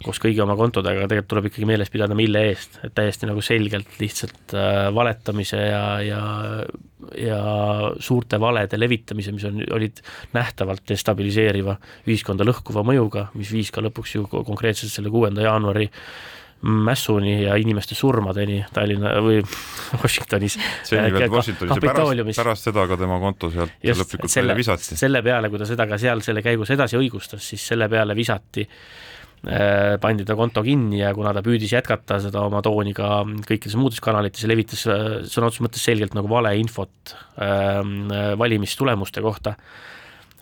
koos 0.05 0.19
kõigi 0.21 0.41
oma 0.43 0.53
kontodega, 0.59 1.01
aga 1.01 1.09
tegelikult 1.09 1.31
tuleb 1.31 1.47
ikkagi 1.49 1.67
meeles 1.69 1.89
pidada, 1.89 2.17
mille 2.17 2.41
eest, 2.51 2.77
et 2.85 2.93
täiesti 2.93 3.25
nagu 3.25 3.41
selgelt 3.45 3.95
lihtsalt 3.97 4.53
äh, 4.53 4.81
valetamise 4.93 5.61
ja, 5.61 5.85
ja 6.05 6.21
ja 7.21 7.39
suurte 8.01 8.39
valede 8.41 8.79
levitamise, 8.79 9.29
mis 9.35 9.43
on, 9.45 9.59
olid 9.75 9.99
nähtavalt 10.33 10.81
destabiliseeriva, 10.89 11.75
ühiskonda 12.07 12.47
lõhkuva 12.47 12.81
mõjuga, 12.87 13.27
mis 13.37 13.51
viis 13.53 13.69
ka 13.71 13.83
lõpuks 13.85 14.15
ju 14.15 14.25
konkreetselt 14.31 14.93
selle 14.93 15.11
kuuenda 15.13 15.45
jaanuari 15.45 15.85
äh, 15.85 16.34
mässuni 16.61 17.43
ja 17.43 17.55
inimeste 17.61 17.95
surmadeni 17.95 18.61
Tallinna 18.73 19.15
või 19.21 19.41
Washingtonis. 20.01 20.57
ja 20.91 21.03
pärast, 21.13 21.51
pärast 22.35 22.69
seda 22.69 22.87
ka 22.89 22.97
tema 22.97 23.19
konto 23.21 23.51
sealt 23.53 23.75
Just, 23.83 24.01
lõplikult 24.01 24.33
selle, 24.33 24.53
välja 24.53 24.61
visati. 24.63 24.97
selle 24.97 25.21
peale, 25.25 25.51
kui 25.51 25.61
ta 25.61 25.67
seda 25.69 25.87
ka 25.89 25.99
seal 26.01 26.23
selle 26.25 26.41
käigus 26.45 26.71
edasi 26.73 26.97
õigustas, 26.97 27.43
siis 27.53 27.67
selle 27.73 27.89
peale 27.91 28.15
visati 28.17 28.65
äh, 28.65 29.95
pandi 30.01 30.25
ta 30.25 30.37
konto 30.39 30.63
kinni 30.65 31.03
ja 31.03 31.13
kuna 31.17 31.35
ta 31.35 31.43
püüdis 31.45 31.75
jätkata 31.75 32.17
seda 32.23 32.47
oma 32.47 32.63
tooni 32.65 32.95
ka 32.97 33.19
kõikides 33.45 33.77
muudes 33.77 34.01
kanalites 34.03 34.47
ja 34.47 34.49
levitas 34.49 34.87
äh, 34.89 35.03
sõna 35.29 35.51
otseses 35.51 35.67
mõttes 35.67 35.85
selgelt 35.85 36.17
nagu 36.17 36.31
valeinfot 36.31 37.17
ähm, 37.45 38.07
valimistulemuste 38.41 39.21
kohta, 39.25 39.53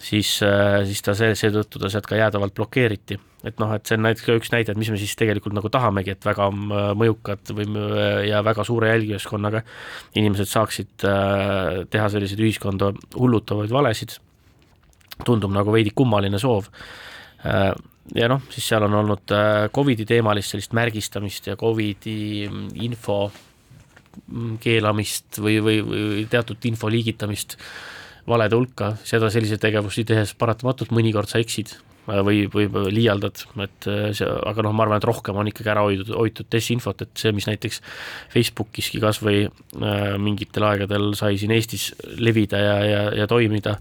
siis, 0.03 0.39
äh, 0.43 0.83
siis 0.87 1.01
ta 1.03 1.15
see, 1.17 1.33
seetõttu 1.37 1.79
ta 1.81 1.91
sealt 1.91 2.07
ka 2.09 2.19
jäädavalt 2.19 2.55
blokeeriti. 2.57 3.19
et 3.43 3.57
noh, 3.59 3.73
et 3.75 3.83
see 3.83 3.97
on 3.97 4.05
näiteks 4.05 4.23
ka 4.23 4.35
üks 4.39 4.51
näide, 4.53 4.71
et 4.71 4.79
mis 4.79 4.87
me 4.87 4.95
siis 4.95 5.17
tegelikult 5.19 5.51
nagu 5.55 5.67
tahamegi, 5.71 6.13
et 6.15 6.25
väga 6.25 6.45
äh, 6.47 6.91
mõjukad 6.95 7.51
või 7.51 7.65
äh, 7.67 8.19
ja 8.29 8.39
väga 8.43 8.63
suure 8.63 8.93
jälgijaskonnaga 8.93 9.63
inimesed 10.15 10.47
saaksid 10.47 11.03
äh, 11.07 11.81
teha 11.91 12.09
selliseid 12.11 12.39
ühiskonda 12.39 12.93
hullutavaid 13.17 13.71
valesid, 13.71 14.15
tundub 15.27 15.51
nagu 15.51 15.75
veidi 15.75 15.91
kummaline 15.95 16.39
soov. 16.39 16.69
ja 18.15 18.27
noh, 18.31 18.45
siis 18.49 18.67
seal 18.67 18.85
on 18.87 18.93
olnud 19.01 19.31
Covidi 19.75 20.05
teemalist 20.07 20.53
sellist 20.53 20.73
märgistamist 20.73 21.47
ja 21.47 21.57
Covidi 21.59 22.47
mm, 22.47 22.69
info 22.87 23.17
mm, 23.27 24.55
keelamist 24.63 25.41
või, 25.43 25.57
või, 25.63 25.81
või 25.83 26.23
teatud 26.31 26.63
info 26.71 26.89
liigitamist 26.89 27.57
valede 28.29 28.55
hulka, 28.55 28.93
seda 29.07 29.31
selliseid 29.33 29.61
tegevusi 29.63 30.05
tehes 30.07 30.35
paratamatult 30.39 30.93
mõnikord 30.95 31.31
sa 31.31 31.41
eksid, 31.43 31.75
või, 32.07 32.43
või 32.51 32.67
liialdad, 32.91 33.43
et 33.63 33.87
äh, 33.87 34.07
see, 34.15 34.27
aga 34.27 34.65
noh, 34.65 34.73
ma 34.75 34.85
arvan, 34.85 34.99
et 34.99 35.07
rohkem 35.07 35.37
on 35.39 35.49
ikkagi 35.49 35.71
ära 35.71 35.85
hoidnud, 35.85 36.11
hoitud 36.17 36.49
desinfot, 36.51 37.05
et 37.05 37.11
see, 37.19 37.31
mis 37.35 37.47
näiteks 37.47 37.79
Facebookiski 38.33 38.99
kas 39.03 39.21
või 39.23 39.45
äh, 39.47 40.15
mingitel 40.19 40.67
aegadel 40.67 41.13
sai 41.19 41.37
siin 41.39 41.55
Eestis 41.55 41.91
levida 42.19 42.59
ja, 42.59 42.75
ja, 42.87 43.03
ja 43.21 43.29
toimida, 43.31 43.77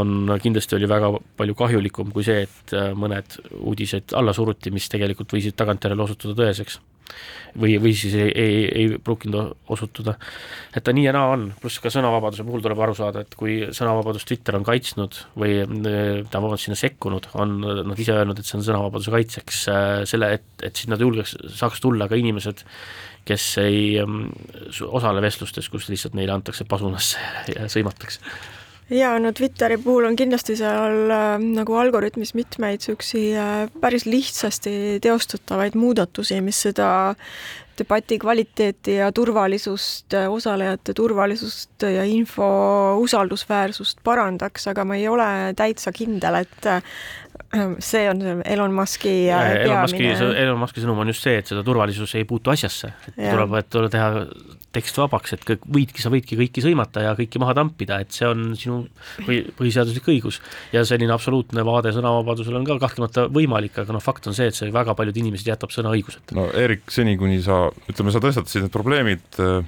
on, 0.00 0.34
kindlasti 0.42 0.78
oli 0.78 0.88
väga 0.90 1.10
palju 1.38 1.54
kahjulikum 1.58 2.10
kui 2.14 2.26
see, 2.26 2.44
et 2.46 2.74
äh, 2.76 2.90
mõned 2.98 3.38
uudised 3.60 4.16
alla 4.18 4.34
suruti, 4.36 4.72
mis 4.74 4.88
tegelikult 4.92 5.34
võisid 5.36 5.56
tagantjärele 5.58 6.04
osutuda 6.06 6.36
tõeseks. 6.42 6.80
Või, 7.60 7.74
või 7.78 7.92
siis 7.94 8.14
ei, 8.16 8.30
ei, 8.32 8.54
ei 8.66 8.86
pruukinud 8.98 9.52
osutuda. 9.70 10.14
et 10.74 10.82
ta 10.82 10.90
nii 10.96 11.04
ja 11.04 11.12
naa 11.14 11.34
on, 11.34 11.44
pluss 11.60 11.78
ka 11.78 11.92
sõnavabaduse 11.92 12.46
puhul 12.48 12.64
tuleb 12.64 12.80
aru 12.80 12.96
saada, 12.98 13.22
et 13.22 13.36
kui 13.38 13.58
sõnavabadust 13.76 14.26
Twitter 14.26 14.56
on 14.56 14.64
kaitsnud 14.66 15.20
või 15.38 15.60
ta 16.32 16.40
on 16.40 16.56
sinna 16.58 16.78
sekkunud, 16.80 17.28
on 17.38 17.54
nad 17.60 18.00
ise 18.00 18.16
öelnud, 18.16 18.40
et 18.40 18.48
see 18.48 18.56
on 18.58 18.66
sõnavabaduse 18.66 19.14
kaitseks 19.14 19.60
äh, 19.70 19.92
selle, 20.08 20.32
et, 20.40 20.48
et 20.64 20.80
sinna 20.80 20.98
julgeks, 20.98 21.36
saaks 21.60 21.84
tulla 21.84 22.08
ka 22.10 22.18
inimesed, 22.18 22.64
kes 23.28 23.46
ei 23.62 24.00
um, 24.02 24.24
osale 24.88 25.22
vestlustes, 25.22 25.68
kus 25.70 25.86
lihtsalt 25.92 26.16
neile 26.18 26.34
antakse 26.34 26.66
pasunasse 26.66 27.20
ja 27.54 27.68
sõimatakse 27.70 28.24
ja 28.90 29.14
no 29.18 29.32
Twitteri 29.32 29.78
puhul 29.80 30.08
on 30.08 30.16
kindlasti 30.16 30.56
seal 30.58 31.10
äh, 31.12 31.36
nagu 31.40 31.76
algoritmis 31.80 32.34
mitmeid 32.36 32.82
niisugusi 32.82 33.26
äh, 33.38 33.66
päris 33.80 34.06
lihtsasti 34.06 35.00
teostatavaid 35.02 35.78
muudatusi, 35.78 36.40
mis 36.44 36.60
seda 36.66 36.88
debati 37.78 38.20
kvaliteeti 38.22 38.98
ja 39.00 39.10
turvalisust, 39.12 40.14
äh, 40.14 40.28
osalejate 40.30 40.94
turvalisust 40.94 41.86
ja 41.88 42.04
info 42.04 42.46
usaldusväärsust 43.00 44.04
parandaks, 44.04 44.68
aga 44.70 44.84
ma 44.84 44.98
ei 45.00 45.08
ole 45.08 45.28
täitsa 45.56 45.92
kindel, 45.92 46.42
et 46.44 46.68
see 47.82 48.04
on 48.10 48.20
Elon 48.44 48.74
Muski 48.74 49.14
Elon 49.30 49.80
Muski, 49.80 50.10
Elon 50.12 50.60
Muski 50.60 50.84
sõnum 50.84 51.00
on 51.02 51.10
just 51.10 51.24
see, 51.24 51.38
et 51.40 51.50
seda 51.50 51.64
turvalisus 51.66 52.14
ei 52.18 52.28
puutu 52.28 52.52
asjasse, 52.52 52.92
tuleb, 53.16 53.58
et 53.62 53.80
teha 53.94 54.10
tekst 54.74 54.98
vabaks, 54.98 55.34
et 55.36 55.44
kõik 55.46 55.66
võidki, 55.76 56.02
sa 56.02 56.10
võidki 56.12 56.38
kõiki 56.38 56.64
sõimata 56.64 57.04
ja 57.04 57.14
kõiki 57.18 57.40
maha 57.42 57.54
tampida, 57.58 58.00
et 58.02 58.14
see 58.14 58.26
on 58.28 58.46
sinu 58.58 58.80
põhi, 59.24 59.40
põhiseaduslik 59.58 60.10
õigus. 60.14 60.40
ja 60.74 60.84
selline 60.88 61.14
absoluutne 61.14 61.64
vaade 61.66 61.94
sõnavabadusele 61.96 62.60
on 62.60 62.68
ka 62.68 62.78
kahtlemata 62.86 63.26
võimalik, 63.32 63.78
aga 63.82 63.96
noh, 63.96 64.04
fakt 64.04 64.28
on 64.30 64.36
see, 64.36 64.50
et 64.50 64.58
see 64.58 64.72
väga 64.74 64.96
paljud 64.98 65.22
inimesed 65.22 65.48
jätab 65.52 65.74
sõnaõiguseta. 65.74 66.36
no 66.38 66.48
Erik, 66.58 66.86
seni 66.92 67.16
kuni 67.20 67.40
sa, 67.44 67.66
ütleme, 67.90 68.14
sa 68.14 68.22
tõstatasid 68.24 68.66
need 68.66 68.74
probleemid 68.74 69.40
äh, 69.42 69.60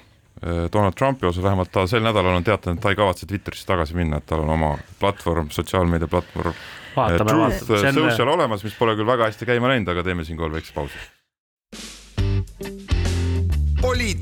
äh, 0.43 0.65
Donald 0.73 0.99
Trumpi 0.99 1.31
osas, 1.31 1.45
vähemalt 1.45 1.73
ta 1.75 1.87
sel 1.91 2.05
nädalal 2.07 2.39
on 2.39 2.47
teatanud, 2.47 2.81
et 2.81 2.85
ta 2.85 2.95
ei 2.95 2.99
kavatse 2.99 3.29
Twitterisse 3.31 3.69
tagasi 3.69 3.99
minna, 3.99 4.21
et 4.21 4.29
tal 4.29 4.45
on 4.47 4.55
oma 4.57 4.75
platvorm, 5.01 5.53
sotsiaalmeedia 5.55 6.11
platvorm 6.11 6.57
vaatame, 6.97 7.31
Truth 7.31 7.71
vaatame. 7.71 7.93
Social 8.01 8.33
olemas, 8.33 8.65
mis 8.67 8.77
pole 8.79 8.97
küll 8.99 9.09
väga 9.09 9.31
hästi 9.31 9.49
käima 9.49 9.71
läinud, 9.73 9.93
aga 9.93 10.05
teeme 10.07 10.27
siinkohal 10.27 10.57
väikse 10.57 10.75
pausi. 10.77 11.05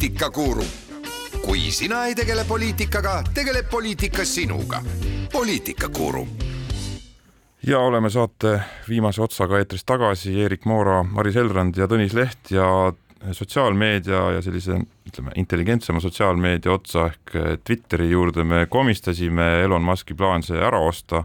Poliitikakuru, 0.05 0.65
kui 1.41 1.71
sina 1.73 2.03
ei 2.05 2.15
tegele 2.15 2.43
poliitikaga, 2.45 3.23
tegeleb 3.35 3.71
poliitika 3.71 4.25
sinuga. 4.25 4.83
poliitikakuru 5.33 6.27
ja 7.67 7.79
oleme 7.79 8.11
saate 8.11 8.61
viimase 8.89 9.23
otsaga 9.23 9.59
eetris 9.59 9.85
tagasi, 9.85 10.43
Erik 10.43 10.65
Moora, 10.65 11.03
Maris 11.03 11.37
Elrand 11.37 11.77
ja 11.77 11.87
Tõnis 11.89 12.13
Leht 12.13 12.51
ja 12.51 12.93
sotsiaalmeedia 13.33 14.21
ja 14.37 14.43
sellise 14.43 14.77
ütleme, 15.09 15.33
intelligentsema 15.41 16.01
sotsiaalmeedia 16.01 16.73
otsa 16.73 17.07
ehk 17.07 17.37
Twitteri 17.65 18.11
juurde 18.11 18.45
me 18.45 18.67
komistasime, 18.67 19.63
Elon 19.65 19.83
Muski 19.83 20.15
plaan 20.15 20.43
see 20.43 20.61
ära 20.61 20.85
osta. 20.85 21.25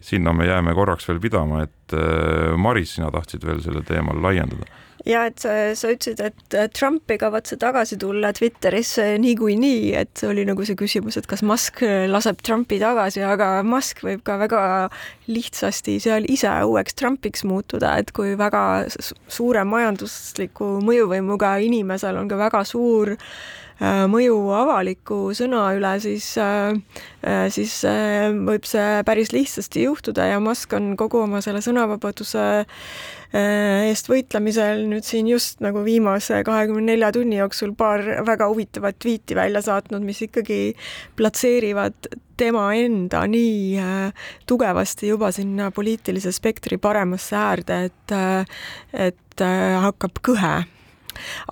Sinna 0.00 0.32
me 0.32 0.44
jääme 0.44 0.74
korraks 0.74 1.08
veel 1.08 1.20
pidama, 1.20 1.62
et 1.62 1.92
äh, 1.96 2.52
Maris, 2.56 2.98
sina 2.98 3.08
tahtsid 3.10 3.46
veel 3.46 3.64
sellel 3.64 3.88
teemal 3.88 4.20
laiendada? 4.20 4.68
Ja 5.08 5.24
et 5.28 5.40
sa, 5.42 5.52
sa 5.76 5.90
ütlesid, 5.92 6.20
et 6.24 6.56
Trump 6.76 7.10
ei 7.12 7.18
kavatse 7.20 7.58
tagasi 7.60 7.98
tulla 8.00 8.32
Twitterisse 8.36 9.06
niikuinii, 9.22 9.94
et 10.00 10.12
see 10.18 10.30
oli 10.30 10.46
nagu 10.48 10.66
see 10.66 10.78
küsimus, 10.78 11.18
et 11.20 11.28
kas 11.30 11.44
Musk 11.46 11.82
laseb 12.10 12.40
Trumpi 12.44 12.78
tagasi, 12.82 13.24
aga 13.26 13.50
Musk 13.66 14.04
võib 14.06 14.24
ka 14.26 14.38
väga 14.40 14.62
lihtsasti 15.28 15.98
seal 16.02 16.28
ise 16.30 16.52
uueks 16.64 16.96
Trumpiks 16.98 17.44
muutuda, 17.48 17.96
et 18.00 18.14
kui 18.16 18.34
väga 18.38 18.64
suure 19.28 19.64
majandusliku 19.68 20.78
mõjuvõimuga 20.84 21.56
inimesel 21.64 22.20
on 22.20 22.30
ka 22.30 22.40
väga 22.40 22.64
suur 22.68 23.14
äh, 23.14 23.28
mõju 23.82 24.36
avaliku 24.54 25.18
sõna 25.34 25.64
üle, 25.74 25.94
siis, 26.00 26.28
äh, 26.38 26.76
äh, 27.26 27.46
siis 27.50 27.80
võib 28.46 28.68
see 28.68 29.02
päris 29.06 29.32
lihtsasti 29.34 29.88
juhtuda 29.88 30.28
ja 30.30 30.40
Musk 30.40 30.72
on 30.78 30.94
kogu 31.00 31.24
oma 31.24 31.42
selle 31.44 31.62
sõnavabaduse 31.64 32.46
Äh, 33.34 33.88
eest 33.88 34.06
võitlemisel 34.06 34.84
nüüd 34.86 35.02
siin 35.02 35.26
just 35.26 35.58
nagu 35.64 35.80
viimase 35.82 36.44
kahekümne 36.46 36.92
nelja 36.92 37.08
tunni 37.16 37.40
jooksul 37.40 37.72
paar 37.74 38.04
väga 38.28 38.46
huvitavat 38.46 39.00
tweet'i 39.02 39.34
välja 39.34 39.58
saatnud, 39.64 40.04
mis 40.06 40.20
ikkagi 40.28 40.58
platseerivad 41.18 42.12
tema 42.38 42.68
enda 42.78 43.24
nii 43.26 43.56
äh, 43.82 44.28
tugevasti 44.46 45.10
juba 45.10 45.32
sinna 45.34 45.72
poliitilise 45.74 46.30
spektri 46.36 46.78
paremasse 46.78 47.34
äärde, 47.40 47.80
et, 47.90 48.14
äh, 48.14 49.10
et 49.10 49.42
hakkab 49.82 50.22
kõhe 50.22 50.54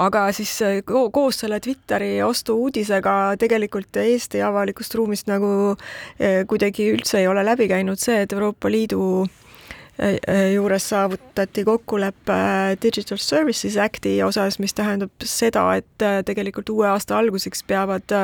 aga 0.01 0.25
siis 0.33 0.55
koos 0.85 1.43
selle 1.43 1.61
Twitteri 1.61 2.15
ostu-uudisega 2.23 3.37
tegelikult 3.39 3.97
Eesti 4.03 4.43
avalikust 4.43 4.95
ruumist 4.99 5.31
nagu 5.31 5.77
kuidagi 6.49 6.91
üldse 6.95 7.23
ei 7.23 7.29
ole 7.31 7.45
läbi 7.47 7.69
käinud 7.71 8.01
see, 8.01 8.23
et 8.25 8.33
Euroopa 8.33 8.71
Liidu 8.71 9.03
Äh, 10.01 10.19
äh, 10.29 10.53
juures 10.55 10.89
saavutati 10.89 11.65
kokkulepe 11.65 12.33
Digital 12.83 13.19
Services 13.19 13.77
Acti 13.77 14.23
osas, 14.23 14.59
mis 14.59 14.75
tähendab 14.75 15.11
seda, 15.25 15.67
et 15.77 16.03
äh, 16.03 16.23
tegelikult 16.25 16.71
uue 16.73 16.87
aasta 16.89 17.19
alguseks 17.19 17.61
peavad, 17.69 18.15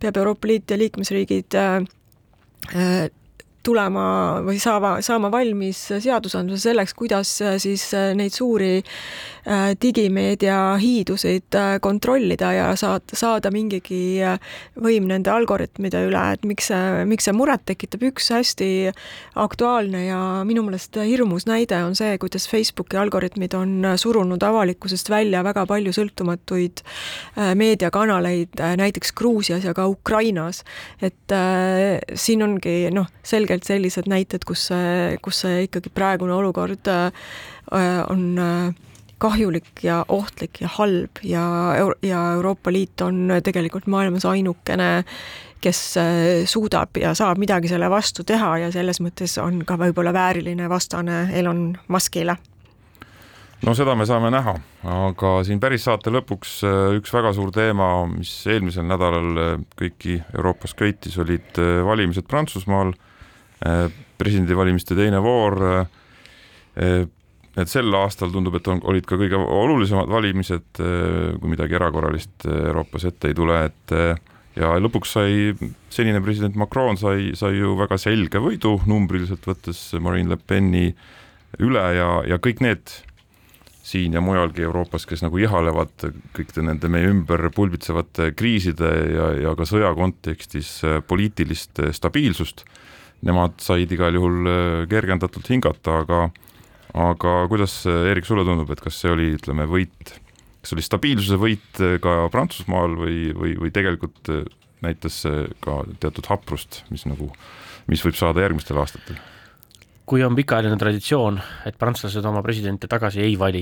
peab 0.00 0.20
Euroopa 0.20 0.48
Liit 0.48 0.70
ja 0.70 0.76
liikmesriigid 0.76 1.56
tulema 3.64 4.04
või 4.44 4.60
saama, 4.60 4.98
saama 5.00 5.30
valmis 5.32 5.80
seadusandluse 5.88 6.68
selleks, 6.68 6.94
kuidas 6.94 7.32
siis 7.64 7.88
neid 8.16 8.36
suuri 8.36 8.82
Äh, 8.82 9.37
digimeedia 9.80 10.76
hiidusid 10.80 11.56
äh, 11.56 11.78
kontrollida 11.80 12.50
ja 12.52 12.66
saada, 12.76 13.16
saada 13.16 13.50
mingigi 13.54 14.20
äh, 14.24 14.36
võim 14.76 15.06
nende 15.08 15.32
algoritmide 15.32 16.02
üle, 16.08 16.24
et 16.36 16.44
miks 16.48 16.68
see, 16.68 17.04
miks 17.08 17.28
see 17.28 17.36
muret 17.36 17.64
tekitab, 17.68 18.04
üks 18.10 18.28
hästi 18.34 18.70
aktuaalne 19.40 20.04
ja 20.06 20.20
minu 20.48 20.64
meelest 20.66 20.98
hirmus 21.00 21.48
näide 21.48 21.80
on 21.86 21.96
see, 21.98 22.18
kuidas 22.20 22.48
Facebooki 22.50 22.98
algoritmid 23.00 23.56
on 23.56 23.92
surunud 24.00 24.42
avalikkusest 24.44 25.08
välja 25.12 25.42
väga 25.46 25.64
palju 25.68 25.94
sõltumatuid 25.96 26.82
meediakanaleid, 27.58 28.60
näiteks 28.80 29.14
Gruusias 29.16 29.64
ja 29.64 29.74
ka 29.74 29.86
Ukrainas. 29.88 30.64
et 31.02 31.32
äh, 31.32 31.98
siin 32.14 32.42
ongi 32.42 32.90
noh, 32.92 33.08
selgelt 33.22 33.64
sellised 33.64 34.08
näited, 34.10 34.44
kus 34.44 34.68
see, 34.70 35.16
kus 35.22 35.40
see 35.44 35.64
ikkagi 35.68 35.92
praegune 35.94 36.34
olukord 36.36 36.88
äh, 36.92 37.10
on 38.08 38.38
äh, 38.38 38.87
kahjulik 39.18 39.82
ja 39.82 40.04
ohtlik 40.08 40.60
ja 40.62 40.68
halb 40.78 41.20
ja, 41.22 41.44
ja 42.02 42.22
Euroopa 42.32 42.72
Liit 42.72 43.00
on 43.00 43.28
tegelikult 43.44 43.86
maailmas 43.90 44.26
ainukene, 44.28 45.04
kes 45.60 45.80
äh, 45.98 46.10
suudab 46.46 46.96
ja 47.00 47.14
saab 47.18 47.40
midagi 47.42 47.70
selle 47.70 47.90
vastu 47.90 48.24
teha 48.26 48.52
ja 48.62 48.70
selles 48.74 49.00
mõttes 49.02 49.34
on 49.42 49.64
ka 49.66 49.78
võib-olla 49.80 50.12
vääriline 50.14 50.68
vastane 50.70 51.26
Elon 51.34 51.72
Muskile. 51.88 52.36
No 53.66 53.74
seda 53.74 53.96
me 53.98 54.06
saame 54.06 54.30
näha, 54.30 54.52
aga 54.86 55.32
siin 55.42 55.58
päris 55.58 55.88
saate 55.88 56.12
lõpuks 56.14 56.60
äh, 56.62 56.78
üks 57.00 57.10
väga 57.14 57.34
suur 57.34 57.50
teema, 57.54 57.90
mis 58.12 58.30
eelmisel 58.46 58.86
nädalal 58.86 59.42
äh, 59.42 59.52
kõiki 59.82 60.20
Euroopas 60.36 60.78
köitis, 60.78 61.18
olid 61.18 61.58
valimised 61.84 62.28
Prantsusmaal, 62.30 62.94
presidendivalimiste 64.18 64.94
teine 64.94 65.18
voor 65.18 65.56
et 67.56 67.70
sel 67.70 67.94
aastal 67.96 68.32
tundub, 68.34 68.58
et 68.58 68.68
on, 68.70 68.80
olid 68.90 69.06
ka 69.08 69.18
kõige 69.18 69.38
olulisemad 69.38 70.10
valimised, 70.12 70.68
äh, 70.82 71.34
kui 71.38 71.52
midagi 71.54 71.78
erakorralist 71.78 72.46
äh, 72.46 72.68
Euroopas 72.70 73.08
ette 73.08 73.30
ei 73.30 73.36
tule, 73.38 73.58
et 73.70 73.94
äh, 73.96 74.14
ja 74.58 74.74
lõpuks 74.82 75.14
sai 75.16 75.52
senine 75.92 76.20
president 76.24 76.58
Macron 76.58 76.98
sai, 76.98 77.32
sai 77.38 77.58
ju 77.58 77.76
väga 77.78 77.98
selge 78.00 78.42
võidu 78.42 78.78
numbriliselt 78.90 79.46
võttes 79.46 79.82
Marine 80.02 80.34
Le 80.34 80.38
Peni 80.40 80.88
üle 81.62 81.84
ja, 81.96 82.08
ja 82.28 82.40
kõik 82.42 82.62
need 82.64 82.90
siin 83.88 84.12
ja 84.12 84.20
mujalgi 84.20 84.66
Euroopas, 84.66 85.06
kes 85.08 85.22
nagu 85.24 85.38
ihalevad 85.40 86.10
kõikide 86.36 86.66
nende 86.66 86.90
meie 86.92 87.08
ümber 87.08 87.46
pulbitsevate 87.54 88.32
kriiside 88.36 88.90
ja, 89.14 89.30
ja 89.46 89.54
ka 89.56 89.64
sõja 89.64 89.94
kontekstis 89.96 90.74
poliitilist 91.08 91.80
stabiilsust, 91.96 92.66
nemad 93.24 93.56
said 93.64 93.94
igal 93.94 94.18
juhul 94.18 94.50
kergendatult 94.90 95.48
hingata, 95.54 96.02
aga 96.02 96.26
aga 96.94 97.34
kuidas, 97.50 97.80
Eerik, 97.86 98.28
sulle 98.28 98.46
tundub, 98.48 98.70
et 98.72 98.82
kas 98.84 99.00
see 99.02 99.12
oli, 99.12 99.30
ütleme, 99.36 99.66
võit, 99.70 100.14
kas 100.62 100.76
oli 100.76 100.84
stabiilsuse 100.84 101.40
võit 101.40 101.82
ka 102.04 102.20
Prantsusmaal 102.32 102.96
või, 102.98 103.18
või, 103.36 103.56
või 103.60 103.72
tegelikult 103.74 104.32
näitas 104.84 105.22
see 105.24 105.48
ka 105.64 105.82
teatud 106.02 106.28
haprust, 106.30 106.84
mis 106.92 107.04
nagu, 107.08 107.32
mis 107.90 108.04
võib 108.04 108.18
saada 108.18 108.44
järgmistel 108.46 108.80
aastatel? 108.80 109.18
kui 110.08 110.22
on 110.24 110.32
pikaajaline 110.32 110.78
traditsioon, 110.80 111.36
et 111.68 111.76
prantslased 111.76 112.24
oma 112.24 112.40
presidente 112.40 112.88
tagasi 112.88 113.20
ei 113.20 113.34
vali, 113.36 113.60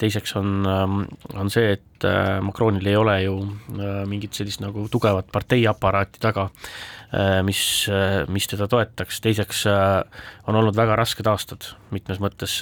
teiseks 0.00 0.34
on, 0.36 0.66
on 0.68 1.52
see, 1.52 1.70
et 1.78 2.06
Macronil 2.44 2.84
ei 2.84 2.98
ole 3.00 3.14
ju 3.24 3.36
mingit 4.10 4.36
sellist 4.36 4.60
nagu 4.60 4.84
tugevat 4.92 5.30
parteiaparaati 5.32 6.20
taga, 6.20 6.50
mis, 7.42 7.88
äh, 7.90 8.22
mis 8.30 8.46
teda 8.46 8.68
toetaks, 8.70 9.18
teiseks 9.24 9.64
äh, 9.66 10.22
on 10.46 10.58
olnud 10.60 10.76
väga 10.78 10.94
rasked 11.00 11.26
aastad. 11.26 11.72
Mitmes 11.90 12.20
mõttes 12.22 12.60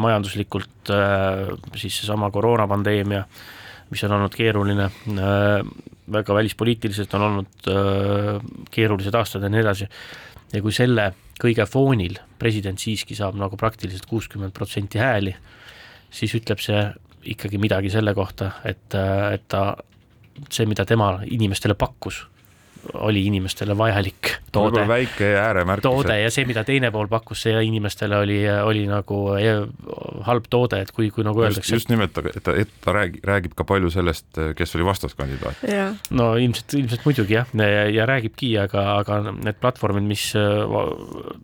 majanduslikult, 0.00 0.92
siis 1.76 1.98
seesama 2.00 2.30
koroonapandeemia, 2.32 3.26
mis 3.92 4.04
on 4.06 4.14
olnud 4.16 4.34
keeruline, 4.34 4.86
väga 6.12 6.34
välispoliitiliselt 6.34 7.12
on 7.18 7.26
olnud 7.26 7.68
keerulised 8.72 9.14
aastad 9.14 9.44
ja 9.44 9.50
nii 9.52 9.60
edasi, 9.60 9.88
ja 10.54 10.62
kui 10.64 10.72
selle 10.74 11.10
kõige 11.36 11.66
foonil 11.68 12.16
president 12.40 12.80
siiski 12.80 13.14
saab 13.18 13.36
nagu 13.38 13.58
praktiliselt 13.60 14.08
kuuskümmend 14.08 14.56
protsenti 14.56 15.02
hääli, 15.02 15.34
siis 16.10 16.32
ütleb 16.38 16.64
see 16.64 16.80
ikkagi 17.36 17.60
midagi 17.60 17.92
selle 17.92 18.14
kohta, 18.16 18.54
et, 18.64 18.96
et 18.96 19.44
ta, 19.52 19.68
see, 20.48 20.64
mida 20.64 20.86
tema 20.88 21.18
inimestele 21.28 21.76
pakkus 21.76 22.24
oli 22.94 23.24
inimestele 23.26 23.76
vajalik 23.78 24.30
toode. 24.52 24.84
väike 24.88 25.32
ääremärk. 25.40 25.82
toode 25.82 26.18
ja 26.20 26.30
see, 26.30 26.46
mida 26.48 26.64
teine 26.64 26.90
pool 26.94 27.08
pakkus, 27.08 27.42
see 27.46 27.62
inimestele 27.66 28.18
oli, 28.18 28.38
oli 28.62 28.86
nagu 28.90 29.20
eh, 29.38 29.62
halb 30.28 30.48
toode, 30.50 30.80
et 30.84 30.92
kui, 30.96 31.10
kui 31.14 31.26
nagu 31.26 31.42
öeldakse. 31.44 31.74
just 31.74 31.90
nimelt, 31.92 32.16
et 32.32 32.42
ta, 32.44 32.54
et 32.56 32.72
ta 32.84 32.96
räägib, 32.96 33.24
räägib 33.26 33.56
ka 33.58 33.66
palju 33.68 33.90
sellest, 33.94 34.28
kes 34.58 34.76
oli 34.78 34.86
vastaskandidaat. 34.88 35.64
no 36.16 36.32
ilmselt, 36.40 36.76
ilmselt 36.80 37.08
muidugi 37.08 37.38
jah, 37.38 37.50
ja 37.92 38.06
räägibki, 38.08 38.52
aga, 38.60 38.86
aga 39.00 39.22
need 39.32 39.58
platvormid, 39.62 40.06
mis, 40.06 40.28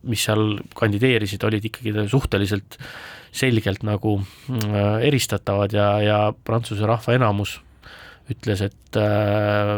mis 0.09 0.29
seal 0.29 0.57
kandideerisid, 0.79 1.45
olid 1.49 1.71
ikkagi 1.71 2.09
suhteliselt 2.11 2.79
selgelt 3.33 3.85
nagu 3.87 4.19
mm, 4.21 4.75
eristatavad 5.09 5.73
ja, 5.73 5.89
ja 6.05 6.19
Prantsuse 6.45 6.87
rahva 6.89 7.17
enamus 7.17 7.57
ütles, 8.31 8.63
et 8.69 8.99
äh, 9.01 9.77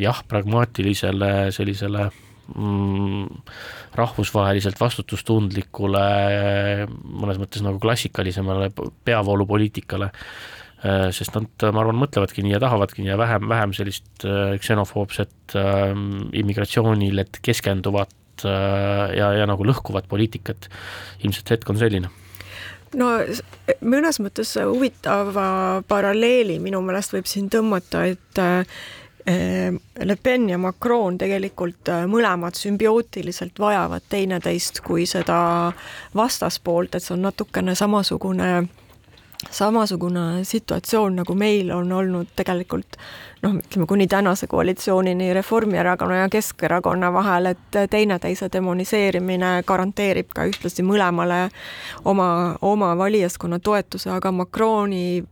jah, 0.00 0.22
pragmaatilisele 0.30 1.50
sellisele 1.54 2.06
mm, 2.54 3.42
rahvusvaheliselt 3.98 4.78
vastutustundlikule, 4.80 6.04
mõnes 6.86 7.40
mõttes 7.42 7.64
nagu 7.66 7.80
klassikalisemale 7.82 8.70
peavoolupoliitikale 9.08 10.10
äh,, 10.10 11.08
sest 11.14 11.34
nad, 11.36 11.50
ma 11.74 11.82
arvan, 11.82 11.98
mõtlevadki 12.00 12.44
nii 12.46 12.54
ja 12.56 12.62
tahavadki 12.62 13.04
nii 13.04 13.14
ja 13.14 13.18
vähem, 13.20 13.50
vähem 13.50 13.74
sellist 13.76 14.24
äh, 14.28 14.56
ksenofoobset 14.62 15.58
äh, 15.58 15.90
immigratsioonile 16.42 17.26
keskenduvat 17.42 18.46
äh, 18.46 19.06
ja, 19.18 19.34
ja 19.42 19.50
nagu 19.50 19.66
lõhkuvat 19.66 20.08
poliitikat. 20.10 20.70
ilmselt 21.24 21.56
hetk 21.56 21.70
on 21.70 21.80
selline 21.82 22.14
no 22.98 23.10
mõnes 23.86 24.18
mõttes 24.22 24.54
huvitava 24.58 25.82
paralleeli 25.88 26.58
minu 26.62 26.80
meelest 26.84 27.14
võib 27.14 27.28
siin 27.30 27.50
tõmmata, 27.52 28.04
et 28.10 28.42
eh, 28.42 29.70
Le 30.00 30.16
Pen 30.16 30.48
ja 30.50 30.58
Macron 30.58 31.18
tegelikult 31.20 31.90
eh, 31.92 32.04
mõlemad 32.10 32.58
sümbiootiliselt 32.58 33.60
vajavad 33.62 34.06
teineteist 34.10 34.82
kui 34.86 35.06
seda 35.06 35.40
vastaspoolt, 36.16 36.96
et 36.96 37.06
see 37.06 37.16
on 37.16 37.26
natukene 37.28 37.76
samasugune 37.78 38.52
samasugune 39.50 40.44
situatsioon, 40.44 41.22
nagu 41.22 41.34
meil 41.38 41.70
on 41.72 41.92
olnud 41.96 42.34
tegelikult 42.36 42.98
noh, 43.42 43.54
ütleme 43.54 43.86
kuni 43.86 44.06
tänase 44.06 44.46
koalitsioonini 44.46 45.34
Reformierakonna 45.34 46.16
ja 46.16 46.28
Keskerakonna 46.28 47.12
vahel, 47.12 47.46
et 47.46 47.78
teineteise 47.90 48.48
demoniseerimine 48.52 49.62
garanteerib 49.66 50.32
ka 50.34 50.44
ühtlasi 50.50 50.84
mõlemale 50.86 51.48
oma, 52.04 52.56
oma 52.62 52.94
valijaskonna 52.98 53.58
toetuse, 53.58 54.10
aga 54.10 54.32
Macroni 54.32 55.22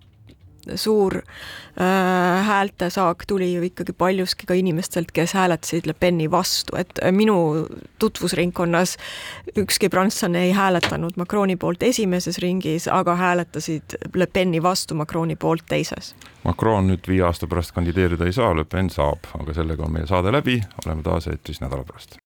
suur 0.74 1.16
äh, 1.16 2.46
häältesaak 2.46 3.26
tuli 3.26 3.52
ju 3.52 3.62
ikkagi 3.62 3.92
paljuski 3.92 4.46
ka 4.46 4.54
inimestelt, 4.54 5.12
kes 5.12 5.32
hääletasid 5.34 5.86
Le 5.86 5.94
Peni 5.94 6.30
vastu, 6.30 6.76
et 6.76 6.92
äh, 7.02 7.12
minu 7.12 7.66
tutvusringkonnas 7.98 8.96
ükski 9.56 9.88
prantslane 9.88 10.42
ei 10.48 10.52
hääletanud 10.52 11.16
Macroni 11.16 11.56
poolt 11.56 11.82
esimeses 11.82 12.38
ringis, 12.38 12.88
aga 12.88 13.16
hääletasid 13.16 13.98
Le 14.14 14.26
Peni 14.26 14.62
vastu 14.62 14.94
Macroni 14.94 15.36
poolt 15.36 15.66
teises. 15.68 16.14
Macron 16.44 16.86
nüüd 16.88 17.08
viie 17.08 17.24
aasta 17.26 17.46
pärast 17.50 17.74
kandideerida 17.76 18.26
ei 18.28 18.32
saa, 18.32 18.54
Le 18.56 18.64
Pen 18.64 18.90
saab, 18.90 19.26
aga 19.40 19.54
sellega 19.56 19.84
on 19.84 19.92
meie 19.92 20.06
saade 20.08 20.32
läbi, 20.32 20.60
oleme 20.84 21.02
taas 21.02 21.28
eetris 21.28 21.60
nädala 21.60 21.84
pärast. 21.84 22.18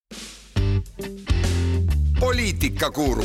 poliitikakuru, 2.21 3.25